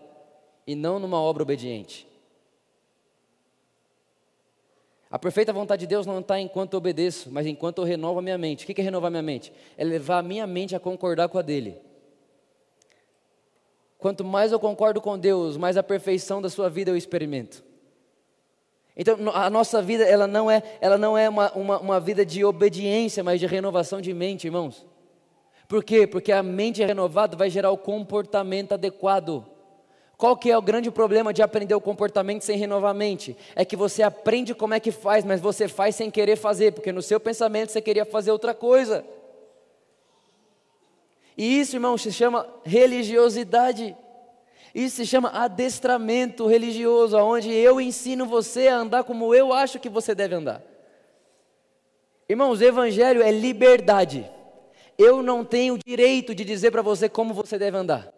e 0.68 0.76
não 0.76 1.00
numa 1.00 1.20
obra 1.20 1.42
obediente. 1.42 2.08
A 5.10 5.18
perfeita 5.18 5.52
vontade 5.52 5.80
de 5.80 5.88
Deus 5.88 6.06
não 6.06 6.20
está 6.20 6.40
enquanto 6.40 6.74
eu 6.74 6.78
obedeço, 6.78 7.32
mas 7.32 7.48
enquanto 7.48 7.80
eu 7.80 7.84
renovo 7.84 8.20
a 8.20 8.22
minha 8.22 8.38
mente. 8.38 8.64
O 8.64 8.68
que 8.68 8.80
é 8.80 8.84
renovar 8.84 9.10
minha 9.10 9.24
mente? 9.24 9.52
É 9.76 9.84
levar 9.84 10.20
a 10.20 10.22
minha 10.22 10.46
mente 10.46 10.76
a 10.76 10.80
concordar 10.80 11.28
com 11.30 11.40
a 11.40 11.42
dele. 11.42 11.80
Quanto 13.98 14.24
mais 14.24 14.52
eu 14.52 14.60
concordo 14.60 15.02
com 15.02 15.18
Deus, 15.18 15.58
mais 15.58 15.78
a 15.78 15.82
perfeição 15.82 16.44
da 16.44 16.50
sua 16.52 16.70
vida 16.70 16.92
eu 16.92 16.96
experimento. 16.96 17.64
Então, 18.98 19.18
a 19.34 19.50
nossa 19.50 19.82
vida, 19.82 20.06
ela 20.06 20.26
não 20.26 20.50
é, 20.50 20.64
ela 20.80 20.98
não 20.98 21.18
é 21.18 21.28
uma, 21.28 21.52
uma, 21.52 21.80
uma 21.80 22.00
vida 22.00 22.26
de 22.26 22.46
obediência, 22.46 23.24
mas 23.24 23.40
de 23.40 23.46
renovação 23.46 24.00
de 24.00 24.14
mente, 24.14 24.48
irmãos. 24.48 24.86
Por 25.68 25.84
quê? 25.84 26.08
Porque 26.08 26.32
a 26.32 26.42
mente 26.42 26.84
renovada 26.84 27.36
vai 27.36 27.50
gerar 27.50 27.72
o 27.72 27.78
comportamento 27.78 28.74
adequado. 28.74 29.46
Qual 30.18 30.38
que 30.38 30.50
é 30.50 30.58
o 30.58 30.62
grande 30.62 30.90
problema 30.90 31.34
de 31.34 31.42
aprender 31.42 31.76
o 31.76 31.82
comportamento 31.82 32.44
sem 32.44 32.58
renovar 32.58 32.92
a 32.92 32.94
mente? 32.94 33.36
É 33.54 33.66
que 33.66 33.76
você 33.76 34.02
aprende 34.02 34.56
como 34.56 34.74
é 34.74 34.80
que 34.80 34.92
faz, 34.92 35.26
mas 35.26 35.42
você 35.42 35.68
faz 35.68 35.96
sem 35.96 36.10
querer 36.10 36.38
fazer, 36.38 36.72
porque 36.72 36.94
no 36.94 37.02
seu 37.02 37.20
pensamento 37.20 37.72
você 37.72 37.82
queria 37.82 38.06
fazer 38.06 38.32
outra 38.32 38.54
coisa. 38.54 39.04
E 41.38 41.60
isso, 41.60 41.76
irmão, 41.76 41.98
se 41.98 42.14
chama 42.14 42.48
religiosidade. 42.64 43.96
Isso 44.76 44.98
se 44.98 45.06
chama 45.06 45.30
adestramento 45.30 46.46
religioso, 46.46 47.16
onde 47.18 47.50
eu 47.50 47.80
ensino 47.80 48.26
você 48.26 48.68
a 48.68 48.76
andar 48.76 49.06
como 49.06 49.34
eu 49.34 49.54
acho 49.54 49.80
que 49.80 49.88
você 49.88 50.14
deve 50.14 50.36
andar. 50.36 50.62
Irmãos, 52.28 52.60
Evangelho 52.60 53.24
é 53.24 53.32
liberdade. 53.32 54.30
Eu 54.98 55.24
não 55.24 55.46
tenho 55.46 55.78
direito 55.78 56.36
de 56.36 56.44
dizer 56.44 56.72
para 56.72 56.82
você 56.82 57.08
como 57.08 57.34
você 57.34 57.58
deve 57.58 57.78
andar. 57.78 58.14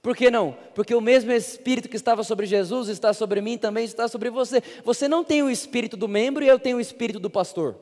Por 0.00 0.16
que 0.16 0.30
não? 0.30 0.56
Porque 0.74 0.94
o 0.94 1.00
mesmo 1.00 1.30
Espírito 1.30 1.88
que 1.88 1.96
estava 1.96 2.24
sobre 2.24 2.46
Jesus 2.46 2.88
está 2.88 3.12
sobre 3.12 3.42
mim, 3.42 3.58
também 3.58 3.84
está 3.84 4.08
sobre 4.08 4.30
você. 4.30 4.62
Você 4.82 5.06
não 5.08 5.22
tem 5.22 5.42
o 5.42 5.50
Espírito 5.50 5.94
do 5.94 6.08
membro 6.08 6.42
e 6.42 6.48
eu 6.48 6.58
tenho 6.58 6.78
o 6.78 6.80
Espírito 6.80 7.20
do 7.20 7.28
pastor. 7.28 7.76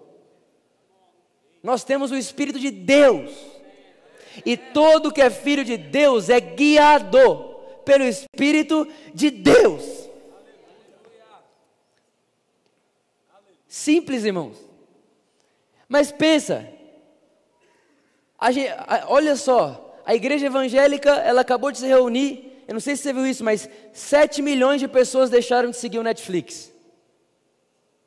Nós 1.63 1.85
temos 1.85 2.11
o 2.11 2.17
Espírito 2.17 2.59
de 2.59 2.73
Deus. 2.73 3.31
E 4.45 4.57
todo 4.57 5.13
que 5.13 5.21
é 5.21 5.31
filho 5.31 5.65
de 5.65 5.77
Deus 5.77 6.29
é 6.29 6.41
guiado 6.41 7.57
pelo 7.85 8.05
Espírito 8.05 8.87
de 9.13 9.31
Deus. 9.31 10.09
Simples, 13.67 14.25
irmãos. 14.25 14.57
Mas 15.89 16.13
pensa, 16.13 16.69
gente, 18.51 18.71
olha 19.07 19.37
só, 19.37 20.01
a 20.05 20.15
igreja 20.15 20.47
evangélica, 20.47 21.11
ela 21.11 21.41
acabou 21.41 21.73
de 21.73 21.79
se 21.79 21.87
reunir, 21.87 22.63
eu 22.69 22.75
não 22.75 22.81
sei 22.81 22.95
se 22.95 23.03
você 23.03 23.13
viu 23.13 23.27
isso, 23.27 23.43
mas 23.43 23.69
7 23.93 24.43
milhões 24.43 24.81
de 24.81 24.87
pessoas 24.87 25.31
deixaram 25.31 25.71
de 25.71 25.77
seguir 25.77 25.99
o 25.99 26.05
Netflix. 26.05 26.73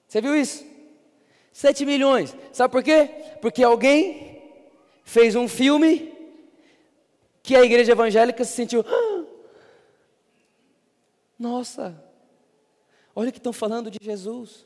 Você 0.07 0.21
viu 0.21 0.35
isso? 0.35 0.65
7 1.51 1.85
milhões. 1.85 2.35
Sabe 2.53 2.71
por 2.71 2.81
quê? 2.81 3.09
Porque 3.41 3.63
alguém 3.63 4.41
fez 5.03 5.35
um 5.35 5.47
filme 5.47 6.12
que 7.43 7.55
a 7.55 7.63
igreja 7.63 7.91
evangélica 7.91 8.43
se 8.45 8.53
sentiu. 8.53 8.85
Ah, 8.87 9.25
nossa, 11.37 12.01
olha 13.13 13.29
o 13.29 13.31
que 13.33 13.37
estão 13.37 13.51
falando 13.51 13.91
de 13.91 13.99
Jesus. 14.01 14.65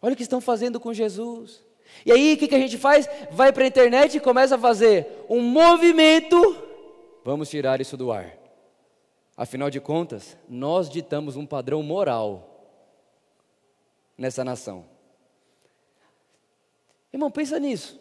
Olha 0.00 0.12
o 0.14 0.16
que 0.16 0.22
estão 0.22 0.40
fazendo 0.40 0.78
com 0.78 0.94
Jesus. 0.94 1.64
E 2.06 2.12
aí, 2.12 2.34
o 2.34 2.36
que, 2.36 2.46
que 2.46 2.54
a 2.54 2.60
gente 2.60 2.78
faz? 2.78 3.08
Vai 3.32 3.52
para 3.52 3.64
a 3.64 3.66
internet 3.66 4.16
e 4.16 4.20
começa 4.20 4.54
a 4.54 4.58
fazer 4.58 5.24
um 5.28 5.42
movimento. 5.42 6.36
Vamos 7.24 7.50
tirar 7.50 7.80
isso 7.80 7.96
do 7.96 8.12
ar. 8.12 8.38
Afinal 9.36 9.70
de 9.70 9.80
contas, 9.80 10.36
nós 10.48 10.88
ditamos 10.88 11.36
um 11.36 11.46
padrão 11.46 11.82
moral 11.82 12.76
nessa 14.16 14.44
nação. 14.44 14.84
Irmão, 17.12 17.30
pensa 17.30 17.58
nisso. 17.58 18.00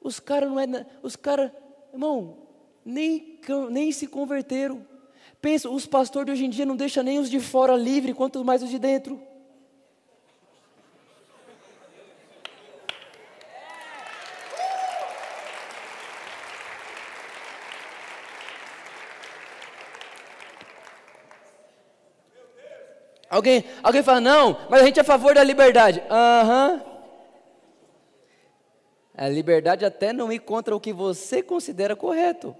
Os 0.00 0.18
caras 0.18 0.48
não 0.48 0.58
é, 0.58 0.86
os 1.02 1.16
caras 1.16 1.50
Irmão, 1.92 2.38
nem, 2.84 3.40
nem 3.70 3.92
se 3.92 4.06
converteram. 4.06 4.86
Pensa, 5.40 5.68
os 5.68 5.86
pastores 5.86 6.26
de 6.26 6.32
hoje 6.32 6.44
em 6.44 6.50
dia 6.50 6.66
não 6.66 6.76
deixam 6.76 7.02
nem 7.02 7.18
os 7.18 7.30
de 7.30 7.40
fora 7.40 7.74
livre, 7.74 8.14
quanto 8.14 8.44
mais 8.44 8.62
os 8.62 8.70
de 8.70 8.78
dentro. 8.78 9.20
Alguém, 23.30 23.64
alguém 23.80 24.02
fala, 24.02 24.20
não, 24.20 24.58
mas 24.68 24.82
a 24.82 24.84
gente 24.84 24.98
é 24.98 25.02
a 25.02 25.04
favor 25.04 25.34
da 25.34 25.44
liberdade. 25.44 26.02
Aham. 26.10 26.82
Uhum. 26.84 26.89
A 29.20 29.28
liberdade 29.28 29.84
até 29.84 30.14
não 30.14 30.32
ir 30.32 30.38
contra 30.38 30.74
o 30.74 30.80
que 30.80 30.94
você 30.94 31.42
considera 31.42 31.94
correto. 31.94 32.56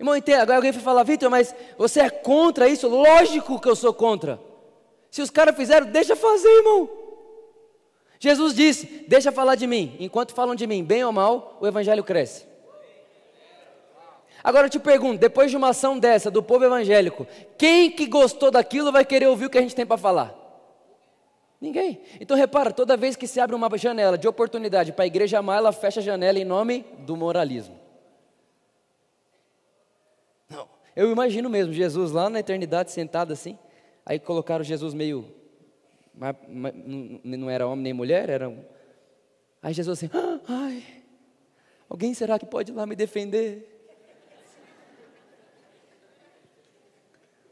Irmão, 0.00 0.14
agora 0.14 0.56
alguém 0.56 0.72
vai 0.72 0.80
falar, 0.80 1.02
Vitor, 1.02 1.28
mas 1.28 1.54
você 1.76 2.00
é 2.00 2.08
contra 2.08 2.66
isso? 2.66 2.88
Lógico 2.88 3.60
que 3.60 3.68
eu 3.68 3.76
sou 3.76 3.92
contra. 3.92 4.40
Se 5.10 5.20
os 5.20 5.28
caras 5.28 5.54
fizeram, 5.54 5.86
deixa 5.86 6.16
fazer, 6.16 6.48
irmão. 6.48 6.88
Jesus 8.18 8.54
disse: 8.54 9.04
Deixa 9.06 9.30
falar 9.30 9.54
de 9.54 9.66
mim. 9.66 9.94
Enquanto 10.00 10.34
falam 10.34 10.54
de 10.54 10.66
mim, 10.66 10.82
bem 10.82 11.04
ou 11.04 11.12
mal, 11.12 11.58
o 11.60 11.66
evangelho 11.66 12.02
cresce. 12.02 12.46
Agora 14.42 14.66
eu 14.66 14.70
te 14.70 14.78
pergunto: 14.78 15.18
depois 15.18 15.50
de 15.50 15.58
uma 15.58 15.68
ação 15.68 15.98
dessa 15.98 16.30
do 16.30 16.42
povo 16.42 16.64
evangélico, 16.64 17.26
quem 17.58 17.90
que 17.90 18.06
gostou 18.06 18.50
daquilo 18.50 18.90
vai 18.90 19.04
querer 19.04 19.26
ouvir 19.26 19.44
o 19.44 19.50
que 19.50 19.58
a 19.58 19.62
gente 19.62 19.74
tem 19.74 19.84
para 19.84 19.98
falar? 19.98 20.45
Ninguém. 21.60 22.00
Então 22.20 22.36
repara, 22.36 22.70
toda 22.70 22.96
vez 22.96 23.16
que 23.16 23.26
se 23.26 23.40
abre 23.40 23.56
uma 23.56 23.76
janela 23.78 24.18
de 24.18 24.28
oportunidade 24.28 24.92
para 24.92 25.04
a 25.04 25.06
igreja 25.06 25.38
amar, 25.38 25.58
ela 25.58 25.72
fecha 25.72 26.00
a 26.00 26.02
janela 26.02 26.38
em 26.38 26.44
nome 26.44 26.84
do 26.98 27.16
moralismo. 27.16 27.78
Não. 30.48 30.68
Eu 30.94 31.10
imagino 31.10 31.48
mesmo 31.48 31.72
Jesus 31.72 32.12
lá 32.12 32.28
na 32.28 32.40
eternidade 32.40 32.92
sentado 32.92 33.32
assim, 33.32 33.58
aí 34.04 34.18
colocaram 34.18 34.64
Jesus 34.64 34.92
meio 34.92 35.34
não 37.24 37.50
era 37.50 37.66
homem 37.66 37.82
nem 37.82 37.92
mulher, 37.92 38.30
era. 38.30 38.50
Aí 39.62 39.74
Jesus 39.74 39.98
assim, 39.98 40.10
ah, 40.16 40.40
ai, 40.48 40.82
alguém 41.88 42.14
será 42.14 42.38
que 42.38 42.46
pode 42.46 42.72
ir 42.72 42.74
lá 42.74 42.86
me 42.86 42.96
defender? 42.96 43.72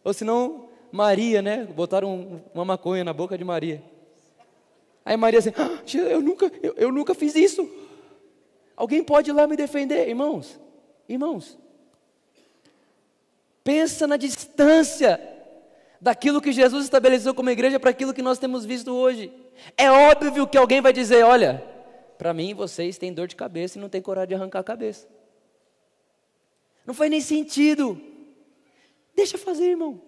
Ou 0.03 0.13
senão 0.13 0.69
Maria, 0.91 1.43
né? 1.43 1.65
Botaram 1.65 2.43
uma 2.55 2.65
maconha 2.65 3.05
na 3.05 3.13
boca 3.13 3.37
de 3.37 3.45
Maria. 3.45 3.83
Aí 5.05 5.17
Maria 5.17 5.39
assim, 5.39 5.53
ah, 5.57 5.81
eu, 6.11 6.23
nunca, 6.23 6.51
eu, 6.63 6.75
eu 6.77 6.93
nunca 6.93 7.15
fiz 7.15 7.35
isso. 7.35 7.69
Alguém 8.77 9.05
pode 9.05 9.31
ir 9.31 9.33
lá 9.33 9.47
me 9.47 9.57
defender, 9.57 10.09
irmãos? 10.09 10.59
Irmãos, 11.09 11.59
pensa 13.63 14.07
na 14.07 14.17
distância 14.17 15.21
daquilo 16.01 16.41
que 16.41 16.53
Jesus 16.53 16.85
estabeleceu 16.85 17.35
como 17.35 17.51
igreja 17.51 17.79
para 17.79 17.91
aquilo 17.91 18.15
que 18.15 18.23
nós 18.23 18.39
temos 18.39 18.65
visto 18.65 18.93
hoje. 18.93 19.33
É 19.77 19.91
óbvio 19.91 20.47
que 20.47 20.57
alguém 20.57 20.81
vai 20.81 20.93
dizer: 20.93 21.23
olha, 21.23 21.63
para 22.17 22.33
mim 22.33 22.55
vocês 22.55 22.97
têm 22.97 23.13
dor 23.13 23.29
de 23.29 23.37
cabeça 23.37 23.79
e 23.79 23.81
não 23.81 23.89
têm 23.89 24.01
coragem 24.01 24.29
de 24.29 24.35
arrancar 24.35 24.61
a 24.61 24.65
cabeça. 24.65 25.07
Não 26.87 26.95
faz 26.95 27.11
nem 27.11 27.21
sentido. 27.21 28.01
Deixa 29.15 29.39
fazer, 29.39 29.71
irmão. 29.71 30.01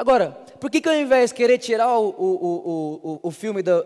Agora, 0.00 0.30
por 0.58 0.70
que, 0.70 0.80
que 0.80 0.88
ao 0.88 0.94
invés 0.94 1.28
de 1.28 1.36
querer 1.36 1.58
tirar 1.58 1.98
o, 1.98 2.08
o, 2.08 3.00
o, 3.02 3.20
o, 3.22 3.30
filme 3.30 3.62
da, 3.62 3.84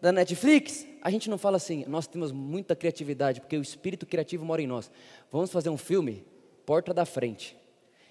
da 0.00 0.10
Netflix, 0.10 0.84
a 1.00 1.08
gente 1.08 1.30
não 1.30 1.38
fala 1.38 1.56
assim, 1.56 1.84
nós 1.86 2.08
temos 2.08 2.32
muita 2.32 2.74
criatividade, 2.74 3.40
porque 3.40 3.56
o 3.56 3.62
espírito 3.62 4.04
criativo 4.04 4.44
mora 4.44 4.60
em 4.60 4.66
nós. 4.66 4.90
Vamos 5.30 5.52
fazer 5.52 5.70
um 5.70 5.76
filme, 5.76 6.26
porta 6.66 6.92
da 6.92 7.04
frente, 7.04 7.56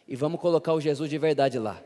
e 0.07 0.15
vamos 0.15 0.39
colocar 0.39 0.71
o 0.71 0.79
Jesus 0.79 1.09
de 1.09 1.17
verdade 1.17 1.59
lá. 1.59 1.83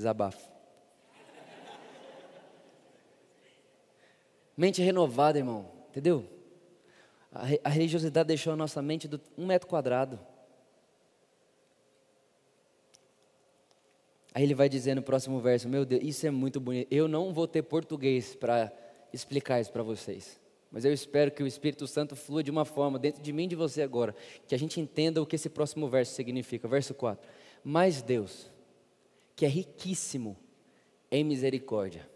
Desabafo. 0.00 0.50
Mente 4.56 4.80
renovada, 4.80 5.36
irmão, 5.36 5.70
entendeu? 5.90 6.24
A, 7.30 7.68
religiosidade 7.68 8.26
deixou 8.26 8.54
a 8.54 8.56
nossa 8.56 8.80
mente 8.80 9.06
do 9.06 9.20
um 9.36 9.44
metro 9.44 9.68
quadrado. 9.68 10.18
Aí 14.32 14.42
ele 14.42 14.54
vai 14.54 14.70
dizer 14.70 14.94
no 14.94 15.02
próximo 15.02 15.38
verso: 15.38 15.68
Meu 15.68 15.84
Deus, 15.84 16.02
isso 16.02 16.26
é 16.26 16.30
muito 16.30 16.58
bonito. 16.58 16.90
Eu 16.90 17.06
não 17.06 17.34
vou 17.34 17.46
ter 17.46 17.60
português 17.62 18.34
para 18.34 18.72
explicar 19.12 19.60
isso 19.60 19.70
para 19.70 19.82
vocês. 19.82 20.40
Mas 20.72 20.86
eu 20.86 20.94
espero 20.94 21.30
que 21.30 21.42
o 21.42 21.46
Espírito 21.46 21.86
Santo 21.86 22.16
flua 22.16 22.42
de 22.42 22.50
uma 22.50 22.64
forma 22.64 22.98
dentro 22.98 23.20
de 23.20 23.34
mim 23.34 23.44
e 23.44 23.48
de 23.48 23.56
você 23.56 23.82
agora, 23.82 24.14
que 24.48 24.54
a 24.54 24.58
gente 24.58 24.80
entenda 24.80 25.20
o 25.20 25.26
que 25.26 25.36
esse 25.36 25.50
próximo 25.50 25.86
verso 25.88 26.14
significa. 26.14 26.66
Verso 26.66 26.94
4. 26.94 27.28
Mas 27.62 28.00
Deus, 28.00 28.50
que 29.40 29.46
é 29.46 29.48
riquíssimo 29.48 30.36
em 31.10 31.24
misericórdia, 31.24 32.06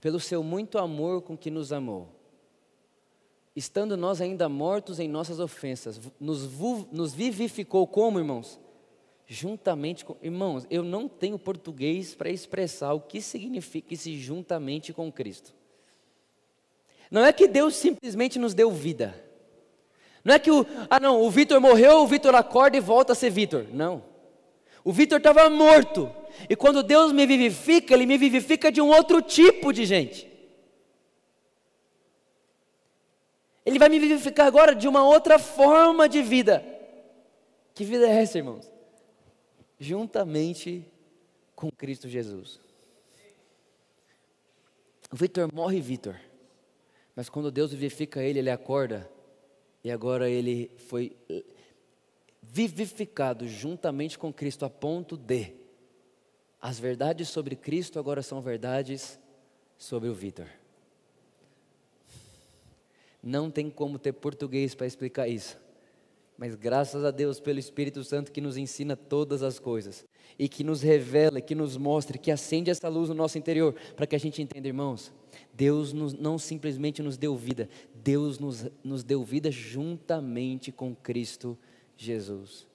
pelo 0.00 0.18
seu 0.18 0.42
muito 0.42 0.78
amor 0.78 1.22
com 1.22 1.38
que 1.38 1.48
nos 1.48 1.72
amou, 1.72 2.08
estando 3.54 3.96
nós 3.96 4.20
ainda 4.20 4.48
mortos 4.48 4.98
em 4.98 5.06
nossas 5.06 5.38
ofensas, 5.38 6.00
nos, 6.18 6.50
nos 6.90 7.14
vivificou 7.14 7.86
como, 7.86 8.18
irmãos? 8.18 8.58
Juntamente 9.28 10.04
com. 10.04 10.16
Irmãos, 10.20 10.66
eu 10.68 10.82
não 10.82 11.08
tenho 11.08 11.38
português 11.38 12.16
para 12.16 12.30
expressar 12.30 12.94
o 12.94 13.00
que 13.00 13.20
significa 13.20 13.94
esse 13.94 14.18
juntamente 14.18 14.92
com 14.92 15.12
Cristo. 15.12 15.54
Não 17.12 17.24
é 17.24 17.32
que 17.32 17.46
Deus 17.46 17.76
simplesmente 17.76 18.40
nos 18.40 18.54
deu 18.54 18.72
vida. 18.72 19.14
Não 20.24 20.34
é 20.34 20.40
que 20.40 20.50
o. 20.50 20.66
Ah, 20.90 20.98
não, 20.98 21.22
o 21.22 21.30
Vitor 21.30 21.60
morreu, 21.60 22.02
o 22.02 22.08
Vitor 22.08 22.34
acorda 22.34 22.76
e 22.76 22.80
volta 22.80 23.12
a 23.12 23.14
ser 23.14 23.30
Vitor. 23.30 23.66
Não. 23.72 24.02
O 24.82 24.92
Vitor 24.92 25.18
estava 25.18 25.48
morto. 25.48 26.23
E 26.48 26.56
quando 26.56 26.82
Deus 26.82 27.12
me 27.12 27.26
vivifica, 27.26 27.94
Ele 27.94 28.06
me 28.06 28.18
vivifica 28.18 28.70
de 28.70 28.80
um 28.80 28.88
outro 28.88 29.22
tipo 29.22 29.72
de 29.72 29.84
gente. 29.84 30.30
Ele 33.64 33.78
vai 33.78 33.88
me 33.88 33.98
vivificar 33.98 34.46
agora 34.46 34.74
de 34.74 34.86
uma 34.86 35.04
outra 35.04 35.38
forma 35.38 36.08
de 36.08 36.22
vida. 36.22 36.64
Que 37.74 37.84
vida 37.84 38.06
é 38.06 38.22
essa, 38.22 38.38
irmãos? 38.38 38.70
Juntamente 39.80 40.86
com 41.56 41.70
Cristo 41.70 42.08
Jesus. 42.08 42.60
O 45.10 45.16
Vitor 45.16 45.50
morre, 45.52 45.80
Vitor. 45.80 46.16
Mas 47.16 47.28
quando 47.28 47.50
Deus 47.50 47.72
vivifica 47.72 48.22
ele, 48.22 48.40
ele 48.40 48.50
acorda. 48.50 49.10
E 49.82 49.90
agora 49.90 50.28
ele 50.28 50.70
foi 50.88 51.16
vivificado 52.42 53.48
juntamente 53.48 54.18
com 54.18 54.32
Cristo 54.32 54.64
a 54.64 54.70
ponto 54.70 55.16
de 55.16 55.52
as 56.64 56.78
verdades 56.78 57.28
sobre 57.28 57.54
Cristo 57.56 57.98
agora 57.98 58.22
são 58.22 58.40
verdades 58.40 59.20
sobre 59.76 60.08
o 60.08 60.14
Vitor. 60.14 60.46
Não 63.22 63.50
tem 63.50 63.68
como 63.68 63.98
ter 63.98 64.14
português 64.14 64.74
para 64.74 64.86
explicar 64.86 65.28
isso. 65.28 65.58
Mas 66.38 66.54
graças 66.54 67.04
a 67.04 67.10
Deus 67.10 67.38
pelo 67.38 67.58
Espírito 67.58 68.02
Santo 68.02 68.32
que 68.32 68.40
nos 68.40 68.56
ensina 68.56 68.96
todas 68.96 69.42
as 69.42 69.58
coisas 69.58 70.06
e 70.38 70.48
que 70.48 70.64
nos 70.64 70.80
revela, 70.80 71.38
que 71.38 71.54
nos 71.54 71.76
mostra, 71.76 72.16
que 72.16 72.30
acende 72.30 72.70
essa 72.70 72.88
luz 72.88 73.10
no 73.10 73.14
nosso 73.14 73.36
interior, 73.36 73.74
para 73.94 74.06
que 74.06 74.16
a 74.16 74.18
gente 74.18 74.40
entenda, 74.40 74.66
irmãos, 74.66 75.12
Deus 75.52 75.92
nos, 75.92 76.14
não 76.14 76.38
simplesmente 76.38 77.02
nos 77.02 77.18
deu 77.18 77.36
vida, 77.36 77.68
Deus 77.94 78.38
nos, 78.38 78.64
nos 78.82 79.04
deu 79.04 79.22
vida 79.22 79.50
juntamente 79.50 80.72
com 80.72 80.96
Cristo 80.96 81.58
Jesus. 81.94 82.66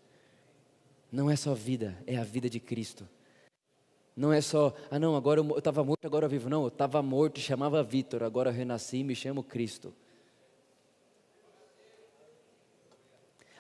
Não 1.12 1.28
é 1.28 1.36
só 1.36 1.56
vida, 1.56 1.98
é 2.06 2.18
a 2.18 2.24
vida 2.24 2.48
de 2.48 2.60
Cristo. 2.60 3.10
Não 4.20 4.34
é 4.34 4.42
só, 4.42 4.74
ah 4.92 5.00
não, 5.00 5.16
agora 5.16 5.40
eu 5.40 5.58
estava 5.58 5.82
morto, 5.82 6.06
agora 6.06 6.26
eu 6.26 6.30
vivo. 6.30 6.50
Não, 6.50 6.64
eu 6.64 6.68
estava 6.68 7.02
morto 7.02 7.40
chamava 7.40 7.82
Vitor, 7.82 8.22
agora 8.22 8.50
eu 8.50 8.54
renasci 8.54 8.98
e 8.98 9.04
me 9.06 9.16
chamo 9.16 9.42
Cristo. 9.42 9.94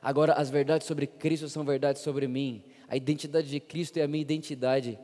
Agora 0.01 0.33
as 0.33 0.49
verdades 0.49 0.85
sobre 0.85 1.07
Cristo 1.07 1.47
são 1.47 1.63
verdades 1.63 2.01
sobre 2.01 2.27
mim. 2.27 2.61
A 2.89 2.97
identidade 2.97 3.49
de 3.49 3.57
Cristo 3.61 3.99
é 3.99 4.03
a 4.03 4.07
minha 4.07 4.21
identidade. 4.21 4.99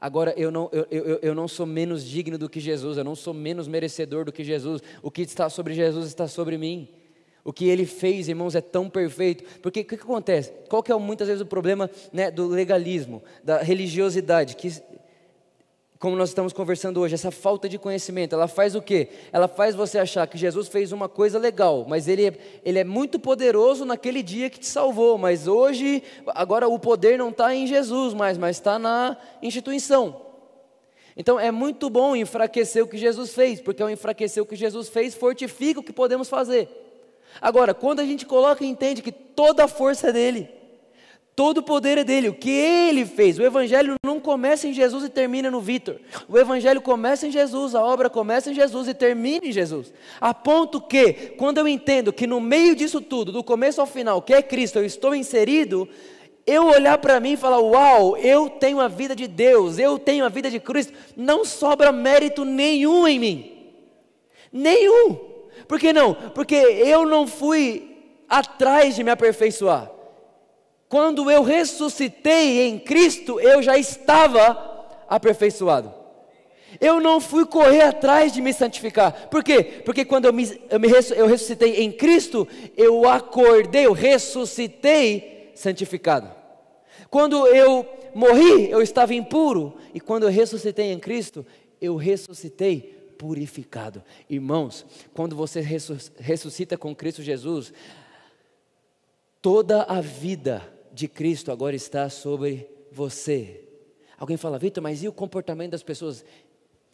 Agora 0.00 0.32
eu 0.38 0.50
não, 0.50 0.70
eu, 0.72 0.86
eu, 0.90 1.18
eu 1.20 1.34
não 1.34 1.46
sou 1.46 1.66
menos 1.66 2.02
digno 2.02 2.38
do 2.38 2.48
que 2.48 2.58
Jesus, 2.58 2.96
eu 2.96 3.04
não 3.04 3.14
sou 3.14 3.34
menos 3.34 3.68
merecedor 3.68 4.24
do 4.24 4.32
que 4.32 4.42
Jesus. 4.42 4.80
O 5.02 5.10
que 5.10 5.20
está 5.20 5.50
sobre 5.50 5.74
Jesus 5.74 6.06
está 6.06 6.26
sobre 6.26 6.56
mim. 6.56 6.88
O 7.46 7.52
que 7.52 7.68
ele 7.68 7.86
fez, 7.86 8.28
irmãos, 8.28 8.56
é 8.56 8.60
tão 8.60 8.90
perfeito. 8.90 9.44
Porque 9.62 9.82
o 9.82 9.84
que, 9.84 9.96
que, 9.96 10.02
acontece? 10.02 10.52
Qual 10.68 10.82
que 10.82 10.90
é 10.90 10.96
muitas 10.96 11.28
vezes 11.28 11.40
o 11.40 11.46
problema 11.46 11.88
né, 12.12 12.28
do 12.28 12.48
legalismo, 12.48 13.22
da 13.44 13.58
religiosidade? 13.58 14.56
Que 14.56 14.68
como 16.00 16.16
nós 16.16 16.30
estamos 16.30 16.52
conversando 16.52 17.00
hoje, 17.00 17.14
essa 17.14 17.30
falta 17.30 17.68
de 17.68 17.78
conhecimento, 17.78 18.34
ela 18.34 18.48
faz 18.48 18.74
o 18.74 18.82
quê? 18.82 19.10
Ela 19.32 19.46
faz 19.46 19.76
você 19.76 19.96
achar 19.96 20.26
que 20.26 20.36
Jesus 20.36 20.66
fez 20.66 20.90
uma 20.90 21.08
coisa 21.08 21.38
legal, 21.38 21.86
mas 21.88 22.08
ele, 22.08 22.26
é, 22.26 22.32
ele 22.64 22.80
é 22.80 22.84
muito 22.84 23.16
poderoso 23.16 23.84
naquele 23.84 24.24
dia 24.24 24.50
que 24.50 24.58
te 24.58 24.66
salvou, 24.66 25.16
mas 25.16 25.46
hoje, 25.46 26.02
agora 26.26 26.66
o 26.66 26.80
poder 26.80 27.16
não 27.16 27.28
está 27.28 27.54
em 27.54 27.64
Jesus 27.68 28.12
mais, 28.12 28.36
mas 28.36 28.56
está 28.56 28.76
na 28.76 29.16
instituição. 29.40 30.20
Então 31.16 31.38
é 31.38 31.52
muito 31.52 31.88
bom 31.88 32.16
enfraquecer 32.16 32.82
o 32.82 32.88
que 32.88 32.98
Jesus 32.98 33.32
fez, 33.32 33.60
porque 33.60 33.84
ao 33.84 33.88
enfraquecer 33.88 34.42
o 34.42 34.46
que 34.46 34.56
Jesus 34.56 34.88
fez, 34.88 35.14
fortifica 35.14 35.78
o 35.78 35.84
que 35.84 35.92
podemos 35.92 36.28
fazer. 36.28 36.85
Agora, 37.40 37.74
quando 37.74 38.00
a 38.00 38.04
gente 38.04 38.26
coloca 38.26 38.64
e 38.64 38.68
entende 38.68 39.02
que 39.02 39.12
toda 39.12 39.64
a 39.64 39.68
força 39.68 40.08
é 40.08 40.12
dele, 40.12 40.56
Todo 41.36 41.58
o 41.58 41.62
poder 41.62 41.98
é 41.98 42.02
dele, 42.02 42.30
o 42.30 42.34
que 42.34 42.48
ele 42.48 43.04
fez. 43.04 43.38
O 43.38 43.42
evangelho 43.42 43.96
não 44.02 44.18
começa 44.18 44.66
em 44.66 44.72
Jesus 44.72 45.04
e 45.04 45.10
termina 45.10 45.50
no 45.50 45.60
Vitor. 45.60 46.00
O 46.26 46.38
evangelho 46.38 46.80
começa 46.80 47.26
em 47.26 47.30
Jesus, 47.30 47.74
a 47.74 47.84
obra 47.84 48.08
começa 48.08 48.50
em 48.50 48.54
Jesus 48.54 48.88
e 48.88 48.94
termina 48.94 49.46
em 49.46 49.52
Jesus. 49.52 49.92
A 50.18 50.32
ponto 50.32 50.80
que, 50.80 51.12
quando 51.36 51.58
eu 51.58 51.68
entendo 51.68 52.10
que 52.10 52.26
no 52.26 52.40
meio 52.40 52.74
disso 52.74 53.02
tudo, 53.02 53.32
do 53.32 53.44
começo 53.44 53.82
ao 53.82 53.86
final, 53.86 54.22
que 54.22 54.32
é 54.32 54.40
Cristo, 54.40 54.78
eu 54.78 54.86
estou 54.86 55.14
inserido, 55.14 55.86
eu 56.46 56.68
olhar 56.68 56.96
para 56.96 57.20
mim 57.20 57.32
e 57.32 57.36
falar: 57.36 57.60
Uau, 57.60 58.16
eu 58.16 58.48
tenho 58.48 58.80
a 58.80 58.88
vida 58.88 59.14
de 59.14 59.26
Deus, 59.26 59.78
eu 59.78 59.98
tenho 59.98 60.24
a 60.24 60.30
vida 60.30 60.50
de 60.50 60.58
Cristo, 60.58 60.94
não 61.14 61.44
sobra 61.44 61.92
mérito 61.92 62.46
nenhum 62.46 63.06
em 63.06 63.18
mim. 63.18 63.52
Nenhum. 64.50 65.35
Por 65.66 65.78
que 65.78 65.92
não? 65.92 66.14
Porque 66.14 66.54
eu 66.54 67.04
não 67.06 67.26
fui 67.26 67.96
atrás 68.28 68.94
de 68.94 69.04
me 69.04 69.10
aperfeiçoar. 69.10 69.90
Quando 70.88 71.30
eu 71.30 71.42
ressuscitei 71.42 72.62
em 72.62 72.78
Cristo, 72.78 73.40
eu 73.40 73.62
já 73.62 73.76
estava 73.76 75.04
aperfeiçoado. 75.08 75.92
Eu 76.80 77.00
não 77.00 77.20
fui 77.20 77.46
correr 77.46 77.82
atrás 77.82 78.32
de 78.32 78.40
me 78.40 78.52
santificar. 78.52 79.28
Por 79.28 79.42
quê? 79.42 79.82
Porque 79.84 80.04
quando 80.04 80.26
eu, 80.26 80.32
me, 80.32 80.60
eu, 80.70 80.78
me, 80.78 80.88
eu 81.16 81.26
ressuscitei 81.26 81.82
em 81.82 81.90
Cristo, 81.90 82.46
eu 82.76 83.08
acordei, 83.08 83.86
eu 83.86 83.92
ressuscitei 83.92 85.52
santificado. 85.54 86.30
Quando 87.10 87.46
eu 87.46 87.86
morri, 88.14 88.70
eu 88.70 88.82
estava 88.82 89.14
impuro. 89.14 89.74
E 89.94 90.00
quando 90.00 90.24
eu 90.24 90.30
ressuscitei 90.30 90.92
em 90.92 90.98
Cristo, 90.98 91.46
eu 91.80 91.96
ressuscitei 91.96 92.95
purificado. 93.16 94.02
Irmãos, 94.28 94.84
quando 95.14 95.34
você 95.34 95.60
ressuscita 95.60 96.76
com 96.76 96.94
Cristo 96.94 97.22
Jesus, 97.22 97.72
toda 99.40 99.82
a 99.82 100.00
vida 100.00 100.72
de 100.92 101.08
Cristo 101.08 101.52
agora 101.52 101.76
está 101.76 102.08
sobre 102.08 102.68
você. 102.90 103.62
Alguém 104.18 104.36
fala, 104.36 104.58
Vitor, 104.58 104.82
mas 104.82 105.02
e 105.02 105.08
o 105.08 105.12
comportamento 105.12 105.72
das 105.72 105.82
pessoas? 105.82 106.24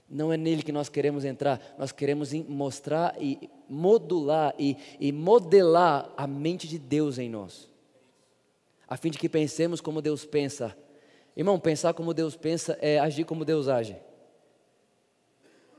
Não 0.09 0.33
é 0.33 0.37
nele 0.37 0.63
que 0.63 0.73
nós 0.73 0.89
queremos 0.89 1.25
entrar, 1.25 1.75
nós 1.79 1.93
queremos 1.93 2.33
mostrar 2.33 3.17
e 3.19 3.49
modular 3.69 4.55
e, 4.59 4.77
e 5.01 5.11
modelar 5.13 6.13
a 6.17 6.27
mente 6.27 6.69
de 6.69 6.79
Deus 6.79 7.19
em 7.19 7.31
nós, 7.31 7.71
a 8.87 8.97
fim 8.97 9.11
de 9.11 9.19
que 9.19 9.29
pensemos 9.29 9.81
como 9.81 10.03
Deus 10.03 10.27
pensa. 10.27 10.77
Irmão, 11.35 11.59
pensar 11.59 11.95
como 11.95 12.13
Deus 12.13 12.37
pensa 12.37 12.77
é 12.83 12.99
agir 12.99 13.25
como 13.25 13.45
Deus 13.45 13.69
age. 13.69 13.97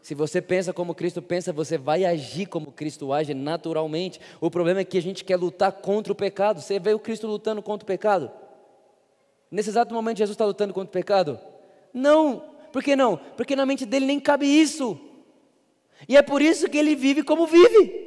Se 0.04 0.14
você 0.14 0.42
pensa 0.42 0.74
como 0.74 0.94
Cristo 0.94 1.22
pensa, 1.22 1.54
você 1.54 1.78
vai 1.78 2.04
agir 2.04 2.46
como 2.46 2.74
Cristo 2.74 3.14
age 3.14 3.34
naturalmente. 3.34 4.20
O 4.42 4.52
problema 4.52 4.82
é 4.82 4.84
que 4.84 4.98
a 4.98 5.02
gente 5.02 5.24
quer 5.24 5.38
lutar 5.38 5.72
contra 5.72 6.12
o 6.12 6.16
pecado. 6.16 6.60
Você 6.60 6.78
vê 6.78 6.94
o 6.94 7.00
Cristo 7.00 7.26
lutando 7.26 7.62
contra 7.62 7.86
o 7.86 7.88
pecado? 7.88 8.30
Nesse 9.50 9.70
exato 9.70 9.94
momento, 9.94 10.18
Jesus 10.18 10.36
está 10.36 10.44
lutando 10.44 10.74
contra 10.74 10.90
o 10.90 10.92
pecado? 10.92 11.40
Não. 11.94 12.44
Por 12.74 12.84
que 12.84 12.98
não? 12.98 13.16
Porque 13.38 13.56
na 13.56 13.66
mente 13.66 13.86
dele 13.86 14.06
nem 14.06 14.20
cabe 14.20 14.46
isso. 14.46 15.00
E 16.06 16.18
é 16.18 16.22
por 16.22 16.42
isso 16.42 16.70
que 16.70 16.78
ele 16.78 16.96
vive 16.96 17.24
como 17.24 17.48
vive. 17.48 18.04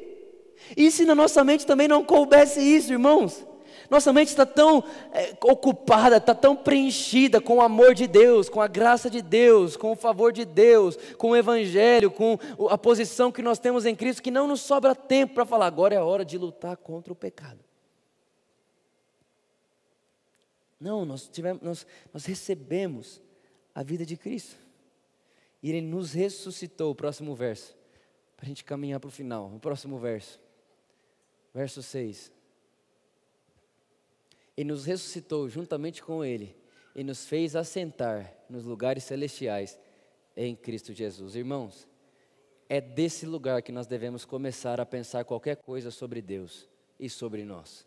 E 0.76 0.90
se 0.90 1.06
na 1.06 1.14
nossa 1.14 1.42
mente 1.42 1.64
também 1.64 1.88
não 1.88 2.04
coubesse 2.04 2.60
isso, 2.60 2.92
irmãos? 2.92 3.42
Nossa 3.90 4.12
mente 4.12 4.28
está 4.28 4.44
tão 4.44 4.82
é, 5.12 5.36
ocupada, 5.44 6.16
está 6.16 6.34
tão 6.34 6.56
preenchida 6.56 7.40
com 7.40 7.56
o 7.56 7.60
amor 7.60 7.94
de 7.94 8.06
Deus, 8.06 8.48
com 8.48 8.60
a 8.60 8.66
graça 8.66 9.08
de 9.08 9.22
Deus, 9.22 9.76
com 9.76 9.92
o 9.92 9.96
favor 9.96 10.32
de 10.32 10.44
Deus, 10.44 10.96
com 11.16 11.30
o 11.30 11.36
Evangelho, 11.36 12.10
com 12.10 12.38
a 12.68 12.76
posição 12.76 13.30
que 13.30 13.42
nós 13.42 13.58
temos 13.58 13.86
em 13.86 13.94
Cristo, 13.94 14.22
que 14.22 14.30
não 14.30 14.46
nos 14.46 14.60
sobra 14.60 14.94
tempo 14.94 15.34
para 15.34 15.46
falar, 15.46 15.66
agora 15.66 15.94
é 15.94 15.98
a 15.98 16.04
hora 16.04 16.24
de 16.24 16.36
lutar 16.36 16.76
contra 16.76 17.12
o 17.12 17.16
pecado. 17.16 17.60
Não, 20.80 21.04
nós, 21.04 21.28
tivemos, 21.28 21.62
nós, 21.62 21.86
nós 22.12 22.24
recebemos 22.26 23.22
a 23.74 23.82
vida 23.82 24.04
de 24.04 24.16
Cristo. 24.16 24.56
E 25.62 25.70
Ele 25.70 25.80
nos 25.80 26.12
ressuscitou, 26.12 26.90
o 26.90 26.94
próximo 26.94 27.34
verso, 27.34 27.74
para 28.36 28.44
a 28.44 28.48
gente 28.48 28.62
caminhar 28.62 29.00
para 29.00 29.08
o 29.08 29.10
final. 29.10 29.52
O 29.54 29.58
próximo 29.58 29.98
verso, 29.98 30.38
verso 31.54 31.82
6 31.82 32.35
e 34.56 34.64
nos 34.64 34.86
ressuscitou 34.86 35.48
juntamente 35.48 36.02
com 36.02 36.24
Ele 36.24 36.56
e 36.94 37.04
nos 37.04 37.26
fez 37.26 37.54
assentar 37.54 38.32
nos 38.48 38.64
lugares 38.64 39.04
celestiais 39.04 39.78
em 40.36 40.56
Cristo 40.56 40.92
Jesus. 40.92 41.36
Irmãos, 41.36 41.86
é 42.68 42.80
desse 42.80 43.26
lugar 43.26 43.62
que 43.62 43.70
nós 43.70 43.86
devemos 43.86 44.24
começar 44.24 44.80
a 44.80 44.86
pensar 44.86 45.24
qualquer 45.24 45.56
coisa 45.56 45.90
sobre 45.90 46.22
Deus 46.22 46.66
e 46.98 47.08
sobre 47.08 47.44
nós. 47.44 47.86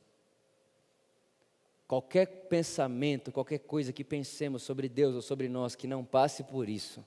Qualquer 1.88 2.28
pensamento, 2.48 3.32
qualquer 3.32 3.60
coisa 3.60 3.92
que 3.92 4.04
pensemos 4.04 4.62
sobre 4.62 4.88
Deus 4.88 5.16
ou 5.16 5.22
sobre 5.22 5.50
nós 5.50 5.76
que 5.76 5.88
não 5.88 6.06
passe 6.06 6.44
por 6.44 6.70
isso, 6.70 7.04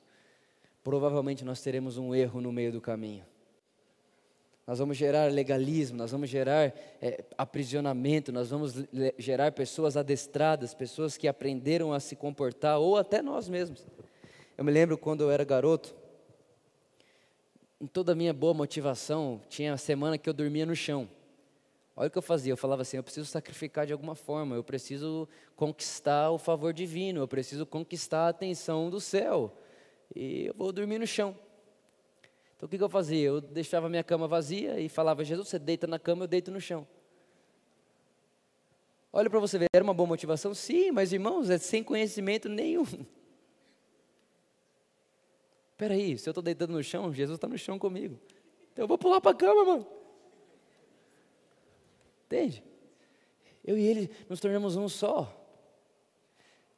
provavelmente 0.83 1.45
nós 1.45 1.63
teremos 1.63 1.97
um 1.97 2.13
erro 2.13 2.41
no 2.41 2.53
meio 2.53 2.73
do 2.73 2.81
caminho 2.81 3.25
nós 4.67 4.79
vamos 4.79 4.97
gerar 4.97 5.31
legalismo, 5.33 5.97
nós 5.97 6.13
vamos 6.13 6.31
gerar 6.31 6.73
é, 7.01 7.25
aprisionamento, 7.37 8.31
nós 8.31 8.51
vamos 8.51 8.75
gerar 9.19 9.51
pessoas 9.53 9.97
adestradas, 9.97 10.73
pessoas 10.73 11.17
que 11.17 11.27
aprenderam 11.27 11.93
a 11.93 11.99
se 11.99 12.15
comportar, 12.15 12.79
ou 12.79 12.97
até 12.97 13.21
nós 13.21 13.49
mesmos. 13.49 13.85
Eu 14.57 14.65
me 14.65 14.71
lembro 14.71 14.97
quando 14.97 15.23
eu 15.23 15.31
era 15.31 15.45
garoto, 15.45 15.95
em 17.81 17.87
toda 17.87 18.13
a 18.13 18.15
minha 18.15 18.33
boa 18.33 18.55
motivação, 18.55 19.41
tinha 19.49 19.73
a 19.73 19.77
semana 19.77 20.17
que 20.17 20.29
eu 20.29 20.33
dormia 20.33 20.65
no 20.65 20.77
chão. 20.77 21.09
Olha 21.97 22.07
o 22.07 22.11
que 22.11 22.17
eu 22.17 22.23
fazia, 22.23 22.53
eu 22.53 22.57
falava 22.57 22.83
assim: 22.83 22.97
eu 22.97 23.03
preciso 23.03 23.27
sacrificar 23.27 23.85
de 23.85 23.93
alguma 23.93 24.15
forma, 24.15 24.55
eu 24.55 24.63
preciso 24.63 25.29
conquistar 25.57 26.31
o 26.31 26.39
favor 26.39 26.73
divino, 26.73 27.21
eu 27.21 27.29
preciso 27.29 27.67
conquistar 27.67 28.27
a 28.27 28.29
atenção 28.29 28.89
do 28.89 29.01
céu, 29.01 29.53
e 30.15 30.47
eu 30.47 30.55
vou 30.55 30.73
dormir 30.73 30.99
no 30.99 31.07
chão. 31.07 31.37
Então 32.63 32.69
o 32.69 32.71
que, 32.71 32.79
que 32.79 32.85
eu 32.85 32.89
fazia? 32.89 33.27
Eu 33.27 33.41
deixava 33.41 33.89
minha 33.89 34.05
cama 34.05 34.29
vazia 34.29 34.79
e 34.79 34.89
falava: 34.89 35.25
Jesus, 35.25 35.49
você 35.49 35.59
deita 35.59 35.89
na 35.89 35.99
cama, 35.99 36.23
eu 36.23 36.29
deito 36.29 36.49
no 36.53 36.61
chão. 36.61 36.87
Olha 39.13 39.29
para 39.29 39.41
você 39.41 39.59
ver, 39.59 39.67
era 39.75 39.83
uma 39.83 39.93
boa 39.93 40.07
motivação? 40.07 40.55
Sim, 40.55 40.93
mas 40.93 41.13
irmãos, 41.13 41.51
é 41.51 41.59
sem 41.59 41.83
conhecimento 41.83 42.49
nenhum. 42.49 42.85
Espera 45.73 45.95
aí, 45.95 46.17
se 46.17 46.29
eu 46.29 46.31
estou 46.31 46.41
deitando 46.41 46.71
no 46.73 46.85
chão, 46.85 47.13
Jesus 47.13 47.35
está 47.35 47.49
no 47.49 47.59
chão 47.59 47.81
comigo. 47.81 48.17
Então 48.73 48.85
eu 48.85 48.89
vou 48.89 48.97
pular 48.97 49.21
para 49.21 49.33
a 49.33 49.35
cama, 49.35 49.65
mano. 49.65 49.87
Entende? 52.27 52.63
Eu 53.65 53.77
e 53.77 53.85
ele 53.85 54.09
nos 54.29 54.39
tornamos 54.39 54.77
um 54.77 54.89
só. 54.89 55.42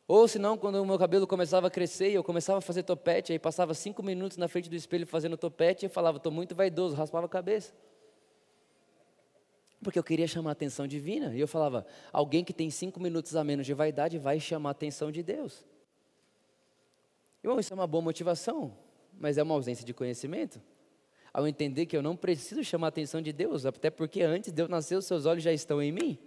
Ou 0.06 0.28
senão, 0.28 0.58
quando 0.58 0.82
o 0.82 0.86
meu 0.86 0.98
cabelo 0.98 1.26
começava 1.26 1.68
a 1.68 1.70
crescer 1.70 2.10
e 2.10 2.14
eu 2.14 2.22
começava 2.22 2.58
a 2.58 2.60
fazer 2.60 2.82
topete, 2.82 3.32
aí 3.32 3.38
passava 3.38 3.72
cinco 3.72 4.02
minutos 4.02 4.36
na 4.36 4.48
frente 4.48 4.68
do 4.68 4.76
espelho 4.76 5.06
fazendo 5.06 5.36
topete, 5.36 5.86
e 5.86 5.88
falava, 5.88 6.18
estou 6.18 6.30
muito 6.30 6.54
vaidoso, 6.54 6.94
raspava 6.94 7.24
a 7.24 7.28
cabeça. 7.28 7.72
Porque 9.82 9.98
eu 9.98 10.04
queria 10.04 10.26
chamar 10.26 10.50
a 10.50 10.52
atenção 10.52 10.86
divina. 10.86 11.34
E 11.34 11.40
eu 11.40 11.48
falava, 11.48 11.86
alguém 12.12 12.44
que 12.44 12.52
tem 12.52 12.70
cinco 12.70 13.00
minutos 13.00 13.34
a 13.34 13.42
menos 13.42 13.66
de 13.66 13.72
vaidade 13.72 14.18
vai 14.18 14.38
chamar 14.38 14.70
a 14.70 14.72
atenção 14.72 15.10
de 15.10 15.22
Deus. 15.22 15.64
Isso 17.58 17.72
é 17.72 17.76
uma 17.76 17.86
boa 17.86 18.02
motivação, 18.02 18.76
mas 19.18 19.36
é 19.36 19.42
uma 19.42 19.54
ausência 19.54 19.84
de 19.84 19.92
conhecimento. 19.92 20.60
Ao 21.32 21.46
entender 21.46 21.86
que 21.86 21.96
eu 21.96 22.02
não 22.02 22.16
preciso 22.16 22.62
chamar 22.62 22.86
a 22.86 22.88
atenção 22.88 23.20
de 23.20 23.32
Deus, 23.32 23.66
até 23.66 23.90
porque 23.90 24.22
antes 24.22 24.52
de 24.52 24.62
eu 24.62 24.68
nascer, 24.68 24.96
os 24.96 25.04
seus 25.04 25.26
olhos 25.26 25.42
já 25.42 25.52
estão 25.52 25.82
em 25.82 25.92
mim. 25.92 26.18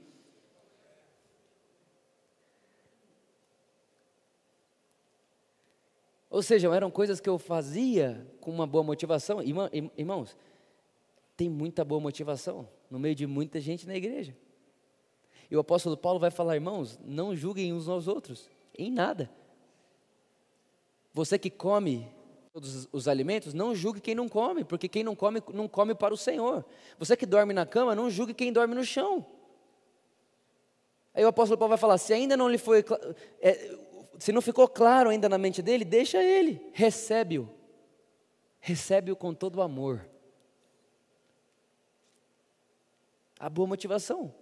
Ou 6.38 6.44
seja, 6.44 6.72
eram 6.72 6.92
coisas 6.92 7.20
que 7.20 7.28
eu 7.28 7.40
fazia 7.40 8.24
com 8.40 8.52
uma 8.52 8.68
boa 8.68 8.84
motivação. 8.84 9.40
Irmãos, 9.42 10.38
tem 11.36 11.50
muita 11.50 11.84
boa 11.84 12.00
motivação 12.00 12.70
no 12.92 13.00
meio 13.00 13.16
de 13.16 13.26
muita 13.26 13.60
gente 13.60 13.88
na 13.88 13.96
igreja. 13.96 14.38
E 15.50 15.58
o 15.58 15.60
apóstolo 15.60 15.98
Paulo 15.98 16.20
vai 16.20 16.30
falar, 16.30 16.54
irmãos, 16.54 17.00
não 17.04 17.36
julguem 17.36 17.74
uns 17.74 17.90
aos 17.90 18.08
outros, 18.08 18.52
em 18.78 18.92
nada. 18.92 19.32
Você 21.12 21.40
que 21.40 21.50
come 21.50 22.08
todos 22.54 22.88
os 22.92 23.08
alimentos, 23.08 23.56
não 23.56 23.74
julgue 23.74 24.00
quem 24.00 24.14
não 24.14 24.30
come, 24.30 24.64
porque 24.64 24.88
quem 24.88 25.04
não 25.04 25.16
come, 25.16 25.42
não 25.52 25.68
come 25.68 25.96
para 25.96 26.14
o 26.14 26.18
Senhor. 26.18 26.64
Você 27.00 27.18
que 27.18 27.26
dorme 27.26 27.52
na 27.52 27.66
cama, 27.66 27.96
não 27.96 28.12
julgue 28.12 28.36
quem 28.36 28.54
dorme 28.54 28.76
no 28.76 28.84
chão. 28.84 29.26
Aí 31.16 31.26
o 31.26 31.30
apóstolo 31.30 31.58
Paulo 31.58 31.70
vai 31.70 31.80
falar: 31.80 31.98
se 31.98 32.14
ainda 32.14 32.38
não 32.38 32.48
lhe 32.48 32.60
foi. 32.60 32.86
É, 33.42 33.87
se 34.18 34.32
não 34.32 34.42
ficou 34.42 34.68
claro 34.68 35.10
ainda 35.10 35.30
na 35.30 35.38
mente 35.38 35.62
dele, 35.62 35.86
deixa 35.86 36.24
ele, 36.24 36.70
recebe-o. 36.74 37.50
Recebe-o 38.60 39.16
com 39.16 39.34
todo 39.34 39.58
o 39.58 39.62
amor. 39.62 40.08
A 43.40 43.50
boa 43.50 43.68
motivação. 43.68 44.34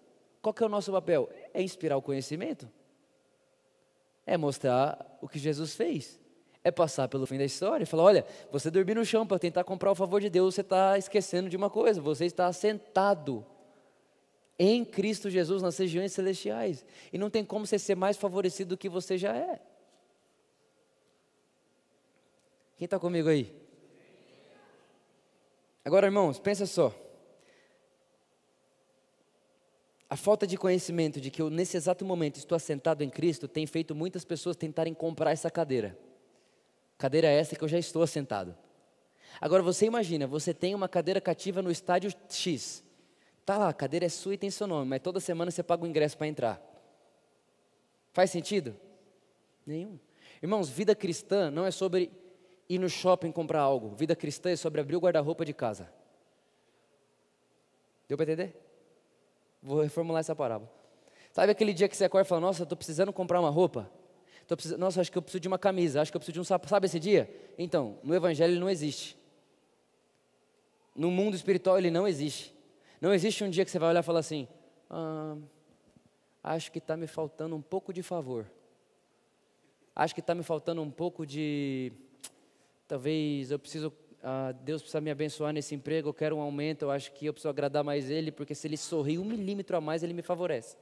Qual 0.42 0.54
que 0.54 0.64
é 0.64 0.66
o 0.66 0.70
nosso 0.70 0.92
papel? 0.92 1.30
É 1.54 1.62
inspirar 1.62 1.98
o 1.98 2.02
conhecimento. 2.02 2.70
É 4.26 4.38
mostrar 4.38 5.18
o 5.22 5.28
que 5.28 5.38
Jesus 5.38 5.76
fez. 5.76 6.20
É 6.64 6.72
passar 6.72 7.08
pelo 7.08 7.28
fim 7.28 7.38
da 7.38 7.46
história 7.46 7.84
e 7.84 7.86
falar: 7.86 8.04
olha, 8.04 8.26
você 8.52 8.72
dormiu 8.72 8.96
no 8.96 9.06
chão 9.06 9.28
para 9.28 9.38
tentar 9.38 9.64
comprar 9.64 9.92
o 9.92 9.96
favor 9.96 10.20
de 10.22 10.30
Deus, 10.30 10.56
você 10.56 10.62
está 10.62 10.98
esquecendo 10.98 11.50
de 11.50 11.58
uma 11.58 11.70
coisa, 11.70 12.02
você 12.02 12.26
está 12.26 12.52
sentado 12.54 13.46
em 14.58 14.86
Cristo 14.86 15.30
Jesus 15.30 15.62
nas 15.62 15.78
regiões 15.78 16.14
celestiais. 16.14 16.86
E 17.12 17.18
não 17.18 17.30
tem 17.30 17.44
como 17.44 17.66
você 17.66 17.78
ser 17.78 17.96
mais 17.96 18.18
favorecido 18.18 18.70
do 18.70 18.78
que 18.78 18.90
você 18.90 19.18
já 19.18 19.36
é. 19.36 19.60
Quem 22.78 22.86
está 22.86 23.00
comigo 23.00 23.30
aí? 23.30 23.54
Agora, 25.84 26.08
irmãos, 26.08 26.40
pensa 26.40 26.66
só. 26.66 26.94
A 30.10 30.16
falta 30.16 30.46
de 30.46 30.58
conhecimento 30.58 31.20
de 31.20 31.32
que 31.32 31.42
eu, 31.42 31.50
nesse 31.50 31.76
exato 31.76 32.06
momento, 32.06 32.38
estou 32.38 32.56
assentado 32.56 33.04
em 33.04 33.10
Cristo, 33.10 33.48
tem 33.48 33.66
feito 33.66 33.96
muitas 33.96 34.24
pessoas 34.24 34.56
tentarem 34.56 34.94
comprar 34.94 35.32
essa 35.32 35.50
cadeira. 35.50 35.98
Cadeira 36.98 37.28
essa 37.28 37.56
que 37.56 37.64
eu 37.64 37.68
já 37.68 37.78
estou 37.78 38.02
assentado. 38.02 38.56
Agora 39.42 39.62
você 39.62 39.86
imagina, 39.86 40.26
você 40.26 40.54
tem 40.54 40.74
uma 40.74 40.88
cadeira 40.88 41.20
cativa 41.20 41.62
no 41.62 41.72
estádio 41.72 42.14
X. 42.30 42.85
Tá 43.46 43.58
lá, 43.58 43.70
a 43.70 43.74
cadeira 43.74 44.08
é 44.08 44.10
sua 44.10 44.34
e 44.34 44.38
tem 44.38 44.50
seu 44.50 44.66
nome, 44.66 44.90
mas 44.90 45.02
toda 45.02 45.20
semana 45.20 45.52
você 45.52 45.62
paga 45.62 45.84
o 45.84 45.88
ingresso 45.88 46.18
para 46.18 46.26
entrar. 46.26 46.62
Faz 48.12 48.32
sentido? 48.32 48.76
Nenhum. 49.66 50.00
Irmãos, 50.42 50.68
vida 50.68 50.96
cristã 50.96 51.52
não 51.52 51.66
é 51.66 51.70
sobre 51.70 52.12
ir 52.68 52.80
no 52.80 52.90
shopping 52.90 53.32
comprar 53.32 53.62
algo. 53.62 53.96
Vida 53.96 54.16
cristã 54.16 54.50
é 54.50 54.56
sobre 54.56 54.82
abrir 54.82 54.96
o 54.96 55.00
guarda-roupa 55.00 55.46
de 55.46 55.54
casa. 55.54 55.92
Deu 58.08 58.18
para 58.18 58.32
entender? 58.32 58.56
Vou 59.62 59.82
reformular 59.82 60.22
essa 60.22 60.36
parábola. 60.36 60.72
Sabe 61.32 61.52
aquele 61.52 61.74
dia 61.74 61.88
que 61.88 61.96
você 61.96 62.06
acorda 62.06 62.26
e 62.26 62.30
fala: 62.30 62.42
Nossa, 62.42 62.64
estou 62.64 62.78
precisando 62.78 63.12
comprar 63.12 63.40
uma 63.40 63.50
roupa? 63.50 63.92
Tô 64.48 64.56
Nossa, 64.78 65.02
acho 65.02 65.12
que 65.12 65.18
eu 65.18 65.22
preciso 65.22 65.42
de 65.42 65.48
uma 65.48 65.60
camisa. 65.60 66.02
Acho 66.02 66.12
que 66.12 66.18
eu 66.18 66.20
preciso 66.20 66.34
de 66.34 66.40
um 66.40 66.44
sapato. 66.44 66.70
Sabe 66.70 66.86
esse 66.86 67.00
dia? 67.00 67.30
Então, 67.58 68.00
no 68.04 68.16
Evangelho 68.16 68.54
ele 68.54 68.60
não 68.60 68.70
existe. 68.70 69.18
No 70.96 71.12
mundo 71.12 71.36
espiritual 71.36 71.78
ele 71.78 71.92
não 71.92 72.08
existe. 72.08 72.55
Não 73.02 73.14
existe 73.14 73.44
um 73.44 73.50
dia 73.50 73.66
que 73.66 73.72
você 73.72 73.80
vai 73.80 73.90
olhar 73.90 74.00
e 74.00 74.04
falar 74.04 74.20
assim: 74.20 74.48
ah, 74.90 75.38
acho 76.44 76.72
que 76.72 76.80
está 76.80 76.96
me 76.96 77.08
faltando 77.08 77.56
um 77.56 77.62
pouco 77.62 77.92
de 77.94 78.02
favor. 78.02 78.50
Acho 79.96 80.14
que 80.14 80.20
está 80.20 80.36
me 80.36 80.44
faltando 80.44 80.82
um 80.82 80.92
pouco 80.92 81.26
de. 81.26 81.92
Talvez 82.88 83.52
eu 83.52 83.60
preciso. 83.60 83.94
Ah, 84.22 84.52
Deus 84.52 84.82
precisa 84.82 85.00
me 85.00 85.12
abençoar 85.12 85.54
nesse 85.54 85.76
emprego, 85.76 86.10
eu 86.10 86.14
quero 86.14 86.36
um 86.36 86.42
aumento, 86.42 86.84
eu 86.84 86.92
acho 86.92 87.12
que 87.12 87.28
eu 87.28 87.34
preciso 87.34 87.50
agradar 87.50 87.84
mais 87.84 88.10
Ele, 88.10 88.32
porque 88.32 88.56
se 88.56 88.68
Ele 88.68 88.76
sorrir 88.76 89.20
um 89.20 89.26
milímetro 89.26 89.78
a 89.78 89.82
mais, 89.82 90.02
Ele 90.02 90.14
me 90.14 90.24
favorece. 90.24 90.76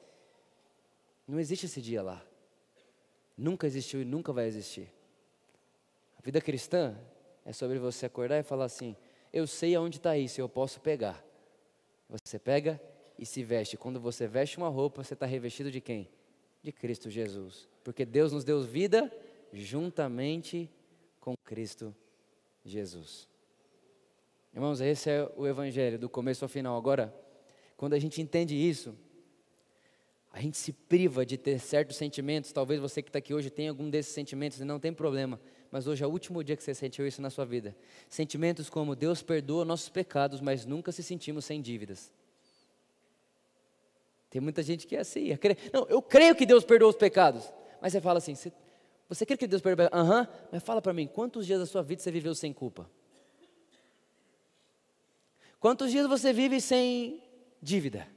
Não 1.27 1.39
existe 1.39 1.65
esse 1.65 1.81
dia 1.81 2.01
lá. 2.01 2.25
Nunca 3.37 3.67
existiu 3.67 4.01
e 4.01 4.05
nunca 4.05 4.31
vai 4.31 4.45
existir. 4.45 4.89
A 6.17 6.21
vida 6.21 6.39
cristã 6.39 6.95
é 7.45 7.51
sobre 7.51 7.79
você 7.79 8.05
acordar 8.05 8.39
e 8.39 8.43
falar 8.43 8.65
assim: 8.65 8.95
eu 9.31 9.45
sei 9.45 9.75
aonde 9.75 9.97
está 9.97 10.17
isso, 10.17 10.39
eu 10.39 10.47
posso 10.47 10.79
pegar. 10.79 11.23
Você 12.21 12.37
pega 12.37 12.79
e 13.17 13.25
se 13.25 13.43
veste. 13.43 13.77
Quando 13.77 13.99
você 13.99 14.27
veste 14.27 14.57
uma 14.57 14.69
roupa, 14.69 15.03
você 15.03 15.13
está 15.13 15.25
revestido 15.25 15.71
de 15.71 15.81
quem? 15.81 16.09
De 16.61 16.71
Cristo 16.71 17.09
Jesus. 17.09 17.67
Porque 17.83 18.05
Deus 18.05 18.31
nos 18.31 18.43
deu 18.43 18.61
vida 18.61 19.11
juntamente 19.51 20.69
com 21.19 21.35
Cristo 21.43 21.95
Jesus. 22.63 23.27
Irmãos, 24.53 24.81
esse 24.81 25.09
é 25.09 25.31
o 25.35 25.47
Evangelho, 25.47 25.97
do 25.97 26.07
começo 26.07 26.45
ao 26.45 26.49
final. 26.49 26.77
Agora, 26.77 27.13
quando 27.75 27.93
a 27.93 27.99
gente 27.99 28.21
entende 28.21 28.55
isso, 28.55 28.95
a 30.31 30.39
gente 30.39 30.57
se 30.57 30.71
priva 30.71 31.25
de 31.25 31.37
ter 31.37 31.59
certos 31.59 31.97
sentimentos. 31.97 32.51
Talvez 32.51 32.79
você 32.79 33.01
que 33.01 33.09
está 33.09 33.19
aqui 33.19 33.33
hoje 33.33 33.49
tenha 33.49 33.71
algum 33.71 33.89
desses 33.89 34.13
sentimentos 34.13 34.59
e 34.59 34.63
não 34.63 34.79
tem 34.79 34.93
problema. 34.93 35.39
Mas 35.73 35.87
hoje 35.87 36.03
é 36.03 36.07
o 36.07 36.09
último 36.11 36.43
dia 36.43 36.55
que 36.55 36.61
você 36.61 36.75
sentiu 36.75 37.07
isso 37.07 37.19
na 37.19 37.31
sua 37.31 37.45
vida. 37.45 37.75
Sentimentos 38.07 38.69
como 38.69 38.95
Deus 38.95 39.23
perdoa 39.23 39.65
nossos 39.65 39.89
pecados, 39.89 40.39
mas 40.39 40.67
nunca 40.67 40.91
se 40.91 41.01
sentimos 41.01 41.45
sem 41.45 41.59
dívidas. 41.59 42.13
Tem 44.29 44.39
muita 44.39 44.61
gente 44.61 44.85
que 44.85 44.95
é 44.95 44.99
assim. 44.99 45.31
É 45.31 45.39
não, 45.73 45.87
eu 45.89 45.99
creio 45.99 46.35
que 46.35 46.45
Deus 46.45 46.63
perdoa 46.63 46.89
os 46.89 46.95
pecados. 46.95 47.51
Mas 47.81 47.91
você 47.91 47.99
fala 47.99 48.19
assim: 48.19 48.35
você, 48.35 48.53
você 49.09 49.25
que 49.25 49.47
Deus 49.47 49.63
perdoa? 49.63 49.89
Aham, 49.91 50.19
uhum, 50.21 50.27
mas 50.51 50.61
fala 50.61 50.79
para 50.79 50.93
mim, 50.93 51.07
quantos 51.07 51.43
dias 51.43 51.59
da 51.59 51.65
sua 51.65 51.81
vida 51.81 52.03
você 52.03 52.11
viveu 52.11 52.35
sem 52.35 52.53
culpa? 52.53 52.87
Quantos 55.59 55.89
dias 55.89 56.05
você 56.05 56.31
vive 56.31 56.61
sem 56.61 57.23
dívida? 57.59 58.07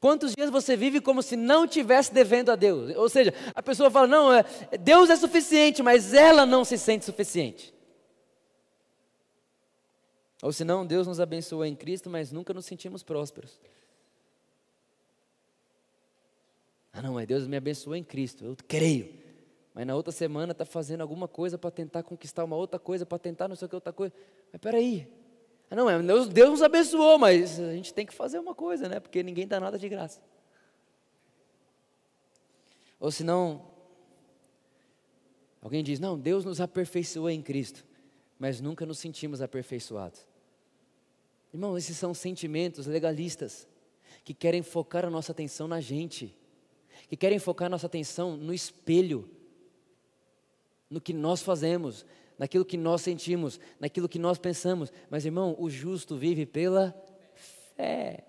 Quantos 0.00 0.34
dias 0.34 0.50
você 0.50 0.76
vive 0.76 1.00
como 1.00 1.22
se 1.22 1.36
não 1.36 1.66
tivesse 1.66 2.12
devendo 2.12 2.50
a 2.50 2.56
Deus? 2.56 2.94
Ou 2.96 3.08
seja, 3.08 3.32
a 3.54 3.62
pessoa 3.62 3.90
fala: 3.90 4.06
não, 4.06 4.32
é, 4.32 4.44
Deus 4.80 5.10
é 5.10 5.16
suficiente, 5.16 5.82
mas 5.82 6.12
ela 6.12 6.44
não 6.44 6.64
se 6.64 6.76
sente 6.76 7.04
suficiente. 7.04 7.74
Ou 10.42 10.52
senão, 10.52 10.86
Deus 10.86 11.06
nos 11.06 11.18
abençoou 11.18 11.64
em 11.64 11.74
Cristo, 11.74 12.10
mas 12.10 12.30
nunca 12.30 12.52
nos 12.52 12.66
sentimos 12.66 13.02
prósperos. 13.02 13.58
Ah, 16.92 17.02
não, 17.02 17.14
mas 17.14 17.26
Deus 17.26 17.46
me 17.46 17.56
abençoou 17.56 17.96
em 17.96 18.04
Cristo, 18.04 18.44
eu 18.44 18.56
creio. 18.68 19.26
Mas 19.74 19.86
na 19.86 19.94
outra 19.94 20.12
semana 20.12 20.52
está 20.52 20.64
fazendo 20.64 21.02
alguma 21.02 21.28
coisa 21.28 21.58
para 21.58 21.70
tentar 21.70 22.02
conquistar 22.02 22.44
uma 22.44 22.56
outra 22.56 22.78
coisa, 22.78 23.04
para 23.04 23.18
tentar 23.18 23.48
não 23.48 23.56
sei 23.56 23.66
o 23.66 23.68
que 23.68 23.74
outra 23.74 23.92
coisa. 23.92 24.14
Mas 24.50 24.60
peraí, 24.60 25.06
não, 25.74 25.90
é, 25.90 26.00
Deus, 26.00 26.28
Deus 26.28 26.50
nos 26.50 26.62
abençoou, 26.62 27.18
mas 27.18 27.58
a 27.58 27.72
gente 27.72 27.92
tem 27.92 28.06
que 28.06 28.14
fazer 28.14 28.38
uma 28.38 28.54
coisa, 28.54 28.88
né? 28.88 29.00
Porque 29.00 29.22
ninguém 29.22 29.46
dá 29.46 29.58
nada 29.58 29.78
de 29.78 29.88
graça. 29.88 30.20
Ou 33.00 33.10
senão, 33.10 33.66
alguém 35.60 35.82
diz: 35.82 35.98
Não, 35.98 36.18
Deus 36.18 36.44
nos 36.44 36.60
aperfeiçoou 36.60 37.28
em 37.28 37.42
Cristo, 37.42 37.84
mas 38.38 38.60
nunca 38.60 38.86
nos 38.86 38.98
sentimos 38.98 39.42
aperfeiçoados. 39.42 40.26
Irmão, 41.52 41.76
esses 41.76 41.96
são 41.96 42.14
sentimentos 42.14 42.86
legalistas 42.86 43.66
que 44.24 44.34
querem 44.34 44.62
focar 44.62 45.04
a 45.04 45.10
nossa 45.10 45.32
atenção 45.32 45.66
na 45.66 45.80
gente, 45.80 46.36
que 47.08 47.16
querem 47.16 47.38
focar 47.38 47.66
a 47.66 47.70
nossa 47.70 47.86
atenção 47.86 48.36
no 48.36 48.52
espelho, 48.52 49.28
no 50.88 51.00
que 51.00 51.12
nós 51.12 51.42
fazemos, 51.42 52.06
naquilo 52.38 52.64
que 52.64 52.76
nós 52.76 53.02
sentimos, 53.02 53.58
naquilo 53.80 54.08
que 54.08 54.18
nós 54.18 54.38
pensamos. 54.38 54.92
Mas, 55.10 55.24
irmão, 55.24 55.56
o 55.58 55.70
justo 55.70 56.16
vive 56.16 56.46
pela 56.46 56.94
fé. 57.76 58.24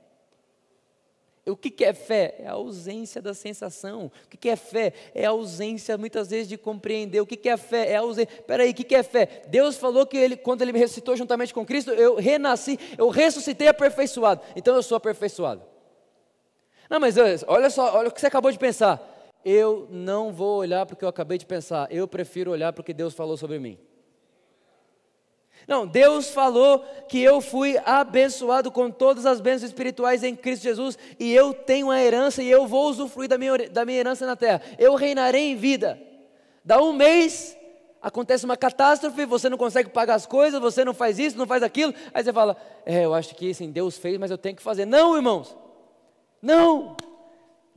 O 1.45 1.55
que 1.55 1.86
é 1.86 1.93
fé? 1.93 2.36
É 2.39 2.47
a 2.47 2.53
ausência 2.53 3.22
da 3.22 3.34
sensação. 3.34 4.12
O 4.26 4.38
que 4.38 4.49
é 4.49 4.55
fé? 4.58 4.91
É 5.16 5.26
a 5.26 5.30
ausência, 5.30 5.97
muitas 5.97 6.30
vezes, 6.30 6.47
de 6.47 6.58
compreender. 6.58 7.22
O 7.22 7.26
que 7.26 7.47
é 7.47 7.55
fé? 7.55 7.91
É 7.91 7.95
a 7.95 8.01
ausência. 8.01 8.43
Peraí, 8.45 8.72
o 8.72 8.74
que 8.74 8.93
é 8.93 9.01
fé? 9.01 9.43
Deus 9.47 9.78
falou 9.78 10.05
que 10.05 10.18
ele, 10.18 10.36
quando 10.36 10.62
Ele 10.62 10.74
me 10.74 10.80
ressuscitou 10.80 11.16
juntamente 11.16 11.53
com 11.53 11.66
Cristo, 11.66 11.91
eu 11.91 12.16
renasci, 12.16 12.78
eu 12.97 13.08
ressuscitei 13.08 13.70
aperfeiçoado. 13.70 14.41
Então 14.58 14.76
eu 14.76 14.84
sou 14.84 14.97
aperfeiçoado. 14.97 15.64
Não, 16.89 16.99
mas 16.99 17.16
olha 17.18 17.70
só, 17.70 17.95
olha 17.95 18.10
o 18.10 18.12
que 18.12 18.20
você 18.20 18.28
acabou 18.28 18.51
de 18.51 18.60
pensar. 18.60 19.01
Eu 19.45 19.88
não 19.89 20.34
vou 20.34 20.58
olhar 20.58 20.86
para 20.86 20.95
o 20.95 20.97
que 20.97 21.05
eu 21.05 21.10
acabei 21.10 21.38
de 21.38 21.45
pensar. 21.45 21.89
Eu 21.89 22.10
prefiro 22.10 22.51
olhar 22.51 22.74
para 22.74 22.82
o 22.82 22.84
que 22.84 22.93
Deus 22.93 23.14
falou 23.14 23.38
sobre 23.38 23.58
mim. 23.58 23.78
Não, 25.68 25.86
Deus 25.86 26.30
falou 26.30 26.80
que 27.09 27.22
eu 27.22 27.41
fui 27.41 27.78
abençoado 27.86 28.72
com 28.72 28.89
todas 28.89 29.26
as 29.26 29.41
bênçãos 29.41 29.70
espirituais 29.70 30.24
em 30.24 30.34
Cristo 30.34 30.63
Jesus 30.63 30.97
e 31.20 31.34
eu 31.34 31.53
tenho 31.53 31.91
a 31.91 32.01
herança 32.01 32.41
e 32.41 32.49
eu 32.49 32.65
vou 32.65 32.89
usufruir 32.89 33.28
da 33.28 33.38
minha, 33.38 33.70
da 33.70 33.84
minha 33.84 33.99
herança 33.99 34.26
na 34.26 34.38
terra. 34.38 34.61
Eu 34.80 34.95
reinarei 34.95 35.51
em 35.51 35.57
vida. 35.57 36.01
Dá 36.63 36.82
um 36.82 36.93
mês, 36.93 37.57
acontece 38.01 38.45
uma 38.45 38.55
catástrofe, 38.55 39.26
você 39.26 39.49
não 39.49 39.57
consegue 39.57 39.89
pagar 39.89 40.15
as 40.15 40.26
coisas, 40.26 40.61
você 40.61 40.86
não 40.86 40.93
faz 40.93 41.20
isso, 41.20 41.38
não 41.38 41.45
faz 41.45 41.61
aquilo. 41.61 41.93
Aí 42.13 42.24
você 42.24 42.32
fala, 42.32 42.55
é, 42.86 43.03
eu 43.03 43.13
acho 43.13 43.36
que 43.36 43.51
assim, 43.51 43.70
Deus 43.70 43.97
fez, 43.97 44.18
mas 44.18 44.32
eu 44.32 44.38
tenho 44.38 44.55
que 44.55 44.63
fazer. 44.63 44.86
Não, 44.86 45.18
irmãos, 45.18 45.53
não. 46.41 46.95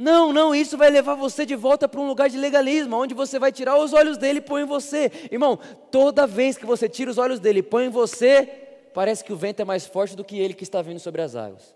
Não, 0.00 0.32
não, 0.32 0.54
isso 0.54 0.78
vai 0.78 0.88
levar 0.88 1.14
você 1.14 1.44
de 1.44 1.54
volta 1.54 1.86
para 1.86 2.00
um 2.00 2.06
lugar 2.06 2.30
de 2.30 2.38
legalismo, 2.38 2.96
onde 2.96 3.12
você 3.12 3.38
vai 3.38 3.52
tirar 3.52 3.76
os 3.76 3.92
olhos 3.92 4.16
dele 4.16 4.38
e 4.38 4.40
põe 4.40 4.62
em 4.62 4.64
você. 4.64 5.12
Irmão, 5.30 5.58
toda 5.90 6.26
vez 6.26 6.56
que 6.56 6.64
você 6.64 6.88
tira 6.88 7.10
os 7.10 7.18
olhos 7.18 7.38
dele 7.38 7.58
e 7.58 7.62
põe 7.62 7.84
em 7.84 7.90
você, 7.90 8.46
parece 8.94 9.22
que 9.22 9.30
o 9.30 9.36
vento 9.36 9.60
é 9.60 9.64
mais 9.64 9.84
forte 9.84 10.16
do 10.16 10.24
que 10.24 10.38
ele 10.38 10.54
que 10.54 10.62
está 10.62 10.80
vindo 10.80 10.98
sobre 10.98 11.20
as 11.20 11.36
águas. 11.36 11.74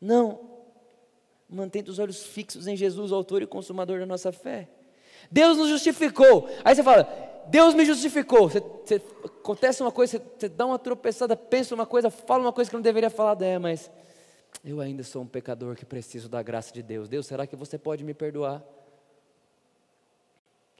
Não. 0.00 0.38
Mantenha 1.50 1.86
os 1.88 1.98
olhos 1.98 2.24
fixos 2.24 2.68
em 2.68 2.76
Jesus, 2.76 3.10
autor 3.10 3.42
e 3.42 3.46
consumador 3.48 3.98
da 3.98 4.06
nossa 4.06 4.30
fé. 4.30 4.68
Deus 5.28 5.58
nos 5.58 5.68
justificou. 5.68 6.48
Aí 6.64 6.76
você 6.76 6.82
fala, 6.84 7.42
Deus 7.48 7.74
me 7.74 7.84
justificou. 7.84 8.48
Você, 8.48 8.60
você, 8.60 9.02
acontece 9.24 9.82
uma 9.82 9.90
coisa, 9.90 10.18
você, 10.18 10.24
você 10.38 10.48
dá 10.48 10.64
uma 10.64 10.78
tropeçada, 10.78 11.36
pensa 11.36 11.74
uma 11.74 11.86
coisa, 11.86 12.08
fala 12.08 12.44
uma 12.44 12.52
coisa 12.52 12.70
que 12.70 12.76
não 12.76 12.82
deveria 12.82 13.10
falar, 13.10 13.36
é, 13.42 13.58
mas 13.58 13.90
eu 14.64 14.80
ainda 14.80 15.02
sou 15.02 15.22
um 15.22 15.26
pecador 15.26 15.76
que 15.76 15.84
preciso 15.84 16.28
da 16.28 16.42
graça 16.42 16.72
de 16.72 16.82
Deus. 16.82 17.08
Deus, 17.08 17.26
será 17.26 17.46
que 17.46 17.56
você 17.56 17.78
pode 17.78 18.04
me 18.04 18.14
perdoar? 18.14 18.62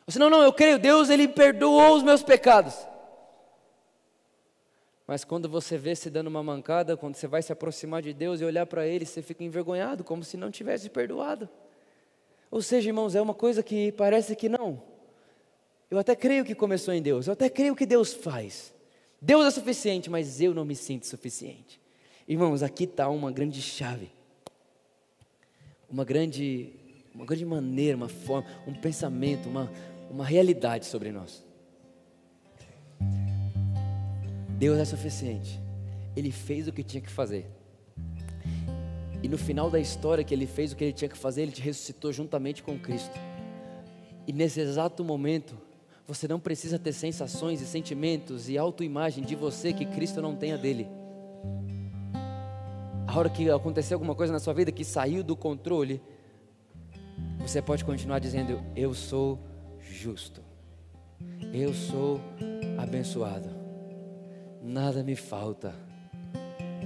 Você 0.06 0.18
não, 0.18 0.30
não, 0.30 0.42
eu 0.42 0.52
creio, 0.52 0.78
Deus, 0.78 1.10
Ele 1.10 1.28
perdoou 1.28 1.96
os 1.96 2.02
meus 2.02 2.22
pecados. 2.22 2.74
Mas 5.06 5.24
quando 5.24 5.48
você 5.48 5.78
vê 5.78 5.94
se 5.94 6.10
dando 6.10 6.26
uma 6.26 6.42
mancada, 6.42 6.96
quando 6.96 7.14
você 7.14 7.26
vai 7.26 7.42
se 7.42 7.52
aproximar 7.52 8.02
de 8.02 8.12
Deus 8.12 8.40
e 8.40 8.44
olhar 8.44 8.66
para 8.66 8.86
Ele, 8.86 9.06
você 9.06 9.22
fica 9.22 9.44
envergonhado, 9.44 10.04
como 10.04 10.24
se 10.24 10.36
não 10.36 10.50
tivesse 10.50 10.90
perdoado. 10.90 11.48
Ou 12.50 12.60
seja, 12.62 12.88
irmãos, 12.88 13.14
é 13.14 13.20
uma 13.20 13.34
coisa 13.34 13.62
que 13.62 13.92
parece 13.92 14.34
que 14.34 14.48
não. 14.48 14.82
Eu 15.90 15.98
até 15.98 16.14
creio 16.14 16.44
que 16.44 16.54
começou 16.54 16.92
em 16.92 17.00
Deus, 17.00 17.26
eu 17.26 17.32
até 17.32 17.48
creio 17.48 17.74
que 17.74 17.86
Deus 17.86 18.12
faz. 18.12 18.74
Deus 19.20 19.46
é 19.46 19.50
suficiente, 19.50 20.10
mas 20.10 20.40
eu 20.40 20.54
não 20.54 20.64
me 20.64 20.76
sinto 20.76 21.06
suficiente. 21.06 21.80
Irmãos, 22.28 22.62
aqui 22.62 22.84
está 22.84 23.08
uma 23.08 23.32
grande 23.32 23.62
chave, 23.62 24.10
uma 25.88 26.04
grande, 26.04 26.68
uma 27.14 27.24
grande 27.24 27.46
maneira, 27.46 27.96
uma 27.96 28.08
forma, 28.10 28.46
um 28.66 28.74
pensamento, 28.74 29.48
uma, 29.48 29.72
uma 30.10 30.26
realidade 30.26 30.84
sobre 30.84 31.10
nós. 31.10 31.42
Deus 34.58 34.78
é 34.78 34.84
suficiente. 34.84 35.58
Ele 36.14 36.30
fez 36.30 36.68
o 36.68 36.72
que 36.72 36.82
tinha 36.82 37.00
que 37.00 37.10
fazer. 37.10 37.46
E 39.22 39.28
no 39.28 39.38
final 39.38 39.70
da 39.70 39.80
história 39.80 40.22
que 40.22 40.34
ele 40.34 40.46
fez 40.46 40.72
o 40.72 40.76
que 40.76 40.84
ele 40.84 40.92
tinha 40.92 41.08
que 41.08 41.16
fazer, 41.16 41.42
ele 41.42 41.52
te 41.52 41.62
ressuscitou 41.62 42.12
juntamente 42.12 42.62
com 42.62 42.78
Cristo. 42.78 43.18
E 44.26 44.34
nesse 44.34 44.60
exato 44.60 45.02
momento, 45.02 45.56
você 46.06 46.28
não 46.28 46.38
precisa 46.38 46.78
ter 46.78 46.92
sensações 46.92 47.62
e 47.62 47.66
sentimentos 47.66 48.50
e 48.50 48.58
autoimagem 48.58 49.24
de 49.24 49.34
você 49.34 49.72
que 49.72 49.86
Cristo 49.86 50.20
não 50.20 50.36
tenha 50.36 50.58
dele 50.58 50.97
hora 53.18 53.28
que 53.28 53.50
acontecer 53.50 53.94
alguma 53.94 54.14
coisa 54.14 54.32
na 54.32 54.38
sua 54.38 54.54
vida 54.54 54.70
que 54.70 54.84
saiu 54.84 55.22
do 55.22 55.36
controle, 55.36 56.00
você 57.40 57.60
pode 57.60 57.84
continuar 57.84 58.18
dizendo: 58.18 58.62
Eu 58.76 58.94
sou 58.94 59.38
justo, 59.80 60.40
eu 61.52 61.74
sou 61.74 62.20
abençoado, 62.78 63.48
nada 64.62 65.02
me 65.02 65.16
falta, 65.16 65.74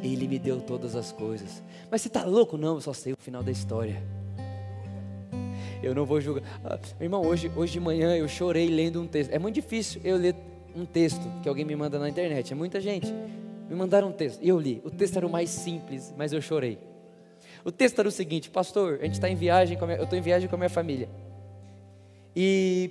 Ele 0.02 0.26
me 0.26 0.38
deu 0.38 0.60
todas 0.60 0.96
as 0.96 1.12
coisas. 1.12 1.62
Mas 1.90 2.00
você 2.00 2.08
está 2.08 2.24
louco? 2.24 2.56
Não, 2.56 2.76
eu 2.76 2.80
só 2.80 2.92
sei 2.92 3.12
o 3.12 3.16
final 3.16 3.42
da 3.42 3.50
história. 3.50 4.02
Eu 5.82 5.94
não 5.94 6.06
vou 6.06 6.20
julgar. 6.20 6.44
Ah, 6.64 6.78
irmão, 7.00 7.26
hoje, 7.26 7.50
hoje 7.56 7.72
de 7.72 7.80
manhã 7.80 8.16
eu 8.16 8.28
chorei 8.28 8.68
lendo 8.68 9.02
um 9.02 9.06
texto. 9.06 9.32
É 9.32 9.38
muito 9.38 9.56
difícil 9.56 10.00
eu 10.04 10.16
ler 10.16 10.36
um 10.74 10.86
texto 10.86 11.20
que 11.42 11.48
alguém 11.48 11.64
me 11.64 11.74
manda 11.76 11.98
na 11.98 12.08
internet, 12.08 12.52
é 12.52 12.56
muita 12.56 12.80
gente. 12.80 13.12
Me 13.68 13.74
mandaram 13.74 14.08
um 14.08 14.12
texto, 14.12 14.40
e 14.42 14.48
eu 14.48 14.58
li. 14.58 14.80
O 14.84 14.90
texto 14.90 15.16
era 15.16 15.26
o 15.26 15.30
mais 15.30 15.50
simples, 15.50 16.12
mas 16.16 16.32
eu 16.32 16.40
chorei. 16.40 16.78
O 17.64 17.70
texto 17.70 17.98
era 17.98 18.08
o 18.08 18.12
seguinte, 18.12 18.50
pastor, 18.50 18.98
a 19.00 19.04
gente 19.04 19.14
está 19.14 19.28
em 19.28 19.36
viagem, 19.36 19.78
minha, 19.78 19.96
eu 19.96 20.04
estou 20.04 20.18
em 20.18 20.22
viagem 20.22 20.48
com 20.48 20.54
a 20.56 20.58
minha 20.58 20.70
família. 20.70 21.08
E 22.34 22.90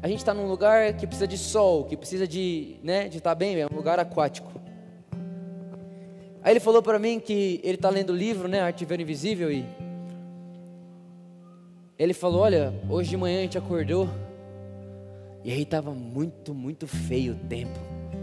a 0.00 0.06
gente 0.06 0.18
está 0.18 0.32
num 0.32 0.46
lugar 0.46 0.92
que 0.94 1.06
precisa 1.06 1.26
de 1.26 1.36
sol, 1.36 1.84
que 1.84 1.96
precisa 1.96 2.26
de, 2.26 2.76
né, 2.82 3.08
de 3.08 3.18
estar 3.18 3.30
tá 3.30 3.34
bem, 3.34 3.58
é 3.58 3.66
um 3.66 3.74
lugar 3.74 3.98
aquático. 3.98 4.52
Aí 6.42 6.52
ele 6.52 6.60
falou 6.60 6.82
para 6.82 6.98
mim 6.98 7.18
que 7.18 7.60
ele 7.64 7.74
está 7.74 7.90
lendo 7.90 8.10
o 8.10 8.16
livro, 8.16 8.46
né, 8.46 8.60
Arte 8.60 8.84
Ver 8.84 9.00
Invisível, 9.00 9.50
e 9.50 9.64
ele 11.98 12.14
falou, 12.14 12.42
olha, 12.42 12.72
hoje 12.88 13.10
de 13.10 13.16
manhã 13.16 13.40
a 13.40 13.42
gente 13.42 13.58
acordou, 13.58 14.08
e 15.42 15.50
aí 15.50 15.62
estava 15.62 15.90
muito, 15.90 16.54
muito 16.54 16.86
feio 16.86 17.32
o 17.32 17.48
tempo, 17.48 17.78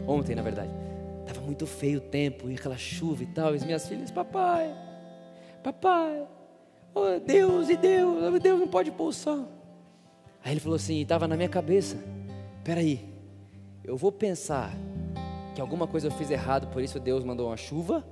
ontem 0.07 0.33
na 0.33 0.41
verdade. 0.41 0.84
Estava 1.25 1.41
muito 1.41 1.65
feio 1.65 1.97
o 1.97 2.01
tempo, 2.01 2.49
e 2.49 2.53
aquela 2.53 2.77
chuva 2.77 3.23
e 3.23 3.25
tal. 3.25 3.53
E 3.53 3.57
as 3.57 3.63
minhas 3.63 3.87
filhas, 3.87 4.11
papai, 4.11 4.73
papai, 5.63 6.27
oh, 6.93 7.19
Deus 7.19 7.69
e 7.69 7.75
Deus, 7.75 8.39
Deus 8.41 8.59
não 8.59 8.67
pode 8.67 8.91
pôr 8.91 9.07
o 9.07 9.13
sol. 9.13 9.47
Aí 10.43 10.53
ele 10.53 10.59
falou 10.59 10.75
assim, 10.75 11.01
estava 11.01 11.27
na 11.27 11.35
minha 11.35 11.49
cabeça, 11.49 11.97
peraí, 12.63 13.03
eu 13.83 13.97
vou 13.97 14.11
pensar 14.11 14.71
que 15.55 15.59
alguma 15.59 15.87
coisa 15.87 16.07
eu 16.07 16.11
fiz 16.11 16.29
errado, 16.29 16.67
por 16.67 16.83
isso 16.83 16.99
Deus 16.99 17.23
mandou 17.23 17.47
uma 17.47 17.57
chuva. 17.57 18.05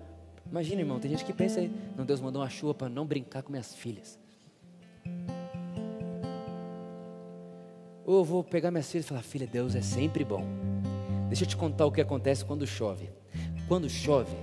Imagina, 0.50 0.82
irmão, 0.82 1.00
tem 1.00 1.12
gente 1.12 1.24
que 1.24 1.34
pensa 1.34 1.62
não, 1.96 2.04
Deus 2.06 2.20
mandou 2.20 2.42
uma 2.42 2.50
chuva 2.50 2.74
para 2.74 2.90
não 2.90 3.06
brincar 3.06 3.44
com 3.44 3.52
minhas 3.52 3.76
filhas. 3.76 4.20
Ou 8.06 8.18
eu 8.18 8.24
vou 8.24 8.44
pegar 8.44 8.72
minhas 8.72 8.92
filhas 8.92 9.06
e 9.06 9.10
falar, 9.10 9.22
filha, 9.22 9.48
Deus 9.48 9.76
é 9.76 9.82
sempre 9.82 10.26
bom. 10.26 10.44
Deixa 11.34 11.46
eu 11.46 11.50
te 11.50 11.58
contar 11.58 11.88
o 11.88 11.92
que 11.92 12.00
acontece 12.00 12.46
quando 12.46 12.68
chove. 12.68 13.10
Quando 13.68 13.90
chove, 13.90 14.38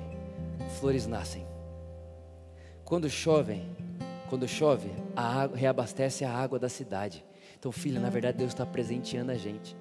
flores 0.80 1.06
nascem. 1.06 1.46
Quando 2.84 3.08
chove, 3.08 3.62
quando 4.28 4.48
chove, 4.48 4.90
a 5.14 5.42
água 5.42 5.56
reabastece 5.56 6.24
a 6.24 6.32
água 6.32 6.58
da 6.58 6.68
cidade. 6.68 7.24
Então, 7.56 7.70
filha, 7.70 8.00
na 8.00 8.10
verdade 8.10 8.38
Deus 8.38 8.50
está 8.50 8.66
presenteando 8.66 9.30
a 9.30 9.36
gente. 9.36 9.76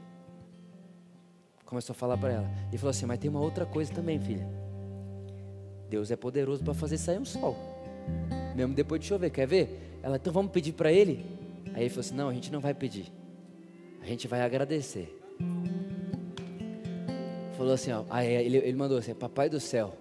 Começou 1.65 1.93
a 1.93 1.95
falar 1.95 2.15
para 2.15 2.31
ela. 2.31 2.47
E 2.71 2.77
falou 2.77 2.91
assim: 2.91 3.07
Mas 3.07 3.17
tem 3.17 3.27
uma 3.27 3.41
outra 3.41 3.65
coisa 3.65 3.91
também, 3.91 4.19
filha. 4.19 4.47
Deus 5.89 6.11
é 6.11 6.15
poderoso 6.15 6.63
para 6.63 6.75
fazer 6.75 6.99
sair 6.99 7.17
um 7.17 7.25
sol. 7.25 7.57
Mesmo 8.55 8.75
depois 8.75 9.01
de 9.01 9.07
chover, 9.07 9.31
quer 9.31 9.47
ver? 9.47 9.97
Ela, 10.03 10.17
então 10.17 10.31
vamos 10.31 10.51
pedir 10.51 10.73
para 10.73 10.91
ele? 10.91 11.25
Aí 11.73 11.81
ele 11.81 11.89
falou 11.89 12.01
assim: 12.01 12.13
Não, 12.13 12.29
a 12.29 12.33
gente 12.35 12.51
não 12.51 12.59
vai 12.59 12.75
pedir. 12.75 13.11
A 13.99 14.05
gente 14.05 14.27
vai 14.27 14.43
agradecer 14.43 15.19
falou 17.59 17.73
assim, 17.73 17.91
ó, 17.91 18.05
aí 18.09 18.25
ele, 18.25 18.57
ele 18.57 18.77
mandou 18.77 18.97
assim, 18.97 19.13
papai 19.13 19.49
do 19.49 19.59
céu, 19.59 19.93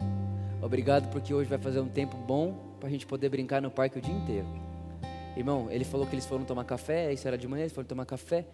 obrigado 0.63 1.11
porque 1.11 1.35
hoje 1.35 1.51
vai 1.51 1.59
fazer 1.59 1.81
um 1.81 1.89
tempo 1.89 2.17
bom 2.17 2.55
para 2.79 2.89
a 2.89 2.93
gente 2.93 3.05
poder 3.05 3.29
brincar 3.29 3.61
no 3.61 3.69
parque 3.69 3.99
o 3.99 4.01
dia 4.01 4.15
inteiro. 4.15 4.47
Irmão, 5.37 5.67
ele 5.69 5.83
falou 5.83 6.07
que 6.07 6.15
eles 6.15 6.25
foram 6.25 6.45
tomar 6.45 6.63
café, 6.63 7.13
isso 7.13 7.27
era 7.27 7.37
de 7.37 7.49
manhã, 7.49 7.63
eles 7.63 7.73
foram 7.73 7.89
tomar 7.89 8.07
café, 8.07 8.47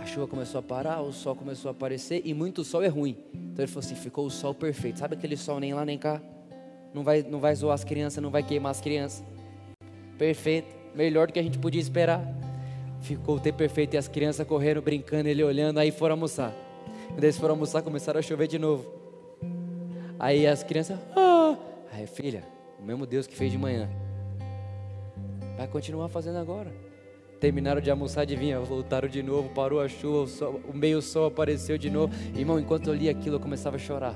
a 0.00 0.06
chuva 0.06 0.26
começou 0.26 0.58
a 0.58 0.62
parar, 0.62 1.02
o 1.02 1.12
sol 1.12 1.36
começou 1.36 1.68
a 1.68 1.72
aparecer 1.72 2.22
e 2.24 2.32
muito 2.32 2.64
sol 2.64 2.82
é 2.82 2.88
ruim. 2.88 3.14
Então 3.34 3.62
ele 3.62 3.66
falou 3.66 3.84
assim, 3.84 3.94
ficou 3.94 4.24
o 4.24 4.30
sol 4.30 4.54
perfeito. 4.54 5.00
Sabe 5.00 5.16
aquele 5.16 5.36
sol 5.36 5.60
nem 5.60 5.74
lá 5.74 5.84
nem 5.84 5.98
cá? 5.98 6.18
Não 6.94 7.04
vai, 7.04 7.22
não 7.22 7.40
vai 7.40 7.54
zoar 7.54 7.74
as 7.74 7.84
crianças, 7.84 8.22
não 8.22 8.30
vai 8.30 8.42
queimar 8.42 8.70
as 8.70 8.80
crianças. 8.80 9.22
Perfeito, 10.16 10.74
melhor 10.94 11.26
do 11.26 11.32
que 11.34 11.38
a 11.38 11.42
gente 11.42 11.58
podia 11.58 11.80
esperar. 11.80 12.22
Ficou 13.02 13.36
o 13.36 13.40
tempo 13.40 13.58
perfeito 13.58 13.94
e 13.94 13.96
as 13.98 14.08
crianças 14.08 14.46
correram 14.46 14.80
brincando, 14.80 15.28
ele 15.28 15.44
olhando, 15.44 15.78
aí 15.78 15.90
foram 15.90 16.14
almoçar. 16.14 16.63
Quando 17.14 17.22
eles 17.22 17.38
foram 17.38 17.54
almoçar, 17.54 17.80
começaram 17.80 18.18
a 18.18 18.22
chover 18.22 18.48
de 18.48 18.58
novo. 18.58 18.84
Aí 20.18 20.46
as 20.48 20.64
crianças, 20.64 20.98
ah! 21.16 21.56
Aí, 21.92 22.08
filha, 22.08 22.42
o 22.80 22.82
mesmo 22.84 23.06
Deus 23.06 23.24
que 23.24 23.36
fez 23.36 23.52
de 23.52 23.58
manhã, 23.58 23.88
vai 25.56 25.68
continuar 25.68 26.08
fazendo 26.08 26.38
agora. 26.38 26.72
terminaram 27.38 27.80
de 27.80 27.88
almoçar, 27.88 28.22
adivinha, 28.22 28.58
voltaram 28.58 29.08
de 29.08 29.22
novo, 29.22 29.50
parou 29.50 29.80
a 29.80 29.88
chuva, 29.88 30.22
o, 30.22 30.26
sol, 30.26 30.60
o 30.68 30.76
meio 30.76 31.00
sol 31.00 31.26
apareceu 31.26 31.78
de 31.78 31.88
novo. 31.88 32.12
Irmão, 32.36 32.58
enquanto 32.58 32.88
eu 32.88 32.94
li 32.94 33.08
aquilo, 33.08 33.36
eu 33.36 33.40
começava 33.40 33.76
a 33.76 33.78
chorar. 33.78 34.14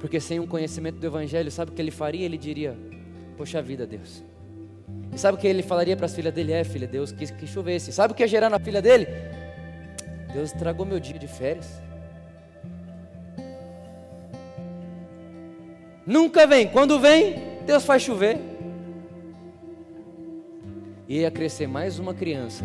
Porque 0.00 0.18
sem 0.18 0.40
um 0.40 0.46
conhecimento 0.46 0.98
do 0.98 1.06
Evangelho, 1.06 1.50
sabe 1.50 1.72
o 1.72 1.74
que 1.74 1.82
ele 1.82 1.90
faria? 1.90 2.24
Ele 2.24 2.38
diria: 2.38 2.74
Poxa 3.36 3.60
vida, 3.60 3.86
Deus. 3.86 4.24
E 5.12 5.18
sabe 5.18 5.36
o 5.36 5.40
que 5.40 5.46
ele 5.46 5.62
falaria 5.62 5.96
para 5.96 6.06
as 6.06 6.14
filhas 6.14 6.32
dele? 6.32 6.52
É, 6.52 6.64
filha, 6.64 6.86
Deus 6.86 7.12
quis 7.12 7.30
que 7.30 7.46
chovesse. 7.46 7.92
Sabe 7.92 8.12
o 8.12 8.16
que 8.16 8.22
ia 8.22 8.28
gerar 8.28 8.48
na 8.48 8.58
filha 8.58 8.80
dele? 8.80 9.06
Deus 10.32 10.52
tragou 10.52 10.86
meu 10.86 10.98
dia 10.98 11.18
de 11.18 11.28
férias. 11.28 11.80
Nunca 16.06 16.46
vem. 16.46 16.68
Quando 16.68 16.98
vem, 16.98 17.60
Deus 17.64 17.84
faz 17.84 18.02
chover. 18.02 18.38
E 21.08 21.20
ia 21.20 21.30
crescer 21.30 21.66
mais 21.66 21.98
uma 21.98 22.14
criança, 22.14 22.64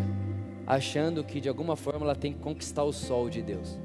achando 0.66 1.22
que 1.22 1.40
de 1.40 1.48
alguma 1.48 1.76
forma 1.76 2.04
ela 2.06 2.14
tem 2.14 2.32
que 2.32 2.38
conquistar 2.38 2.82
o 2.82 2.92
sol 2.92 3.28
de 3.28 3.42
Deus. 3.42 3.78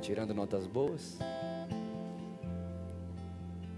Tirando 0.00 0.32
notas 0.32 0.66
boas, 0.66 1.18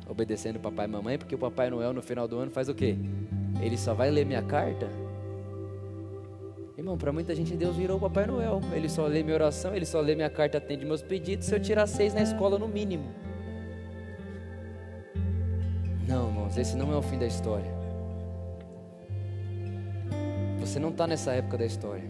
obedecendo 0.07 0.61
papai 0.61 0.87
e 0.87 0.89
mamãe, 0.89 1.19
porque 1.19 1.35
o 1.35 1.39
Papai 1.39 1.71
Noel 1.71 1.93
no 1.93 2.03
final 2.03 2.29
do 2.29 2.39
ano 2.39 2.51
faz 2.51 2.69
o 2.69 2.75
quê? 2.75 2.97
Ele 3.61 3.79
só 3.79 3.95
vai 3.95 4.11
ler 4.11 4.27
minha 4.27 4.43
carta? 4.43 5.02
Para 6.97 7.13
muita 7.13 7.35
gente 7.35 7.57
Deus 7.57 7.77
virou 7.77 7.97
o 7.97 8.01
Papai 8.01 8.27
Noel. 8.27 8.61
Ele 8.73 8.89
só 8.89 9.07
lê 9.07 9.23
minha 9.23 9.35
oração, 9.35 9.75
ele 9.75 9.87
só 9.87 10.01
lê 10.01 10.15
minha 10.15 10.31
carta, 10.31 10.59
atende 10.59 10.85
meus 10.85 11.03
pedidos. 11.03 11.47
Se 11.47 11.55
eu 11.55 11.61
tirar 11.61 11.87
seis 11.87 12.15
na 12.15 12.23
escola, 12.23 12.59
no 12.59 12.69
mínimo. 12.69 13.05
Não, 16.07 16.29
irmãos, 16.29 16.59
esse 16.59 16.77
não 16.77 16.93
é 16.93 16.97
o 16.97 17.03
fim 17.03 17.19
da 17.19 17.27
história. 17.27 17.71
Você 20.61 20.79
não 20.79 20.91
está 20.91 21.07
nessa 21.07 21.33
época 21.33 21.59
da 21.59 21.67
história. 21.67 22.05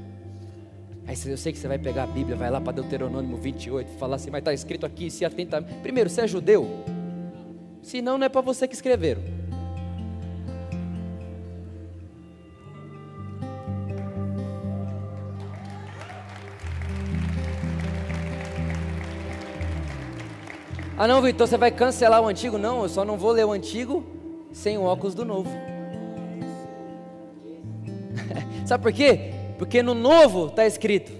Aí 1.07 1.16
eu 1.26 1.37
sei 1.37 1.53
que 1.53 1.59
você 1.59 1.66
vai 1.66 1.78
pegar 1.78 2.05
a 2.05 2.07
Bíblia, 2.07 2.37
vai 2.37 2.51
lá 2.51 2.61
para 2.61 2.72
Deuteronômio 2.72 3.37
28, 3.37 3.99
falar 3.99 4.16
assim, 4.16 4.30
mas 4.30 4.41
está 4.41 4.53
escrito 4.53 4.87
aqui, 4.87 5.11
se 5.11 5.24
atenta. 5.24 5.61
Primeiro, 5.83 6.09
você 6.09 6.22
é 6.22 6.26
judeu? 6.28 6.68
Se 7.83 8.01
não, 8.01 8.16
não 8.16 8.26
é 8.26 8.28
para 8.28 8.41
você 8.41 8.68
que 8.68 8.74
escreveram. 8.74 9.22
Ah 21.03 21.09
não, 21.09 21.21
Vitor, 21.21 21.49
você 21.49 21.59
vai 21.59 21.73
cancelar 21.73 22.23
o 22.23 22.29
antigo? 22.29 22.57
Não, 22.57 22.85
eu 22.85 22.89
só 22.89 23.05
não 23.05 23.19
vou 23.19 23.33
ler 23.33 23.45
o 23.45 23.51
antigo 23.51 24.07
sem 24.53 24.79
o 24.79 24.85
óculos 24.85 25.17
do 25.17 25.25
novo. 25.25 25.51
Sabe 28.65 28.85
por 28.85 28.93
quê? 28.93 29.33
Porque 29.59 29.83
no 29.83 29.95
novo 29.95 30.47
está 30.47 30.65
escrito: 30.65 31.11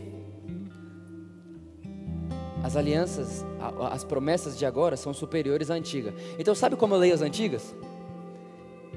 as 2.63 2.77
alianças, 2.77 3.45
as 3.91 4.05
promessas 4.05 4.57
de 4.57 4.65
agora 4.65 4.97
são 4.97 5.13
superiores 5.13 5.69
à 5.69 5.75
antiga. 5.75 6.15
Então, 6.39 6.55
sabe 6.55 6.77
como 6.77 6.95
eu 6.95 6.99
leio 7.01 7.15
as 7.15 7.21
antigas? 7.21 7.75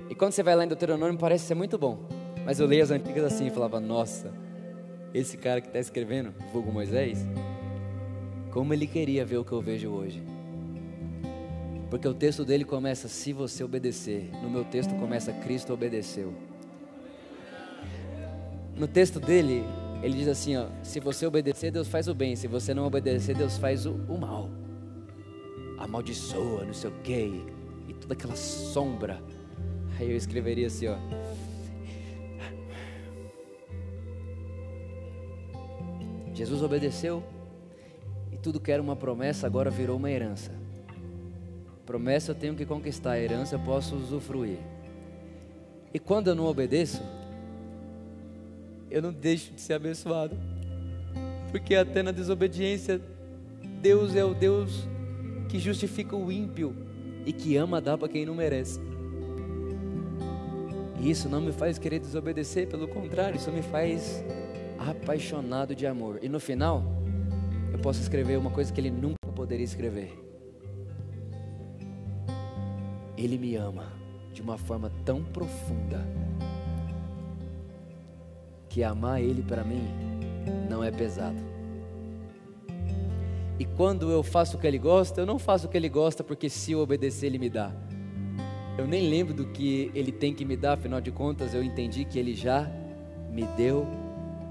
E 0.07 0.13
quando 0.13 0.33
você 0.33 0.43
vai 0.43 0.55
lá 0.55 0.65
em 0.65 0.67
Deuteronômio, 0.67 1.17
parece 1.17 1.45
ser 1.45 1.55
muito 1.55 1.79
bom. 1.79 1.97
Mas 2.45 2.59
eu 2.59 2.67
leio 2.67 2.83
as 2.83 2.91
antigas 2.91 3.23
assim 3.23 3.47
e 3.47 3.49
falava: 3.49 3.79
Nossa, 3.79 4.31
esse 5.15 5.35
cara 5.35 5.61
que 5.61 5.67
está 5.67 5.79
escrevendo, 5.79 6.31
vulgo 6.53 6.71
Moisés, 6.71 7.25
como 8.51 8.71
ele 8.71 8.85
queria 8.85 9.25
ver 9.25 9.37
o 9.37 9.43
que 9.43 9.51
eu 9.51 9.61
vejo 9.61 9.89
hoje. 9.89 10.34
Porque 11.89 12.07
o 12.07 12.13
texto 12.13 12.43
dele 12.43 12.63
começa: 12.63 13.07
se 13.07 13.31
você 13.33 13.63
obedecer. 13.63 14.29
No 14.41 14.49
meu 14.49 14.63
texto 14.65 14.93
começa: 14.95 15.31
Cristo 15.31 15.73
obedeceu. 15.73 16.33
No 18.75 18.87
texto 18.87 19.19
dele, 19.19 19.63
ele 20.01 20.17
diz 20.17 20.27
assim: 20.27 20.55
ó, 20.57 20.67
se 20.83 20.99
você 20.99 21.25
obedecer, 21.25 21.71
Deus 21.71 21.87
faz 21.87 22.07
o 22.07 22.13
bem. 22.13 22.35
Se 22.35 22.47
você 22.47 22.73
não 22.73 22.85
obedecer, 22.85 23.35
Deus 23.35 23.57
faz 23.57 23.85
o, 23.85 23.93
o 23.93 24.17
mal. 24.17 24.49
Amaldiçoa, 25.77 26.65
não 26.65 26.73
sei 26.73 26.89
o 26.89 26.93
quê. 27.03 27.31
E, 27.87 27.93
toda 27.93 28.13
aquela 28.13 28.35
sombra. 28.35 29.21
Aí 29.99 30.09
eu 30.09 30.17
escreveria 30.17 30.67
assim: 30.67 30.87
ó. 30.87 30.97
Jesus 36.33 36.61
obedeceu. 36.61 37.23
E 38.31 38.37
tudo 38.37 38.59
que 38.59 38.71
era 38.71 38.81
uma 38.81 38.95
promessa 38.95 39.47
agora 39.47 39.69
virou 39.69 39.95
uma 39.95 40.11
herança. 40.11 40.64
Promessa 41.85 42.31
eu 42.31 42.35
tenho 42.35 42.55
que 42.55 42.65
conquistar, 42.65 43.11
a 43.11 43.19
herança 43.19 43.55
eu 43.55 43.59
posso 43.59 43.95
usufruir. 43.95 44.57
E 45.93 45.99
quando 45.99 46.27
eu 46.27 46.35
não 46.35 46.45
obedeço, 46.45 47.01
eu 48.89 49.01
não 49.01 49.13
deixo 49.13 49.53
de 49.53 49.61
ser 49.61 49.73
abençoado. 49.73 50.35
Porque 51.51 51.75
até 51.75 52.01
na 52.01 52.11
desobediência, 52.11 52.99
Deus 53.81 54.15
é 54.15 54.25
o 54.25 54.33
Deus 54.33 54.87
que 55.47 55.59
justifica 55.59 56.15
o 56.15 56.31
ímpio 56.31 56.75
e 57.25 57.31
que 57.31 57.55
ama 57.55 57.79
dar 57.79 57.97
para 57.97 58.09
quem 58.09 58.25
não 58.25 58.35
merece. 58.35 58.79
E 60.99 61.09
isso 61.09 61.29
não 61.29 61.39
me 61.39 61.51
faz 61.51 61.77
querer 61.77 61.99
desobedecer, 61.99 62.67
pelo 62.67 62.87
contrário, 62.87 63.37
isso 63.37 63.51
me 63.51 63.61
faz 63.61 64.23
apaixonado 64.77 65.75
de 65.75 65.85
amor. 65.85 66.19
E 66.21 66.27
no 66.27 66.39
final, 66.39 66.83
eu 67.71 67.79
posso 67.79 68.01
escrever 68.01 68.37
uma 68.37 68.49
coisa 68.49 68.73
que 68.73 68.81
ele 68.81 68.91
nunca 68.91 69.31
poderia 69.35 69.63
escrever. 69.63 70.24
Ele 73.17 73.37
me 73.37 73.55
ama 73.55 73.93
de 74.33 74.41
uma 74.41 74.57
forma 74.57 74.91
tão 75.05 75.23
profunda 75.23 76.05
que 78.69 78.83
amar 78.83 79.21
Ele 79.21 79.41
para 79.41 79.63
mim 79.63 79.83
não 80.69 80.83
é 80.83 80.91
pesado. 80.91 81.41
E 83.57 83.63
quando 83.63 84.11
eu 84.11 84.21
faço 84.21 84.57
o 84.57 84.59
que 84.59 84.67
Ele 84.67 84.77
gosta, 84.77 85.21
eu 85.21 85.25
não 85.25 85.39
faço 85.39 85.67
o 85.67 85.69
que 85.69 85.77
Ele 85.77 85.87
gosta 85.87 86.23
porque 86.23 86.49
se 86.49 86.73
eu 86.73 86.79
obedecer 86.79 87.27
Ele 87.27 87.39
me 87.39 87.49
dá. 87.49 87.71
Eu 88.77 88.85
nem 88.85 89.09
lembro 89.09 89.33
do 89.33 89.45
que 89.45 89.89
Ele 89.95 90.11
tem 90.11 90.33
que 90.33 90.43
me 90.43 90.57
dar, 90.57 90.73
afinal 90.73 90.99
de 90.99 91.11
contas 91.11 91.53
eu 91.53 91.63
entendi 91.63 92.03
que 92.03 92.19
Ele 92.19 92.33
já 92.33 92.69
me 93.31 93.45
deu 93.55 93.87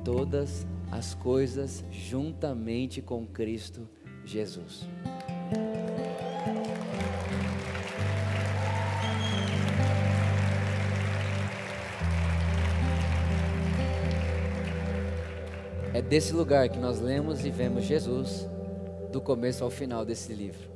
todas 0.03 0.67
as 0.91 1.15
coisas 1.15 1.85
juntamente 1.91 3.03
com 3.03 3.27
Cristo 3.27 3.87
Jesus. 4.25 4.89
É 15.95 16.03
desse 16.03 16.33
lugar 16.35 16.69
que 16.69 16.77
nós 16.77 16.99
lemos 16.99 17.45
e 17.45 17.51
vemos 17.51 17.85
Jesus 17.85 18.49
do 19.13 19.21
começo 19.21 19.63
ao 19.63 19.71
final 19.71 20.05
desse 20.05 20.35
livro. 20.35 20.69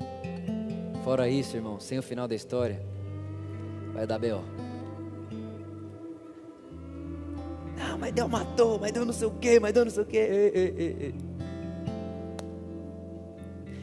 Fora 1.03 1.29
isso, 1.29 1.57
irmão, 1.57 1.81
sem 1.81 1.99
o 1.99 2.03
final 2.05 2.29
da 2.29 2.37
história, 2.37 2.81
vai 3.93 4.07
dar 4.07 4.17
B.O. 4.21 4.45
Não, 7.77 7.99
mas 7.99 8.13
Deus 8.13 8.31
matou, 8.31 8.79
mas 8.79 8.93
Deus 8.93 9.05
não 9.05 9.13
sei 9.13 9.27
o 9.27 9.33
que, 9.33 9.59
mas 9.59 9.73
Deus 9.73 9.87
não 9.87 9.93
sei 9.93 10.03
o 10.05 10.07
que. 10.07 11.15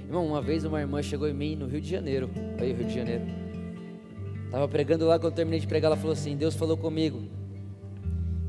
Irmão, 0.06 0.26
uma 0.26 0.42
vez 0.42 0.64
uma 0.64 0.80
irmã 0.80 1.04
chegou 1.04 1.28
em 1.28 1.34
mim 1.34 1.58
no 1.58 1.68
Rio 1.68 1.82
de 1.82 1.90
Janeiro. 1.90 2.30
Aí, 2.58 2.72
Rio 2.72 2.88
de 2.88 2.96
Janeiro. 2.96 3.26
Estava 4.46 4.70
pregando 4.70 5.06
lá, 5.06 5.20
quando 5.20 5.34
terminei 5.34 5.60
de 5.60 5.68
pregar, 5.68 5.92
ela 5.92 5.98
falou 5.98 6.14
assim: 6.14 6.38
Deus 6.38 6.56
falou 6.56 6.78
comigo 6.78 7.24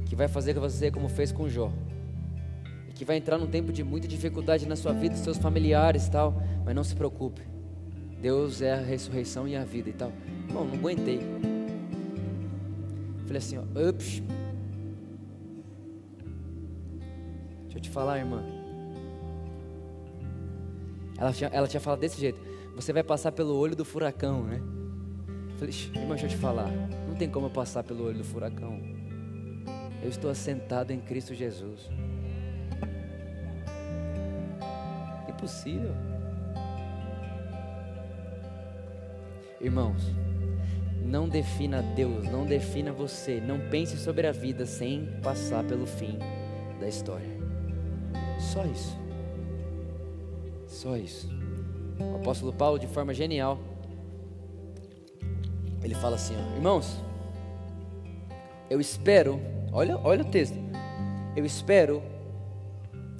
que 0.09 0.14
vai 0.14 0.28
fazer 0.28 0.55
com 0.55 0.61
você 0.61 0.89
como 0.89 1.09
fez 1.09 1.32
com 1.32 1.49
Jó 1.49 1.72
que 2.97 3.05
vai 3.05 3.18
entrar 3.18 3.36
num 3.36 3.47
tempo 3.47 3.72
de 3.72 3.84
muita 3.84 4.09
dificuldade 4.09 4.66
na 4.66 4.74
sua 4.74 4.92
vida, 4.92 5.14
seus 5.16 5.36
familiares 5.36 6.07
e 6.07 6.11
tal, 6.11 6.42
mas 6.64 6.74
não 6.74 6.82
se 6.82 6.97
preocupe. 6.97 7.42
Deus 8.20 8.62
é 8.62 8.72
a 8.72 8.80
ressurreição 8.80 9.47
e 9.47 9.55
a 9.55 9.64
vida 9.64 9.90
e 9.90 9.92
tal. 9.92 10.11
Bom, 10.51 10.64
não 10.64 10.74
aguentei. 10.74 11.20
Falei 13.26 13.36
assim, 13.36 13.59
ó, 13.59 13.88
ups. 13.88 14.22
Deixa 17.64 17.76
eu 17.76 17.80
te 17.82 17.90
falar, 17.90 18.18
irmã. 18.18 18.42
Ela 21.18 21.32
tinha, 21.34 21.51
ela 21.53 21.68
tinha 21.68 21.80
falado 21.80 22.01
desse 22.01 22.18
jeito. 22.18 22.40
Você 22.76 22.94
vai 22.94 23.03
passar 23.03 23.30
pelo 23.30 23.55
olho 23.57 23.76
do 23.76 23.84
furacão, 23.84 24.42
né? 24.44 24.62
Falei, 25.59 25.74
irmã, 25.94 26.14
deixa 26.14 26.24
eu 26.24 26.30
te 26.30 26.36
falar. 26.38 26.70
Não 27.07 27.14
tem 27.14 27.28
como 27.28 27.47
eu 27.47 27.51
passar 27.51 27.84
pelo 27.84 28.05
olho 28.05 28.16
do 28.16 28.24
furacão. 28.24 28.80
Eu 30.03 30.09
estou 30.09 30.30
assentado 30.30 30.94
em 30.94 31.01
Cristo 31.01 31.34
Jesus. 31.34 31.90
Impossível. 35.47 35.94
Irmãos, 39.61 40.03
não 41.05 41.28
defina 41.28 41.82
Deus, 41.82 42.28
não 42.28 42.44
defina 42.44 42.92
você, 42.92 43.40
não 43.40 43.59
pense 43.70 43.97
sobre 43.97 44.26
a 44.26 44.32
vida 44.32 44.66
sem 44.66 45.07
passar 45.22 45.64
pelo 45.64 45.86
fim 45.86 46.18
da 46.80 46.88
história. 46.88 47.28
Só 48.38 48.64
isso. 48.66 48.99
Só 50.66 50.97
isso. 50.97 51.28
O 51.99 52.16
apóstolo 52.16 52.53
Paulo, 52.53 52.78
de 52.78 52.88
forma 52.88 53.14
genial, 53.14 53.59
ele 55.82 55.94
fala 55.94 56.16
assim: 56.16 56.34
ó, 56.36 56.57
irmãos, 56.57 57.01
Eu 58.68 58.80
espero, 58.80 59.40
olha, 59.72 59.97
olha 59.97 60.22
o 60.22 60.28
texto. 60.28 60.59
Eu 61.36 61.47
espero 61.47 62.03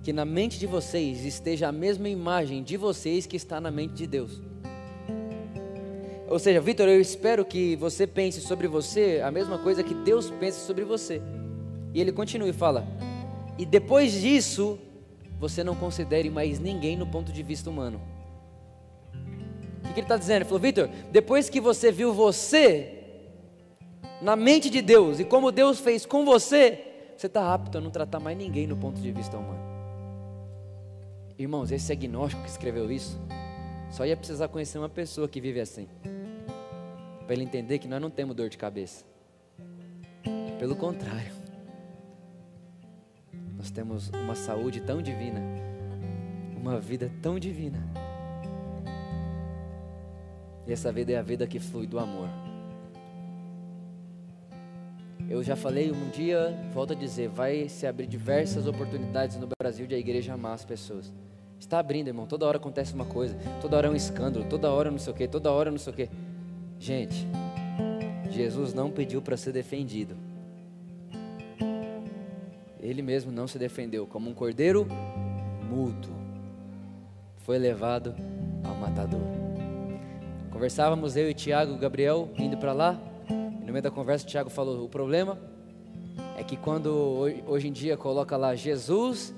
que 0.07 0.13
na 0.13 0.25
mente 0.25 0.57
de 0.57 0.69
vocês 0.69 1.25
esteja 1.25 1.67
a 1.67 1.73
mesma 1.73 2.09
imagem 2.09 2.63
de 2.63 2.77
vocês 2.77 3.27
que 3.27 3.35
está 3.35 3.61
na 3.61 3.73
mente 3.73 3.95
de 3.95 4.07
Deus. 4.07 4.41
Ou 6.29 6.39
seja, 6.39 6.61
Vitor, 6.61 6.87
eu 6.87 7.01
espero 7.01 7.45
que 7.45 7.75
você 7.75 8.07
pense 8.07 8.41
sobre 8.41 8.69
você 8.69 9.21
a 9.25 9.33
mesma 9.33 9.59
coisa 9.59 9.83
que 9.83 9.93
Deus 9.93 10.31
pensa 10.31 10.65
sobre 10.65 10.85
você. 10.85 11.21
E 11.93 12.01
ele 12.01 12.13
continua 12.13 12.49
e 12.49 12.53
fala: 12.53 12.87
E 13.59 13.67
depois 13.67 14.13
disso, 14.13 14.79
você 15.41 15.65
não 15.65 15.75
considere 15.75 16.31
mais 16.31 16.61
ninguém 16.61 16.97
no 16.97 17.09
ponto 17.09 17.33
de 17.33 17.43
vista 17.43 17.69
humano. 17.69 18.01
O 19.13 19.89
que, 19.89 19.95
que 19.95 19.99
ele 19.99 20.03
está 20.03 20.17
dizendo? 20.17 20.37
Ele 20.37 20.45
falou: 20.45 20.61
Vitor, 20.61 20.89
depois 21.11 21.51
que 21.51 21.61
você 21.61 21.91
viu 21.91 22.15
você 22.15 23.03
na 24.23 24.37
mente 24.37 24.71
de 24.71 24.81
Deus 24.81 25.19
e 25.19 25.25
como 25.25 25.51
Deus 25.51 25.81
fez 25.81 26.07
com 26.07 26.25
você, 26.25 26.79
você 27.17 27.27
está 27.27 27.53
apto 27.53 27.79
a 27.79 27.81
não 27.81 27.91
tratar 27.91 28.21
mais 28.21 28.39
ninguém 28.39 28.69
no 28.69 28.77
ponto 28.77 29.01
de 29.01 29.11
vista 29.11 29.37
humano. 29.37 29.66
Irmãos, 31.39 31.71
esse 31.71 31.93
agnóstico 31.93 32.43
que 32.43 32.49
escreveu 32.49 32.91
isso, 32.91 33.21
só 33.91 34.07
ia 34.07 34.17
precisar 34.17 34.49
conhecer 34.49 34.79
uma 34.79 34.89
pessoa 34.89 35.29
que 35.29 35.41
vive 35.41 35.61
assim 35.61 35.87
para 37.27 37.35
ele 37.35 37.43
entender 37.43 37.79
que 37.79 37.89
nós 37.89 38.01
não 38.01 38.09
temos 38.09 38.37
dor 38.37 38.49
de 38.49 38.57
cabeça. 38.57 39.05
Pelo 40.59 40.77
contrário, 40.77 41.33
nós 43.57 43.71
temos 43.71 44.09
uma 44.11 44.37
saúde 44.37 44.81
tão 44.81 45.03
divina, 45.03 45.41
uma 46.57 46.79
vida 46.79 47.11
tão 47.21 47.39
divina. 47.39 47.83
E 50.67 50.73
essa 50.73 50.93
vida 50.93 51.13
é 51.13 51.17
a 51.17 51.23
vida 51.23 51.47
que 51.47 51.59
flui 51.59 51.87
do 51.87 51.99
amor. 51.99 52.29
Eu 55.29 55.43
já 55.43 55.57
falei 55.57 55.91
um 55.91 56.09
dia, 56.11 56.57
volto 56.73 56.93
a 56.93 56.97
dizer, 56.97 57.29
vai 57.29 57.69
se 57.69 57.87
abrir 57.87 58.07
diversas 58.07 58.67
oportunidades 58.67 59.37
no 59.37 59.49
Brasil 59.59 59.87
de 59.87 59.95
a 59.95 59.99
igreja 59.99 60.35
amar 60.35 60.55
as 60.55 60.65
pessoas. 60.65 61.13
Está 61.59 61.81
abrindo, 61.81 62.09
irmão. 62.09 62.27
Toda 62.27 62.47
hora 62.47 62.59
acontece 62.59 62.95
uma 62.95 63.05
coisa, 63.05 63.37
toda 63.61 63.77
hora 63.77 63.89
é 63.89 63.91
um 63.91 63.97
escândalo, 63.97 64.45
toda 64.49 64.71
hora 64.71 64.91
não 64.91 64.99
sei 64.99 65.13
o 65.13 65.17
quê, 65.17 65.27
toda 65.27 65.51
hora 65.51 65.71
não 65.71 65.79
sei 65.79 65.93
o 65.93 65.97
quê. 65.97 66.09
Gente, 66.79 67.27
Jesus 68.31 68.73
não 68.73 68.91
pediu 68.91 69.21
para 69.21 69.37
ser 69.37 69.53
defendido. 69.53 70.17
Ele 72.79 73.03
mesmo 73.03 73.33
não 73.33 73.49
se 73.49 73.59
defendeu, 73.59 74.07
como 74.07 74.31
um 74.31 74.35
cordeiro 74.35 74.87
mudo, 75.69 76.09
foi 77.39 77.59
levado 77.59 78.15
ao 78.63 78.77
matador. 78.77 79.21
Conversávamos 80.51 81.17
eu 81.17 81.29
e 81.29 81.35
Tiago 81.35 81.77
Gabriel 81.77 82.29
indo 82.39 82.57
para 82.57 82.73
lá, 82.73 83.01
meio 83.77 83.83
da 83.83 83.91
conversa 83.91 84.25
o 84.25 84.29
Tiago 84.29 84.49
falou: 84.49 84.83
o 84.85 84.89
problema 84.89 85.39
é 86.39 86.43
que 86.43 86.57
quando 86.57 86.91
hoje 87.47 87.69
em 87.69 87.73
dia 87.73 87.95
coloca 87.95 88.35
lá 88.35 88.55
Jesus 88.55 89.35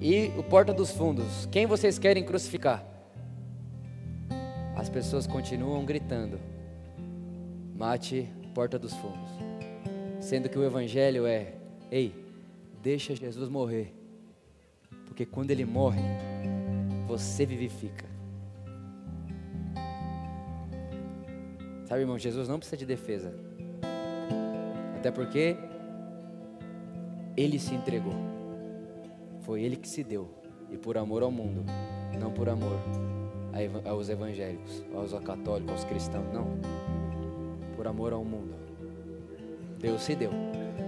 e 0.00 0.32
o 0.38 0.42
porta 0.42 0.72
dos 0.72 0.90
fundos, 0.90 1.46
quem 1.52 1.66
vocês 1.66 1.98
querem 1.98 2.24
crucificar? 2.24 2.82
As 4.74 4.88
pessoas 4.88 5.26
continuam 5.26 5.84
gritando: 5.84 6.40
mate 7.76 8.26
porta 8.54 8.78
dos 8.78 8.94
fundos. 8.94 9.30
Sendo 10.20 10.48
que 10.48 10.58
o 10.58 10.64
evangelho 10.64 11.26
é: 11.26 11.52
ei, 11.90 12.14
deixa 12.82 13.14
Jesus 13.14 13.50
morrer. 13.50 13.94
Porque 15.04 15.26
quando 15.26 15.50
ele 15.50 15.66
morre, 15.66 16.00
você 17.06 17.44
vivifica. 17.44 18.06
Sabe, 21.84 22.00
irmão, 22.00 22.18
Jesus 22.18 22.48
não 22.48 22.58
precisa 22.58 22.78
de 22.78 22.86
defesa. 22.86 23.51
Até 25.02 25.10
porque 25.10 25.56
ele 27.36 27.58
se 27.58 27.74
entregou. 27.74 28.14
Foi 29.40 29.60
ele 29.60 29.74
que 29.74 29.88
se 29.88 30.04
deu. 30.04 30.30
E 30.70 30.78
por 30.78 30.96
amor 30.96 31.24
ao 31.24 31.30
mundo, 31.32 31.64
não 32.20 32.30
por 32.30 32.48
amor 32.48 32.78
aos 33.84 34.08
evangélicos, 34.08 34.84
aos 34.94 35.12
católicos, 35.24 35.72
aos 35.72 35.84
cristãos, 35.84 36.32
não 36.32 36.46
por 37.74 37.88
amor 37.88 38.12
ao 38.12 38.24
mundo. 38.24 38.54
Deus 39.80 40.02
se 40.02 40.14
deu. 40.14 40.30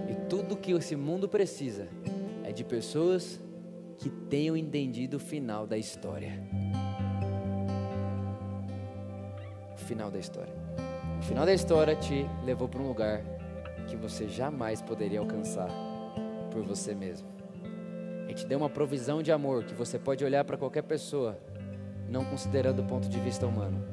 E 0.09 0.15
tudo 0.29 0.55
que 0.55 0.71
esse 0.71 0.95
mundo 0.95 1.27
precisa 1.27 1.89
é 2.45 2.53
de 2.53 2.63
pessoas 2.63 3.37
que 3.97 4.09
tenham 4.09 4.55
entendido 4.55 5.17
o 5.17 5.19
final 5.19 5.67
da 5.67 5.77
história. 5.77 6.39
O 9.73 9.77
final 9.77 10.09
da 10.09 10.19
história. 10.19 10.53
O 11.19 11.23
final 11.23 11.45
da 11.45 11.53
história 11.53 11.97
te 11.97 12.25
levou 12.45 12.69
para 12.69 12.81
um 12.81 12.87
lugar 12.87 13.34
que 13.95 14.01
você 14.01 14.27
jamais 14.27 14.81
poderia 14.81 15.19
alcançar 15.19 15.69
por 16.51 16.63
você 16.63 16.93
mesmo. 16.93 17.27
A 18.25 18.29
gente 18.29 18.45
deu 18.45 18.57
uma 18.57 18.69
provisão 18.69 19.21
de 19.21 19.31
amor 19.31 19.63
que 19.63 19.73
você 19.73 19.99
pode 19.99 20.23
olhar 20.23 20.43
para 20.43 20.57
qualquer 20.57 20.83
pessoa, 20.83 21.37
não 22.09 22.25
considerando 22.25 22.81
o 22.81 22.85
ponto 22.85 23.07
de 23.07 23.19
vista 23.19 23.45
humano. 23.45 23.83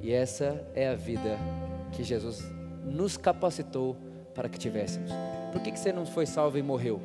E 0.00 0.12
essa 0.12 0.64
é 0.74 0.88
a 0.88 0.94
vida 0.94 1.36
que 1.92 2.02
Jesus 2.02 2.42
nos 2.84 3.16
capacitou 3.16 3.96
para 4.34 4.48
que 4.48 4.58
tivéssemos. 4.58 5.10
Por 5.52 5.60
que, 5.60 5.72
que 5.72 5.78
você 5.78 5.92
não 5.92 6.06
foi 6.06 6.26
salvo 6.26 6.58
e 6.58 6.62
morreu? 6.62 7.00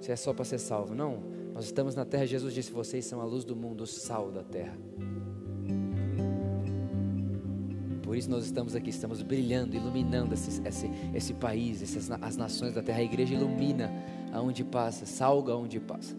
Se 0.00 0.10
é 0.10 0.16
só 0.16 0.32
para 0.34 0.44
ser 0.44 0.58
salvo. 0.58 0.94
Não, 0.94 1.22
nós 1.54 1.64
estamos 1.64 1.94
na 1.94 2.04
terra. 2.04 2.26
Jesus 2.26 2.52
disse: 2.52 2.72
Vocês 2.72 3.04
são 3.04 3.20
a 3.20 3.24
luz 3.24 3.44
do 3.44 3.54
mundo, 3.54 3.82
o 3.82 3.86
sal 3.86 4.30
da 4.30 4.42
terra. 4.42 4.76
Por 8.12 8.18
isso 8.18 8.28
nós 8.28 8.44
estamos 8.44 8.76
aqui, 8.76 8.90
estamos 8.90 9.22
brilhando, 9.22 9.74
iluminando 9.74 10.34
esse, 10.34 10.60
esse, 10.68 10.90
esse 11.14 11.32
país, 11.32 11.82
essas, 11.82 12.10
as 12.10 12.36
nações 12.36 12.74
da 12.74 12.82
terra. 12.82 12.98
A 12.98 13.02
igreja 13.02 13.32
ilumina 13.32 13.90
aonde 14.34 14.62
passa, 14.62 15.06
salga 15.06 15.54
aonde 15.54 15.80
passa. 15.80 16.14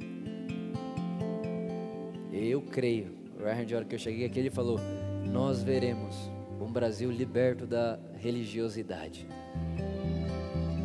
Eu 2.32 2.64
creio. 2.64 3.12
O 3.40 3.44
a 3.44 3.76
hora 3.76 3.86
que 3.86 3.94
eu 3.94 4.00
cheguei 4.00 4.26
aqui, 4.26 4.40
ele 4.40 4.50
falou: 4.50 4.80
Nós 5.32 5.62
veremos 5.62 6.16
um 6.60 6.72
Brasil 6.72 7.12
liberto 7.12 7.68
da 7.68 8.00
religiosidade. 8.18 9.28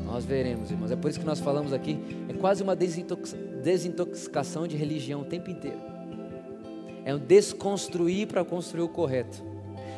Nós 0.04 0.26
veremos, 0.26 0.70
irmãos. 0.70 0.90
É 0.90 0.96
por 0.96 1.08
isso 1.08 1.18
que 1.18 1.24
nós 1.24 1.40
falamos 1.40 1.72
aqui. 1.72 1.98
É 2.28 2.34
quase 2.34 2.62
uma 2.62 2.76
desintox 2.76 3.34
desintoxicação 3.64 4.68
de 4.68 4.76
religião 4.76 5.22
o 5.22 5.24
tempo 5.24 5.50
inteiro. 5.50 5.80
É 7.02 7.14
um 7.14 7.18
desconstruir 7.18 8.26
para 8.26 8.44
construir 8.44 8.82
o 8.82 8.88
correto. 8.90 9.47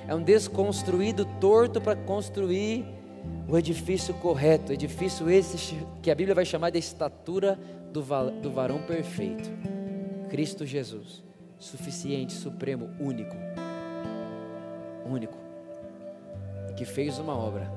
É 0.06 0.14
um 0.14 0.22
desconstruir 0.22 1.14
do 1.14 1.24
torto 1.24 1.80
para 1.80 1.96
construir 1.96 2.84
o 3.48 3.56
edifício 3.56 4.14
correto. 4.14 4.72
Edifício 4.72 5.30
esse 5.30 5.76
que 6.02 6.10
a 6.10 6.14
Bíblia 6.14 6.34
vai 6.34 6.44
chamar 6.44 6.70
de 6.70 6.78
estatura 6.78 7.58
do, 7.92 8.02
do 8.40 8.50
varão 8.50 8.82
perfeito. 8.82 9.50
Cristo 10.28 10.64
Jesus. 10.66 11.22
Suficiente, 11.58 12.32
supremo, 12.32 12.90
único. 12.98 13.36
Único 15.04 15.50
que 16.80 16.86
fez 16.86 17.18
uma 17.18 17.36
obra 17.36 17.70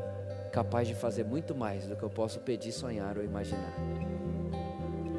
capaz 0.54 0.88
de 0.88 0.96
fazer 0.96 1.26
muito 1.26 1.54
mais 1.54 1.86
do 1.86 1.94
que 1.94 2.04
eu 2.04 2.10
posso 2.10 2.40
pedir, 2.40 2.72
sonhar 2.72 3.18
ou 3.18 3.24
imaginar. 3.24 3.74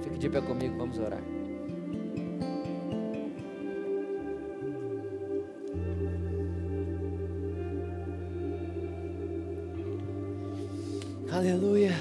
Fique 0.03 0.17
de 0.17 0.31
pé 0.31 0.41
comigo, 0.41 0.79
vamos 0.79 0.99
orar. 0.99 1.34
Aleluia. 11.55 11.93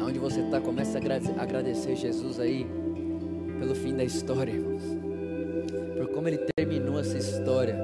Aonde 0.00 0.18
você 0.18 0.40
está, 0.40 0.60
comece 0.60 0.98
a 0.98 1.40
agradecer 1.40 1.94
Jesus 1.94 2.40
aí 2.40 2.66
pelo 3.60 3.76
fim 3.76 3.94
da 3.94 4.02
história, 4.02 4.50
irmãos. 4.50 4.82
Por 5.96 6.08
como 6.08 6.26
ele 6.26 6.40
terminou 6.56 6.98
essa 6.98 7.16
história. 7.16 7.78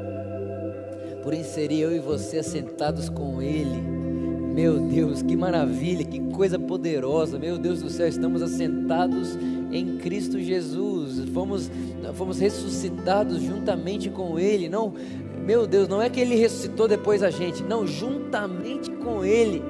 Por 1.23 1.33
inserir 1.35 1.83
eu 1.83 1.95
e 1.95 2.01
você 2.01 2.39
assentados 2.41 3.09
com 3.09 3.41
ele. 3.41 3.81
Meu 4.53 4.81
Deus, 4.81 5.23
que 5.23 5.37
maravilha, 5.37 6.05
que 6.05 6.19
coisa 6.33 6.59
poderosa. 6.59 7.39
Meu 7.39 7.59
Deus 7.59 7.81
do 7.81 7.89
céu, 7.89 8.09
estamos 8.09 8.43
assentados 8.43 9.39
em 9.71 9.99
Cristo 9.99 10.39
Jesus. 10.39 11.29
Fomos, 11.31 11.71
fomos 12.15 12.39
ressuscitados 12.39 13.43
juntamente 13.43 14.11
com 14.11 14.39
ele. 14.39 14.69
Não, 14.69 14.93
meu 15.45 15.67
Deus, 15.67 15.89
não 15.89 16.01
é 16.01 16.09
que 16.09 16.21
ele 16.21 16.35
ressuscitou 16.35 16.87
depois 16.87 17.23
a 17.23 17.31
gente, 17.31 17.63
não, 17.63 17.87
juntamente 17.87 18.91
com 18.91 19.25
ele. 19.25 19.63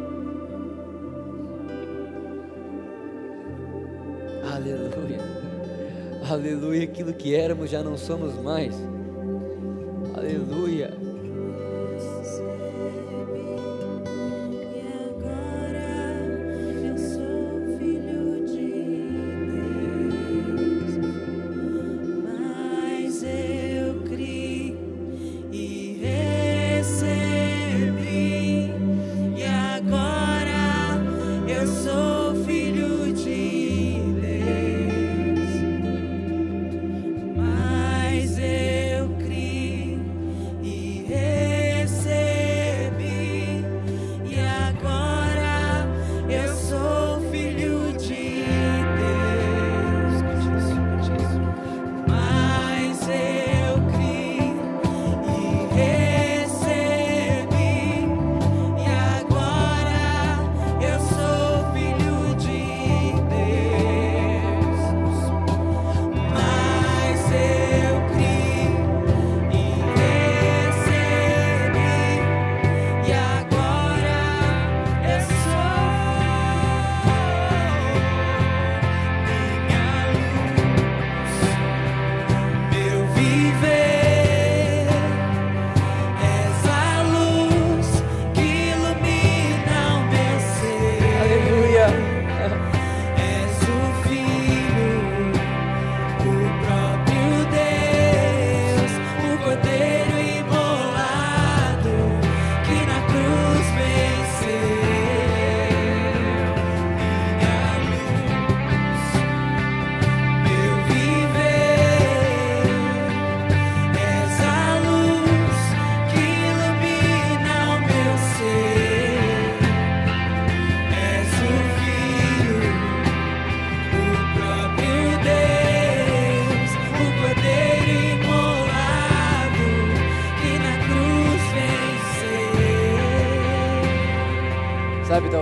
Aleluia, 6.29 6.85
aquilo 6.85 7.13
que 7.15 7.35
éramos 7.35 7.71
já 7.71 7.83
não 7.83 7.97
somos 7.97 8.35
mais. 8.43 8.75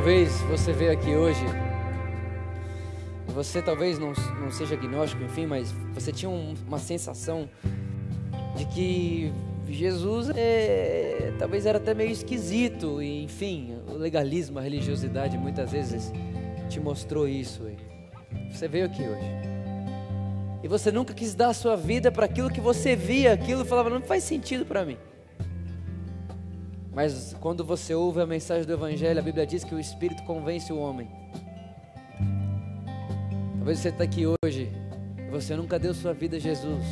Talvez 0.06 0.40
você 0.42 0.72
veio 0.72 0.92
aqui 0.92 1.16
hoje, 1.16 1.44
você 3.26 3.60
talvez 3.60 3.98
não, 3.98 4.12
não 4.40 4.52
seja 4.52 4.76
agnóstico, 4.76 5.20
enfim, 5.24 5.46
mas 5.46 5.72
você 5.92 6.12
tinha 6.12 6.30
um, 6.30 6.54
uma 6.64 6.78
sensação 6.78 7.48
de 8.54 8.64
que 8.66 9.32
Jesus 9.68 10.30
é, 10.36 11.34
talvez 11.40 11.66
era 11.66 11.78
até 11.78 11.92
meio 11.92 12.12
esquisito, 12.12 13.02
e, 13.02 13.24
enfim, 13.24 13.78
o 13.88 13.94
legalismo, 13.94 14.60
a 14.60 14.62
religiosidade 14.62 15.36
muitas 15.36 15.72
vezes 15.72 16.12
te 16.68 16.78
mostrou 16.78 17.26
isso. 17.26 17.68
Você 18.52 18.68
veio 18.68 18.86
aqui 18.86 19.02
hoje. 19.02 19.28
E 20.62 20.68
você 20.68 20.92
nunca 20.92 21.12
quis 21.12 21.34
dar 21.34 21.48
a 21.48 21.52
sua 21.52 21.74
vida 21.74 22.12
para 22.12 22.26
aquilo 22.26 22.48
que 22.48 22.60
você 22.60 22.94
via, 22.94 23.32
aquilo 23.32 23.64
falava, 23.64 23.90
não 23.90 24.00
faz 24.00 24.22
sentido 24.22 24.64
para 24.64 24.84
mim. 24.84 24.98
Mas 26.96 27.36
quando 27.42 27.62
você 27.62 27.94
ouve 27.94 28.22
a 28.22 28.26
mensagem 28.26 28.64
do 28.64 28.72
Evangelho, 28.72 29.20
a 29.20 29.22
Bíblia 29.22 29.46
diz 29.46 29.62
que 29.62 29.74
o 29.74 29.78
Espírito 29.78 30.22
convence 30.22 30.72
o 30.72 30.78
homem. 30.78 31.06
Talvez 33.58 33.80
você 33.80 33.90
está 33.90 34.04
aqui 34.04 34.24
hoje 34.26 34.72
e 35.18 35.30
você 35.30 35.54
nunca 35.54 35.78
deu 35.78 35.92
sua 35.92 36.14
vida 36.14 36.38
a 36.38 36.40
Jesus. 36.40 36.86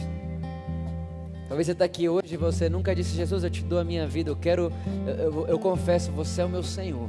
Talvez 1.49 1.65
você 1.65 1.73
está 1.73 1.87
aqui 1.87 2.07
hoje 2.07 2.35
e 2.35 2.37
você 2.37 2.69
nunca 2.69 2.95
disse, 2.95 3.17
Jesus, 3.17 3.45
eu 3.45 3.51
te 3.51 3.65
dou 3.65 3.79
a 3.79 3.85
minha 3.85 4.07
vida, 4.07 4.29
eu 4.29 4.37
quero, 4.37 4.71
eu, 5.07 5.15
eu, 5.15 5.47
eu 5.47 5.59
confesso, 5.59 6.13
você 6.13 6.43
é 6.43 6.45
o 6.45 6.51
meu 6.51 6.63
Senhor, 6.63 7.09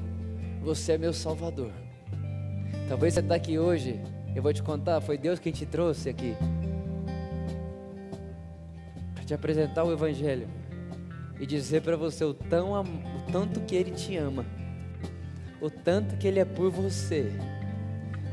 você 0.64 0.93
é 0.93 0.98
meu 0.98 1.12
Salvador. 1.12 1.74
Talvez 2.88 3.14
você 3.14 3.20
está 3.20 3.36
aqui 3.36 3.60
hoje, 3.60 4.00
eu 4.34 4.41
vou 4.41 4.54
te 4.54 4.64
contar, 4.64 5.02
foi 5.02 5.18
Deus 5.18 5.38
quem 5.38 5.52
te 5.52 5.66
trouxe 5.66 6.08
aqui 6.08 6.34
para 9.14 9.26
te 9.26 9.34
apresentar 9.34 9.84
o 9.84 9.91
Evangelho 9.91 10.48
e 11.40 11.46
dizer 11.46 11.82
para 11.82 11.96
você 11.96 12.24
o, 12.24 12.34
tão, 12.34 12.80
o 12.82 13.32
tanto 13.32 13.62
que 13.62 13.76
Ele 13.76 13.92
te 13.92 14.16
ama, 14.16 14.46
o 15.62 15.70
tanto 15.70 16.18
que 16.18 16.28
Ele 16.28 16.40
é 16.40 16.46
por 16.46 16.70
você, 16.70 17.32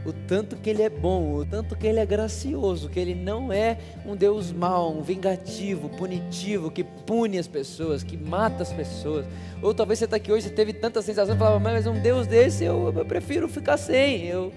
o 0.04 0.12
tanto 0.12 0.56
que 0.56 0.68
Ele 0.68 0.82
é 0.82 0.90
bom, 0.90 1.34
o 1.34 1.44
tanto 1.44 1.76
que 1.76 1.86
Ele 1.86 2.00
é 2.00 2.06
gracioso, 2.06 2.88
que 2.88 2.98
Ele 2.98 3.14
não 3.14 3.52
é 3.52 3.78
um 4.04 4.16
Deus 4.16 4.52
mau, 4.52 4.96
um 4.96 5.02
vingativo, 5.02 5.88
punitivo, 5.90 6.70
que 6.70 6.82
pune 6.82 7.38
as 7.38 7.46
pessoas, 7.46 8.02
que 8.02 8.16
mata 8.16 8.62
as 8.62 8.72
pessoas. 8.72 9.24
Ou 9.62 9.72
talvez 9.72 10.00
você 10.00 10.06
está 10.06 10.16
aqui 10.16 10.32
hoje 10.32 10.48
e 10.48 10.50
teve 10.50 10.72
tanta 10.72 11.00
sensação 11.02 11.36
falava, 11.36 11.60
mas 11.60 11.86
um 11.86 12.00
Deus 12.00 12.26
desse 12.26 12.64
eu, 12.64 12.92
eu 12.96 13.04
prefiro 13.04 13.48
ficar 13.48 13.76
sem. 13.76 14.26
Eu... 14.26 14.52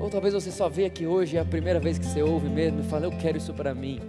Ou 0.00 0.10
talvez 0.10 0.34
você 0.34 0.50
só 0.50 0.68
veio 0.68 0.88
aqui 0.88 1.06
hoje, 1.06 1.36
é 1.36 1.40
a 1.40 1.44
primeira 1.44 1.78
vez 1.78 1.96
que 1.96 2.04
você 2.04 2.22
ouve 2.22 2.48
mesmo 2.48 2.80
e 2.80 2.82
fala, 2.82 3.06
eu 3.06 3.12
quero 3.12 3.38
isso 3.38 3.54
para 3.54 3.72
mim. 3.72 4.00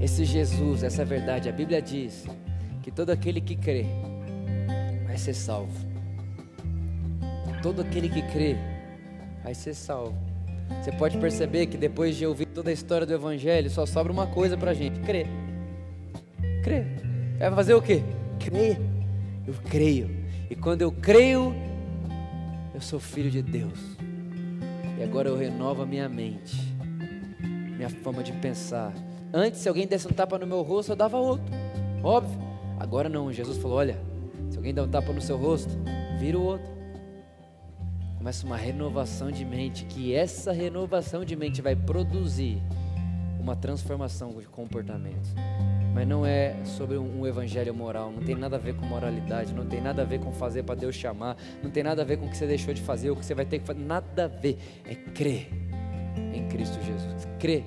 Esse 0.00 0.24
Jesus, 0.24 0.82
essa 0.82 1.04
verdade, 1.04 1.46
a 1.50 1.52
Bíblia 1.52 1.82
diz 1.82 2.26
que 2.82 2.90
todo 2.90 3.10
aquele 3.10 3.38
que 3.38 3.54
crê 3.54 3.84
vai 5.06 5.18
ser 5.18 5.34
salvo. 5.34 5.72
Todo 7.62 7.82
aquele 7.82 8.08
que 8.08 8.22
crê 8.22 8.56
vai 9.44 9.54
ser 9.54 9.74
salvo. 9.74 10.16
Você 10.80 10.90
pode 10.90 11.18
perceber 11.18 11.66
que 11.66 11.76
depois 11.76 12.16
de 12.16 12.24
ouvir 12.24 12.46
toda 12.46 12.70
a 12.70 12.72
história 12.72 13.06
do 13.06 13.12
Evangelho, 13.12 13.68
só 13.68 13.84
sobra 13.84 14.10
uma 14.10 14.26
coisa 14.26 14.56
para 14.56 14.70
a 14.70 14.74
gente: 14.74 14.98
crer. 15.00 15.26
Crer. 16.64 16.86
Vai 17.38 17.50
fazer 17.50 17.74
o 17.74 17.82
quê? 17.82 18.02
Crer. 18.38 18.80
Eu 19.46 19.52
creio. 19.68 20.08
E 20.48 20.56
quando 20.56 20.80
eu 20.80 20.90
creio, 20.90 21.54
eu 22.74 22.80
sou 22.80 22.98
filho 22.98 23.30
de 23.30 23.42
Deus. 23.42 23.78
E 24.98 25.02
agora 25.02 25.28
eu 25.28 25.36
renovo 25.36 25.82
a 25.82 25.86
minha 25.86 26.08
mente, 26.08 26.56
minha 27.76 27.90
forma 27.90 28.22
de 28.22 28.32
pensar 28.32 28.94
Antes, 29.32 29.60
se 29.60 29.68
alguém 29.68 29.86
desse 29.86 30.08
um 30.08 30.12
tapa 30.12 30.38
no 30.38 30.46
meu 30.46 30.62
rosto, 30.62 30.92
eu 30.92 30.96
dava 30.96 31.16
outro. 31.16 31.46
Óbvio. 32.02 32.38
Agora 32.78 33.08
não. 33.08 33.32
Jesus 33.32 33.58
falou: 33.58 33.78
olha, 33.78 33.98
se 34.50 34.56
alguém 34.56 34.74
der 34.74 34.82
um 34.82 34.88
tapa 34.88 35.12
no 35.12 35.20
seu 35.20 35.36
rosto, 35.36 35.70
vira 36.18 36.38
o 36.38 36.42
outro. 36.42 36.66
Começa 38.18 38.44
uma 38.44 38.56
renovação 38.56 39.30
de 39.30 39.44
mente, 39.44 39.84
que 39.84 40.14
essa 40.14 40.52
renovação 40.52 41.24
de 41.24 41.34
mente 41.34 41.62
vai 41.62 41.74
produzir 41.74 42.60
uma 43.40 43.56
transformação 43.56 44.30
de 44.38 44.46
comportamento. 44.46 45.30
Mas 45.94 46.06
não 46.06 46.24
é 46.24 46.62
sobre 46.64 46.98
um, 46.98 47.26
evangelho 47.26 47.74
moral, 47.74 48.12
não 48.12 48.22
tem 48.22 48.36
nada 48.36 48.56
a 48.56 48.58
ver 48.58 48.74
com 48.74 48.84
moralidade, 48.84 49.52
não 49.54 49.66
tem 49.66 49.80
nada 49.80 50.02
a 50.02 50.04
ver 50.04 50.20
com 50.20 50.30
fazer 50.32 50.62
para 50.62 50.74
Deus 50.74 50.94
chamar, 50.94 51.36
não 51.62 51.70
tem 51.70 51.82
nada 51.82 52.02
a 52.02 52.04
ver 52.04 52.18
com 52.18 52.26
o 52.26 52.30
que 52.30 52.36
você 52.36 52.46
deixou 52.46 52.72
de 52.72 52.80
fazer, 52.80 53.10
o 53.10 53.16
que 53.16 53.24
você 53.24 53.34
vai 53.34 53.44
ter 53.44 53.58
que 53.58 53.66
fazer, 53.66 53.80
nada 53.80 54.26
a 54.26 54.28
ver. 54.28 54.58
É 54.86 54.94
crer 54.94 55.48
em 56.32 56.46
Cristo 56.46 56.78
Jesus. 56.84 57.26
Crer 57.38 57.64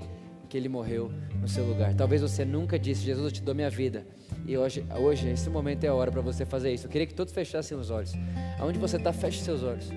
que 0.54 0.58
Ele 0.58 0.70
morreu 0.70 1.12
no 1.41 1.47
seu 1.47 1.66
lugar. 1.66 1.95
Talvez 1.95 2.22
você 2.22 2.45
nunca 2.45 2.78
disse, 2.78 3.01
Jesus, 3.01 3.26
eu 3.26 3.32
te 3.32 3.41
dou 3.41 3.56
minha 3.56 3.72
vida. 3.72 4.06
E 4.45 4.56
hoje, 4.56 4.86
hoje 4.95 5.28
esse 5.28 5.49
momento 5.49 5.84
é 5.84 5.88
a 5.88 5.95
hora 5.95 6.12
para 6.12 6.22
você 6.22 6.45
fazer 6.45 6.72
isso. 6.72 6.86
Eu 6.86 6.91
queria 6.91 7.08
que 7.08 7.14
todos 7.16 7.34
fechassem 7.34 7.76
os 7.76 7.89
olhos. 7.89 8.14
Aonde 8.60 8.78
você 8.78 8.97
está, 8.97 9.12
feche 9.12 9.41
seus 9.41 9.64
olhos. 9.64 9.89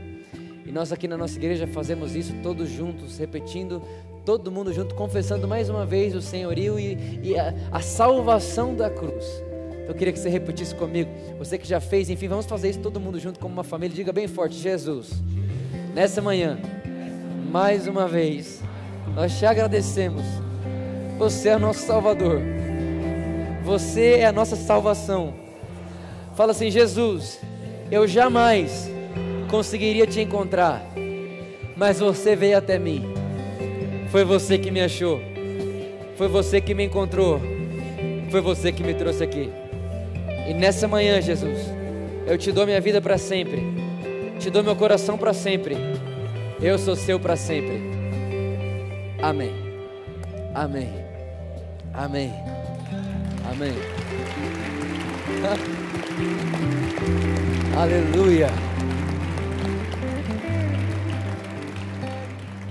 E 0.65 0.73
nós 0.73 0.93
aqui 0.93 1.07
na 1.07 1.19
nossa 1.19 1.37
igreja 1.37 1.67
fazemos 1.67 2.17
isso 2.17 2.33
todos 2.43 2.71
juntos, 2.71 3.19
repetindo, 3.19 3.83
todo 4.25 4.51
mundo 4.51 4.73
junto, 4.73 4.95
confessando 4.95 5.47
mais 5.47 5.69
uma 5.69 5.85
vez 5.85 6.15
o 6.15 6.23
senhorio 6.23 6.81
e, 6.81 7.21
e 7.23 7.39
a, 7.39 7.55
a 7.71 7.83
salvação 7.83 8.75
da 8.75 8.89
cruz. 8.89 9.27
Então 9.73 9.89
eu 9.89 9.95
queria 9.95 10.11
que 10.11 10.19
você 10.19 10.31
repetisse 10.31 10.75
comigo. 10.75 11.11
Você 11.39 11.59
que 11.59 11.69
já 11.69 11.81
fez, 11.81 12.09
enfim, 12.09 12.29
vamos 12.29 12.47
fazer 12.47 12.71
isso 12.71 12.81
todo 12.81 12.99
mundo 12.99 13.21
junto 13.21 13.39
como 13.39 13.53
uma 13.53 13.65
família. 13.65 13.95
Diga 13.95 14.11
bem 14.11 14.27
forte: 14.27 14.57
Jesus, 14.57 15.23
nessa 15.95 16.23
manhã, 16.23 16.59
mais 17.53 17.87
uma 17.87 18.09
vez, 18.09 18.63
nós 19.15 19.39
te 19.39 19.45
agradecemos 19.45 20.46
você 21.19 21.51
é 21.51 21.57
o 21.57 21.59
nosso 21.59 21.81
Salvador. 21.81 22.41
Você 23.65 24.19
é 24.19 24.27
a 24.27 24.33
nossa 24.33 24.55
salvação. 24.55 25.35
Fala 26.35 26.53
assim: 26.53 26.71
Jesus, 26.71 27.41
eu 27.91 28.07
jamais 28.07 28.91
conseguiria 29.51 30.07
te 30.07 30.21
encontrar, 30.21 30.83
mas 31.77 31.99
você 31.99 32.37
veio 32.37 32.59
até 32.59 32.79
mim. 32.79 33.05
Foi 34.11 34.25
você 34.25 34.59
que 34.59 34.71
me 34.71 34.81
achou. 34.81 35.21
Foi 36.17 36.29
você 36.29 36.61
que 36.61 36.75
me 36.75 36.85
encontrou. 36.85 37.41
Foi 38.31 38.41
você 38.41 38.71
que 38.71 38.83
me 38.83 38.95
trouxe 38.95 39.25
aqui. 39.25 39.51
E 40.49 40.55
nessa 40.55 40.87
manhã, 40.87 41.21
Jesus, 41.21 41.59
eu 42.27 42.39
te 42.39 42.53
dou 42.53 42.67
minha 42.67 42.81
vida 42.81 43.01
para 43.01 43.19
sempre. 43.19 43.63
Te 44.39 44.51
dou 44.51 44.63
meu 44.63 44.77
coração 44.77 45.19
para 45.19 45.33
sempre. 45.33 45.77
Eu 46.61 46.79
sou 46.79 46.95
seu 46.95 47.19
para 47.19 47.37
sempre. 47.37 47.81
Amém. 49.21 49.53
Amém. 50.55 51.06
Amém. 51.97 52.33
Amém. 53.51 53.73
Aleluia. 57.77 58.49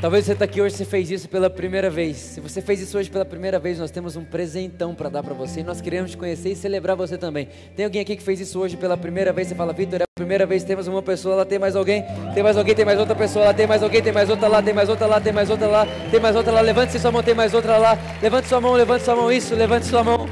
Talvez 0.05 0.23
você 0.23 0.33
está 0.33 0.45
aqui 0.45 0.61
hoje 0.61 0.83
e 0.83 0.85
fez 0.85 1.09
isso 1.09 1.27
pela 1.27 1.49
primeira 1.49 1.89
vez. 1.89 2.17
Se 2.17 2.39
você 2.39 2.61
fez 2.61 2.79
isso 2.79 2.95
hoje 2.95 3.09
pela 3.09 3.25
primeira 3.25 3.57
vez, 3.57 3.79
nós 3.79 3.89
temos 3.89 4.15
um 4.15 4.23
presentão 4.23 4.93
para 4.93 5.09
dar 5.09 5.23
para 5.23 5.33
você. 5.33 5.61
E 5.61 5.63
nós 5.63 5.81
queremos 5.81 6.11
te 6.11 6.17
conhecer 6.17 6.51
e 6.51 6.55
celebrar 6.55 6.95
você 6.95 7.17
também. 7.17 7.49
Tem 7.75 7.85
alguém 7.85 8.03
aqui 8.03 8.15
que 8.15 8.21
fez 8.21 8.39
isso 8.39 8.59
hoje 8.59 8.77
pela 8.77 8.95
primeira 8.95 9.33
vez? 9.33 9.47
Você 9.47 9.55
fala, 9.55 9.73
Vitor, 9.73 10.01
é 10.01 10.03
a 10.03 10.07
primeira 10.13 10.45
vez 10.45 10.63
temos 10.63 10.85
uma 10.85 11.01
pessoa 11.01 11.37
lá, 11.37 11.43
tem 11.43 11.57
mais 11.57 11.75
alguém? 11.75 12.05
Tem 12.35 12.43
mais 12.43 12.55
alguém, 12.55 12.75
tem 12.75 12.85
mais 12.85 12.99
outra 12.99 13.15
pessoa 13.15 13.45
lá, 13.45 13.53
tem 13.55 13.65
mais 13.65 13.81
alguém, 13.81 13.99
tem 13.99 14.13
mais 14.13 14.29
outra 14.29 14.47
lá, 14.47 14.61
tem 14.61 14.73
mais 14.75 14.89
outra 14.89 15.07
lá, 15.07 15.19
tem 15.19 15.33
mais 15.33 15.49
outra 15.49 15.65
lá, 15.65 15.87
tem 16.11 16.19
mais 16.19 16.35
outra 16.35 16.51
lá. 16.51 16.61
Levante 16.61 16.99
sua 16.99 17.11
mão, 17.11 17.23
tem 17.23 17.33
mais 17.33 17.53
outra 17.55 17.77
lá. 17.79 17.97
Levante 18.21 18.47
sua 18.47 18.61
mão, 18.61 18.73
levante 18.73 19.05
sua 19.05 19.15
mão, 19.15 19.31
isso, 19.31 19.55
levante 19.55 19.87
sua 19.87 20.03
mão. 20.03 20.29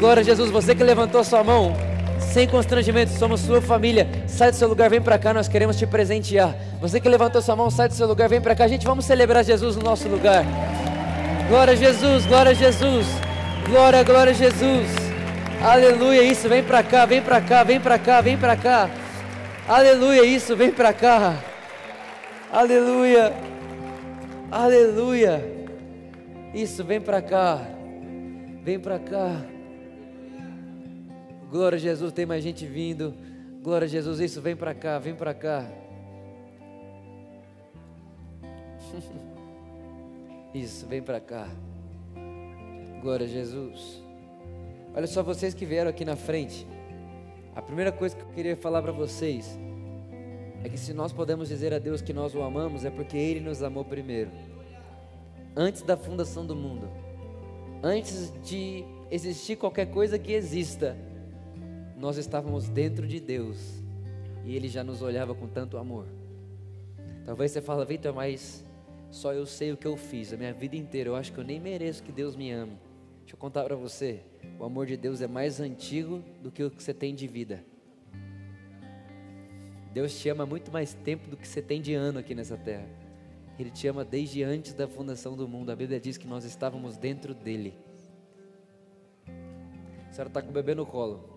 Glória 0.00 0.22
a 0.22 0.24
Jesus, 0.24 0.50
você 0.50 0.74
que 0.74 0.82
levantou 0.82 1.22
sua 1.22 1.44
mão 1.44 1.93
sem 2.34 2.48
constrangimento, 2.48 3.12
somos 3.12 3.42
sua 3.42 3.62
família. 3.62 4.08
Sai 4.26 4.50
do 4.50 4.56
seu 4.56 4.66
lugar, 4.66 4.90
vem 4.90 5.00
para 5.00 5.16
cá, 5.16 5.32
nós 5.32 5.46
queremos 5.46 5.78
te 5.78 5.86
presentear. 5.86 6.52
Você 6.80 6.98
que 6.98 7.08
levantou 7.08 7.40
sua 7.40 7.54
mão, 7.54 7.70
sai 7.70 7.86
do 7.86 7.94
seu 7.94 8.08
lugar, 8.08 8.28
vem 8.28 8.40
para 8.40 8.56
cá. 8.56 8.66
Gente, 8.66 8.84
vamos 8.84 9.04
celebrar 9.04 9.44
Jesus 9.44 9.76
no 9.76 9.84
nosso 9.84 10.08
lugar. 10.08 10.44
Glória 11.48 11.74
a 11.74 11.76
Jesus, 11.76 12.26
glória 12.26 12.50
a 12.50 12.54
Jesus. 12.54 13.06
Glória, 13.68 14.02
glória 14.02 14.32
a 14.32 14.34
Jesus. 14.34 14.88
Aleluia, 15.62 16.24
isso, 16.24 16.48
vem 16.48 16.64
para 16.64 16.82
cá, 16.82 17.06
vem 17.06 17.22
para 17.22 17.40
cá, 17.40 17.62
vem 17.62 17.80
para 17.80 17.98
cá, 18.00 18.20
vem 18.20 18.36
para 18.36 18.56
cá. 18.56 18.90
Aleluia, 19.68 20.24
isso, 20.24 20.56
vem 20.56 20.72
para 20.72 20.92
cá. 20.92 21.36
Aleluia. 22.52 23.32
Aleluia. 24.50 25.40
Isso, 26.52 26.82
vem 26.82 27.00
para 27.00 27.22
cá. 27.22 27.60
Vem 28.64 28.80
para 28.80 28.98
cá. 28.98 29.53
Glória 31.54 31.76
a 31.76 31.78
Jesus, 31.78 32.12
tem 32.12 32.26
mais 32.26 32.42
gente 32.42 32.66
vindo. 32.66 33.14
Glória 33.62 33.84
a 33.84 33.88
Jesus, 33.88 34.18
isso, 34.18 34.42
vem 34.42 34.56
para 34.56 34.74
cá, 34.74 34.98
vem 34.98 35.14
para 35.14 35.32
cá. 35.32 35.70
Isso, 40.52 40.84
vem 40.86 41.00
para 41.00 41.20
cá. 41.20 41.48
Glória 43.00 43.24
a 43.24 43.28
Jesus. 43.28 44.02
Olha 44.96 45.06
só, 45.06 45.22
vocês 45.22 45.54
que 45.54 45.64
vieram 45.64 45.90
aqui 45.90 46.04
na 46.04 46.16
frente. 46.16 46.66
A 47.54 47.62
primeira 47.62 47.92
coisa 47.92 48.16
que 48.16 48.22
eu 48.22 48.28
queria 48.30 48.56
falar 48.56 48.82
para 48.82 48.90
vocês 48.90 49.56
é 50.64 50.68
que 50.68 50.76
se 50.76 50.92
nós 50.92 51.12
podemos 51.12 51.48
dizer 51.48 51.72
a 51.72 51.78
Deus 51.78 52.02
que 52.02 52.12
nós 52.12 52.34
o 52.34 52.42
amamos, 52.42 52.84
é 52.84 52.90
porque 52.90 53.16
Ele 53.16 53.38
nos 53.38 53.62
amou 53.62 53.84
primeiro. 53.84 54.32
Antes 55.56 55.82
da 55.82 55.96
fundação 55.96 56.44
do 56.44 56.56
mundo. 56.56 56.90
Antes 57.80 58.32
de 58.42 58.84
existir 59.08 59.54
qualquer 59.54 59.86
coisa 59.86 60.18
que 60.18 60.32
exista 60.32 60.96
nós 61.96 62.16
estávamos 62.16 62.68
dentro 62.68 63.06
de 63.06 63.20
Deus 63.20 63.82
e 64.44 64.54
Ele 64.54 64.68
já 64.68 64.84
nos 64.84 65.02
olhava 65.02 65.34
com 65.34 65.46
tanto 65.46 65.78
amor. 65.78 66.06
Talvez 67.24 67.52
você 67.52 67.60
fale, 67.60 67.84
Vitor, 67.84 68.14
mas 68.14 68.64
só 69.10 69.32
eu 69.32 69.46
sei 69.46 69.72
o 69.72 69.76
que 69.76 69.86
eu 69.86 69.96
fiz 69.96 70.32
a 70.32 70.36
minha 70.36 70.52
vida 70.52 70.76
inteira. 70.76 71.08
Eu 71.08 71.16
acho 71.16 71.32
que 71.32 71.38
eu 71.38 71.44
nem 71.44 71.58
mereço 71.58 72.02
que 72.02 72.12
Deus 72.12 72.36
me 72.36 72.50
ame. 72.50 72.76
Deixa 73.20 73.34
eu 73.34 73.38
contar 73.38 73.64
para 73.64 73.76
você: 73.76 74.20
o 74.58 74.64
amor 74.64 74.86
de 74.86 74.96
Deus 74.96 75.20
é 75.20 75.26
mais 75.26 75.60
antigo 75.60 76.22
do 76.42 76.50
que 76.50 76.62
o 76.62 76.70
que 76.70 76.82
você 76.82 76.92
tem 76.92 77.14
de 77.14 77.26
vida. 77.26 77.64
Deus 79.92 80.18
te 80.18 80.28
ama 80.28 80.44
muito 80.44 80.72
mais 80.72 80.92
tempo 80.92 81.30
do 81.30 81.36
que 81.36 81.46
você 81.46 81.62
tem 81.62 81.80
de 81.80 81.94
ano 81.94 82.18
aqui 82.18 82.34
nessa 82.34 82.56
terra. 82.56 82.86
Ele 83.58 83.70
te 83.70 83.86
ama 83.86 84.04
desde 84.04 84.42
antes 84.42 84.74
da 84.74 84.88
fundação 84.88 85.36
do 85.36 85.46
mundo. 85.46 85.70
A 85.70 85.76
Bíblia 85.76 86.00
diz 86.00 86.18
que 86.18 86.26
nós 86.26 86.44
estávamos 86.44 86.96
dentro 86.96 87.32
dele. 87.32 87.74
A 90.08 90.12
senhora 90.12 90.28
está 90.28 90.42
com 90.42 90.50
o 90.50 90.52
bebê 90.52 90.74
no 90.74 90.84
colo. 90.84 91.33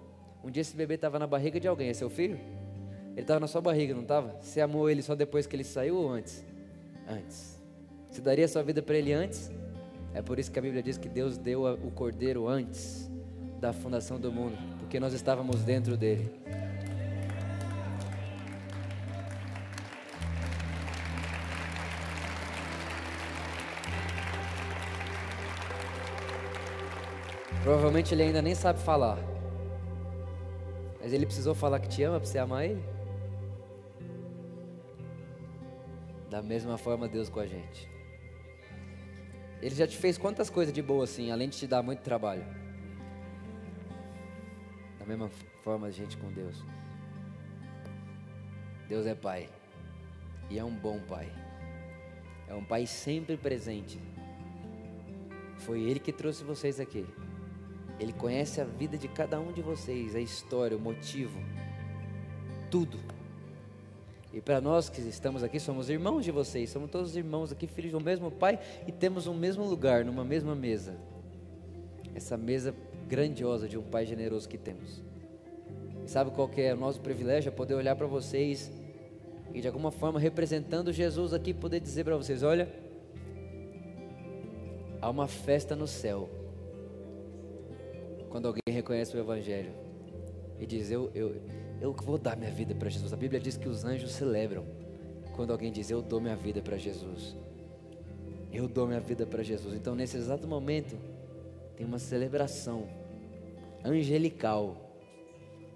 Um 0.48 0.50
dia 0.50 0.62
esse 0.62 0.78
bebê 0.78 0.94
estava 0.94 1.20
na 1.20 1.28
barriga 1.28 1.60
de 1.60 1.68
alguém, 1.68 1.90
é 1.90 1.94
seu 1.94 2.10
filho? 2.10 2.40
Ele 3.12 3.20
estava 3.20 3.38
na 3.38 3.48
sua 3.48 3.60
barriga, 3.60 3.94
não 3.94 4.04
estava? 4.04 4.34
Você 4.40 4.62
amou 4.62 4.90
ele 4.90 5.02
só 5.02 5.14
depois 5.14 5.46
que 5.46 5.54
ele 5.54 5.64
saiu 5.66 5.98
ou 5.98 6.10
antes? 6.10 6.42
Antes. 7.06 7.62
Você 8.10 8.22
daria 8.22 8.48
sua 8.48 8.64
vida 8.64 8.82
para 8.82 8.96
ele 8.96 9.12
antes? 9.12 9.52
É 10.14 10.22
por 10.22 10.40
isso 10.40 10.50
que 10.50 10.58
a 10.58 10.62
Bíblia 10.62 10.82
diz 10.82 10.98
que 10.98 11.10
Deus 11.10 11.38
deu 11.38 11.66
o 11.66 11.92
cordeiro 11.92 12.48
antes 12.48 13.12
da 13.60 13.74
fundação 13.74 14.18
do 14.18 14.32
mundo, 14.32 14.58
porque 14.80 15.02
nós 15.02 15.12
estávamos 15.12 15.66
dentro 15.66 15.98
dele. 15.98 16.32
Provavelmente 27.62 28.16
ele 28.16 28.24
ainda 28.24 28.42
nem 28.42 28.56
sabe 28.56 28.80
falar. 28.80 29.37
Mas 31.08 31.14
ele 31.14 31.26
precisou 31.26 31.56
falar 31.56 31.80
que 31.80 31.88
te 31.88 32.04
ama 32.04 32.20
para 32.20 32.28
você 32.28 32.38
amar 32.38 32.66
ele? 32.66 32.84
Da 36.30 36.42
mesma 36.42 36.78
forma 36.78 37.08
Deus 37.08 37.30
com 37.30 37.40
a 37.40 37.48
gente. 37.48 37.90
Ele 39.62 39.74
já 39.74 39.88
te 39.88 39.96
fez 39.96 40.18
quantas 40.18 40.50
coisas 40.50 40.74
de 40.74 40.82
boa 40.82 41.06
assim, 41.06 41.32
além 41.32 41.48
de 41.48 41.60
te 41.60 41.66
dar 41.66 41.82
muito 41.82 42.02
trabalho. 42.02 42.46
Da 45.00 45.06
mesma 45.06 45.30
forma 45.64 45.88
a 45.88 45.92
gente 45.92 46.18
com 46.18 46.30
Deus. 46.30 46.62
Deus 48.90 49.08
é 49.08 49.16
Pai. 49.16 49.48
E 50.50 50.60
é 50.60 50.66
um 50.66 50.76
bom 50.76 51.00
Pai. 51.00 51.32
É 52.50 52.54
um 52.54 52.66
Pai 52.66 52.86
sempre 52.86 53.38
presente. 53.38 53.98
Foi 55.60 55.80
Ele 55.84 56.02
que 56.02 56.12
trouxe 56.12 56.44
vocês 56.44 56.82
aqui. 56.82 57.08
Ele 58.00 58.14
conhece 58.14 58.62
a 58.62 58.64
vida 58.64 58.98
de 58.98 59.08
cada 59.08 59.40
um 59.40 59.52
de 59.52 59.62
vocês, 59.62 60.16
a 60.16 60.20
história, 60.20 60.78
o 60.78 60.80
motivo, 60.80 61.40
tudo. 62.70 63.00
E 64.32 64.40
para 64.40 64.62
nós 64.62 64.88
que 64.88 65.02
estamos 65.02 65.44
aqui, 65.44 65.60
somos 65.60 65.90
irmãos 65.90 66.24
de 66.24 66.32
vocês, 66.32 66.70
somos 66.70 66.92
todos 66.92 67.16
irmãos 67.16 67.52
aqui, 67.52 67.66
filhos 67.66 67.92
do 67.92 68.00
mesmo 68.00 68.30
Pai 68.30 68.60
e 68.86 68.92
temos 68.92 69.26
um 69.26 69.34
mesmo 69.34 69.66
lugar, 69.66 70.06
numa 70.06 70.24
mesma 70.24 70.54
mesa. 70.54 70.96
Essa 72.14 72.38
mesa 72.38 72.76
grandiosa 73.08 73.68
de 73.68 73.78
um 73.78 73.84
Pai 73.84 74.06
generoso 74.06 74.48
que 74.48 74.58
temos. 74.58 75.02
E 76.06 76.10
sabe 76.10 76.30
qual 76.32 76.48
que 76.48 76.62
é 76.62 76.74
o 76.74 76.78
nosso 76.78 77.02
privilégio? 77.02 77.50
É 77.50 77.52
poder 77.52 77.74
olhar 77.74 77.96
para 77.96 78.06
vocês 78.06 78.72
e 79.54 79.62
de 79.62 79.68
alguma 79.68 79.90
forma 79.90 80.20
representando 80.20 80.94
Jesus 80.94 81.34
aqui, 81.34 81.52
poder 81.52 81.80
dizer 81.80 82.04
para 82.04 82.16
vocês: 82.16 82.44
olha, 82.44 82.72
há 85.02 85.10
uma 85.10 85.28
festa 85.28 85.76
no 85.76 85.88
céu 85.88 86.30
quando 88.30 88.48
alguém 88.48 88.62
reconhece 88.70 89.16
o 89.16 89.20
Evangelho 89.20 89.72
e 90.60 90.66
diz: 90.66 90.92
Eu, 90.92 91.12
eu, 91.14 91.36
eu 91.80 91.94
vou 91.94 92.18
dar 92.18 92.36
minha 92.36 92.52
vida 92.52 92.74
para 92.76 92.90
Jesus. 92.90 93.14
A 93.14 93.18
Bíblia 93.18 93.40
diz 93.40 93.58
que 93.58 93.68
os 93.68 93.86
anjos 93.86 94.12
celebram 94.12 94.66
quando 95.36 95.52
alguém 95.52 95.72
diz: 95.72 95.90
Eu 95.90 96.02
dou 96.02 96.20
minha 96.20 96.36
vida 96.36 96.62
para 96.62 96.78
Jesus. 96.78 97.36
Eu 98.52 98.68
dou 98.68 98.88
minha 98.88 99.00
vida 99.00 99.26
para 99.26 99.44
Jesus. 99.44 99.76
Então, 99.76 99.94
nesse 99.94 100.18
exato 100.18 100.48
momento, 100.48 100.98
tem 101.76 101.86
uma 101.86 102.00
celebração 102.00 102.88
angelical. 103.84 104.84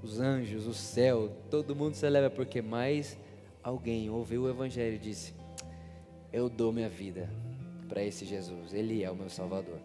Os 0.02 0.20
anjos, 0.20 0.66
o 0.66 0.74
céu, 0.74 1.30
todo 1.50 1.76
mundo 1.76 1.94
celebra 1.94 2.30
porque 2.30 2.60
mais 2.60 3.18
alguém 3.64 4.10
ouviu 4.10 4.44
o 4.44 4.50
Evangelho 4.50 4.96
e 4.96 5.00
disse: 5.00 5.34
Eu 6.34 6.50
dou 6.50 6.72
minha 6.72 6.90
vida 6.90 7.30
para 7.88 8.04
esse 8.04 8.26
Jesus. 8.26 8.74
Ele 8.74 9.04
é 9.04 9.12
o 9.12 9.16
meu 9.16 9.30
Salvador. 9.30 9.78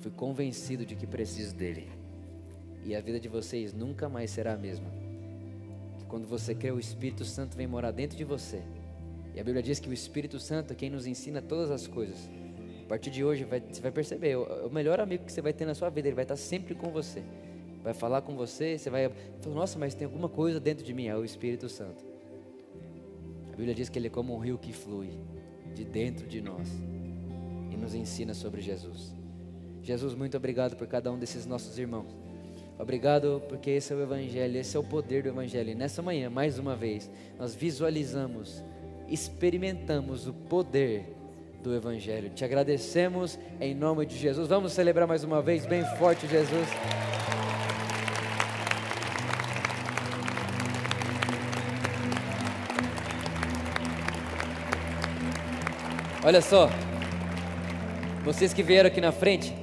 Fui 0.00 0.10
convencido 0.10 0.86
de 0.86 0.94
que 0.94 1.06
preciso 1.06 1.54
dele. 1.54 1.88
E 2.84 2.94
a 2.94 3.00
vida 3.00 3.18
de 3.18 3.28
vocês 3.28 3.72
nunca 3.72 4.08
mais 4.08 4.30
será 4.30 4.54
a 4.54 4.56
mesma. 4.56 4.86
Quando 6.08 6.26
você 6.26 6.54
crê, 6.54 6.70
o 6.70 6.78
Espírito 6.78 7.24
Santo 7.24 7.56
vem 7.56 7.66
morar 7.66 7.90
dentro 7.90 8.16
de 8.16 8.24
você. 8.24 8.62
E 9.34 9.40
a 9.40 9.44
Bíblia 9.44 9.62
diz 9.62 9.78
que 9.78 9.88
o 9.88 9.92
Espírito 9.92 10.40
Santo 10.40 10.72
é 10.72 10.76
quem 10.76 10.88
nos 10.88 11.06
ensina 11.06 11.42
todas 11.42 11.70
as 11.70 11.86
coisas. 11.86 12.28
A 12.84 12.88
partir 12.88 13.10
de 13.10 13.22
hoje, 13.22 13.44
vai, 13.44 13.60
você 13.60 13.82
vai 13.82 13.90
perceber, 13.90 14.36
o, 14.36 14.66
o 14.66 14.70
melhor 14.70 14.98
amigo 15.00 15.24
que 15.24 15.32
você 15.32 15.42
vai 15.42 15.52
ter 15.52 15.66
na 15.66 15.74
sua 15.74 15.90
vida, 15.90 16.08
ele 16.08 16.14
vai 16.14 16.24
estar 16.24 16.36
sempre 16.36 16.74
com 16.74 16.90
você. 16.90 17.22
Vai 17.82 17.92
falar 17.92 18.22
com 18.22 18.34
você, 18.34 18.78
você 18.78 18.88
vai 18.88 19.10
falar, 19.40 19.54
nossa, 19.54 19.78
mas 19.78 19.94
tem 19.94 20.06
alguma 20.06 20.28
coisa 20.28 20.58
dentro 20.58 20.84
de 20.84 20.94
mim, 20.94 21.06
é 21.06 21.16
o 21.16 21.24
Espírito 21.24 21.68
Santo. 21.68 22.04
A 23.52 23.56
Bíblia 23.56 23.74
diz 23.74 23.88
que 23.88 23.98
ele 23.98 24.06
é 24.06 24.10
como 24.10 24.34
um 24.34 24.38
rio 24.38 24.56
que 24.56 24.72
flui 24.72 25.10
de 25.74 25.84
dentro 25.84 26.26
de 26.26 26.40
nós 26.40 26.68
e 27.70 27.76
nos 27.76 27.94
ensina 27.94 28.32
sobre 28.32 28.62
Jesus. 28.62 29.17
Jesus, 29.88 30.14
muito 30.14 30.36
obrigado 30.36 30.76
por 30.76 30.86
cada 30.86 31.10
um 31.10 31.18
desses 31.18 31.46
nossos 31.46 31.78
irmãos. 31.78 32.14
Obrigado 32.78 33.42
porque 33.48 33.70
esse 33.70 33.90
é 33.90 33.96
o 33.96 34.02
Evangelho, 34.02 34.58
esse 34.58 34.76
é 34.76 34.78
o 34.78 34.84
poder 34.84 35.22
do 35.22 35.30
Evangelho. 35.30 35.70
E 35.70 35.74
nessa 35.74 36.02
manhã, 36.02 36.28
mais 36.28 36.58
uma 36.58 36.76
vez, 36.76 37.10
nós 37.38 37.54
visualizamos, 37.54 38.62
experimentamos 39.08 40.26
o 40.26 40.34
poder 40.34 41.06
do 41.62 41.74
Evangelho. 41.74 42.28
Te 42.28 42.44
agradecemos 42.44 43.38
em 43.58 43.74
nome 43.74 44.04
de 44.04 44.18
Jesus. 44.18 44.46
Vamos 44.46 44.72
celebrar 44.72 45.08
mais 45.08 45.24
uma 45.24 45.40
vez, 45.40 45.64
bem 45.64 45.82
forte, 45.96 46.26
Jesus. 46.26 46.68
Olha 56.22 56.42
só, 56.42 56.68
vocês 58.22 58.52
que 58.52 58.62
vieram 58.62 58.88
aqui 58.88 59.00
na 59.00 59.12
frente, 59.12 59.56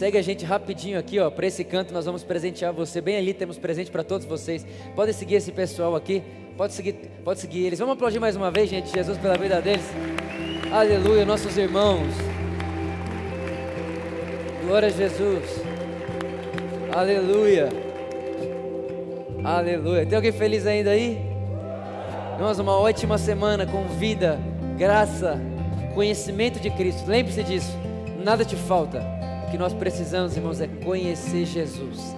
Segue 0.00 0.16
a 0.16 0.22
gente 0.22 0.46
rapidinho 0.46 0.98
aqui, 0.98 1.20
ó, 1.20 1.30
para 1.30 1.46
esse 1.46 1.62
canto 1.62 1.92
nós 1.92 2.06
vamos 2.06 2.24
presentear 2.24 2.72
você. 2.72 3.02
Bem 3.02 3.18
ali 3.18 3.34
temos 3.34 3.58
presente 3.58 3.90
para 3.90 4.02
todos 4.02 4.26
vocês. 4.26 4.64
Pode 4.96 5.12
seguir 5.12 5.34
esse 5.34 5.52
pessoal 5.52 5.94
aqui, 5.94 6.22
pode 6.56 6.72
seguir, 6.72 6.94
pode 7.22 7.38
seguir 7.38 7.66
eles. 7.66 7.78
Vamos 7.80 7.96
aplaudir 7.96 8.18
mais 8.18 8.34
uma 8.34 8.50
vez, 8.50 8.70
gente, 8.70 8.90
Jesus 8.90 9.18
pela 9.18 9.36
vida 9.36 9.60
deles. 9.60 9.84
Aleluia, 10.72 11.26
nossos 11.26 11.54
irmãos. 11.54 12.14
Glória 14.64 14.88
a 14.88 14.90
Jesus. 14.90 15.44
Aleluia. 16.96 17.68
Aleluia. 19.44 20.06
Tem 20.06 20.16
alguém 20.16 20.32
feliz 20.32 20.66
ainda 20.66 20.92
aí? 20.92 21.20
Irmãos, 22.36 22.58
uma 22.58 22.74
ótima 22.74 23.18
semana 23.18 23.66
com 23.66 23.84
vida, 23.98 24.40
graça, 24.78 25.38
conhecimento 25.94 26.58
de 26.58 26.70
Cristo. 26.70 27.06
Lembre-se 27.06 27.42
disso. 27.42 27.78
Nada 28.24 28.46
te 28.46 28.56
falta 28.56 29.19
que 29.50 29.58
nós 29.58 29.74
precisamos, 29.74 30.36
irmãos, 30.36 30.60
é 30.60 30.66
conhecer 30.66 31.44
Jesus. 31.44 32.16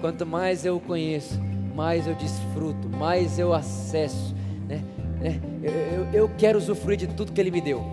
Quanto 0.00 0.26
mais 0.26 0.64
eu 0.64 0.76
o 0.76 0.80
conheço, 0.80 1.40
mais 1.74 2.06
eu 2.06 2.14
desfruto, 2.14 2.88
mais 2.88 3.38
eu 3.38 3.54
acesso. 3.54 4.34
Né? 4.68 4.82
É, 5.22 5.38
eu, 5.62 5.72
eu, 5.72 6.06
eu 6.12 6.30
quero 6.36 6.58
usufruir 6.58 6.98
de 6.98 7.06
tudo 7.06 7.32
que 7.32 7.40
Ele 7.40 7.52
me 7.52 7.60
deu, 7.60 7.84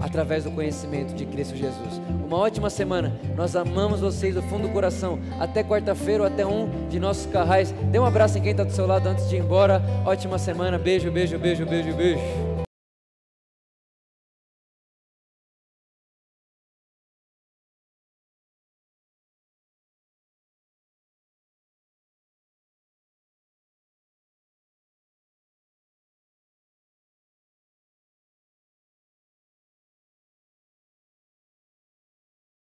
através 0.00 0.44
do 0.44 0.50
conhecimento 0.52 1.12
de 1.14 1.26
Cristo 1.26 1.56
Jesus. 1.56 2.00
Uma 2.24 2.38
ótima 2.38 2.70
semana. 2.70 3.12
Nós 3.36 3.56
amamos 3.56 4.00
vocês 4.00 4.34
do 4.34 4.42
fundo 4.42 4.68
do 4.68 4.72
coração. 4.72 5.18
Até 5.40 5.64
quarta-feira 5.64 6.22
ou 6.22 6.28
até 6.28 6.46
um 6.46 6.88
de 6.88 7.00
nossos 7.00 7.26
carrais. 7.26 7.74
Dê 7.90 7.98
um 7.98 8.04
abraço 8.04 8.38
em 8.38 8.42
quem 8.42 8.52
está 8.52 8.64
do 8.64 8.72
seu 8.72 8.86
lado 8.86 9.08
antes 9.08 9.28
de 9.28 9.36
ir 9.36 9.40
embora. 9.40 9.82
Ótima 10.04 10.38
semana. 10.38 10.78
Beijo, 10.78 11.10
beijo, 11.10 11.38
beijo, 11.38 11.66
beijo, 11.66 11.92
beijo. 11.94 12.53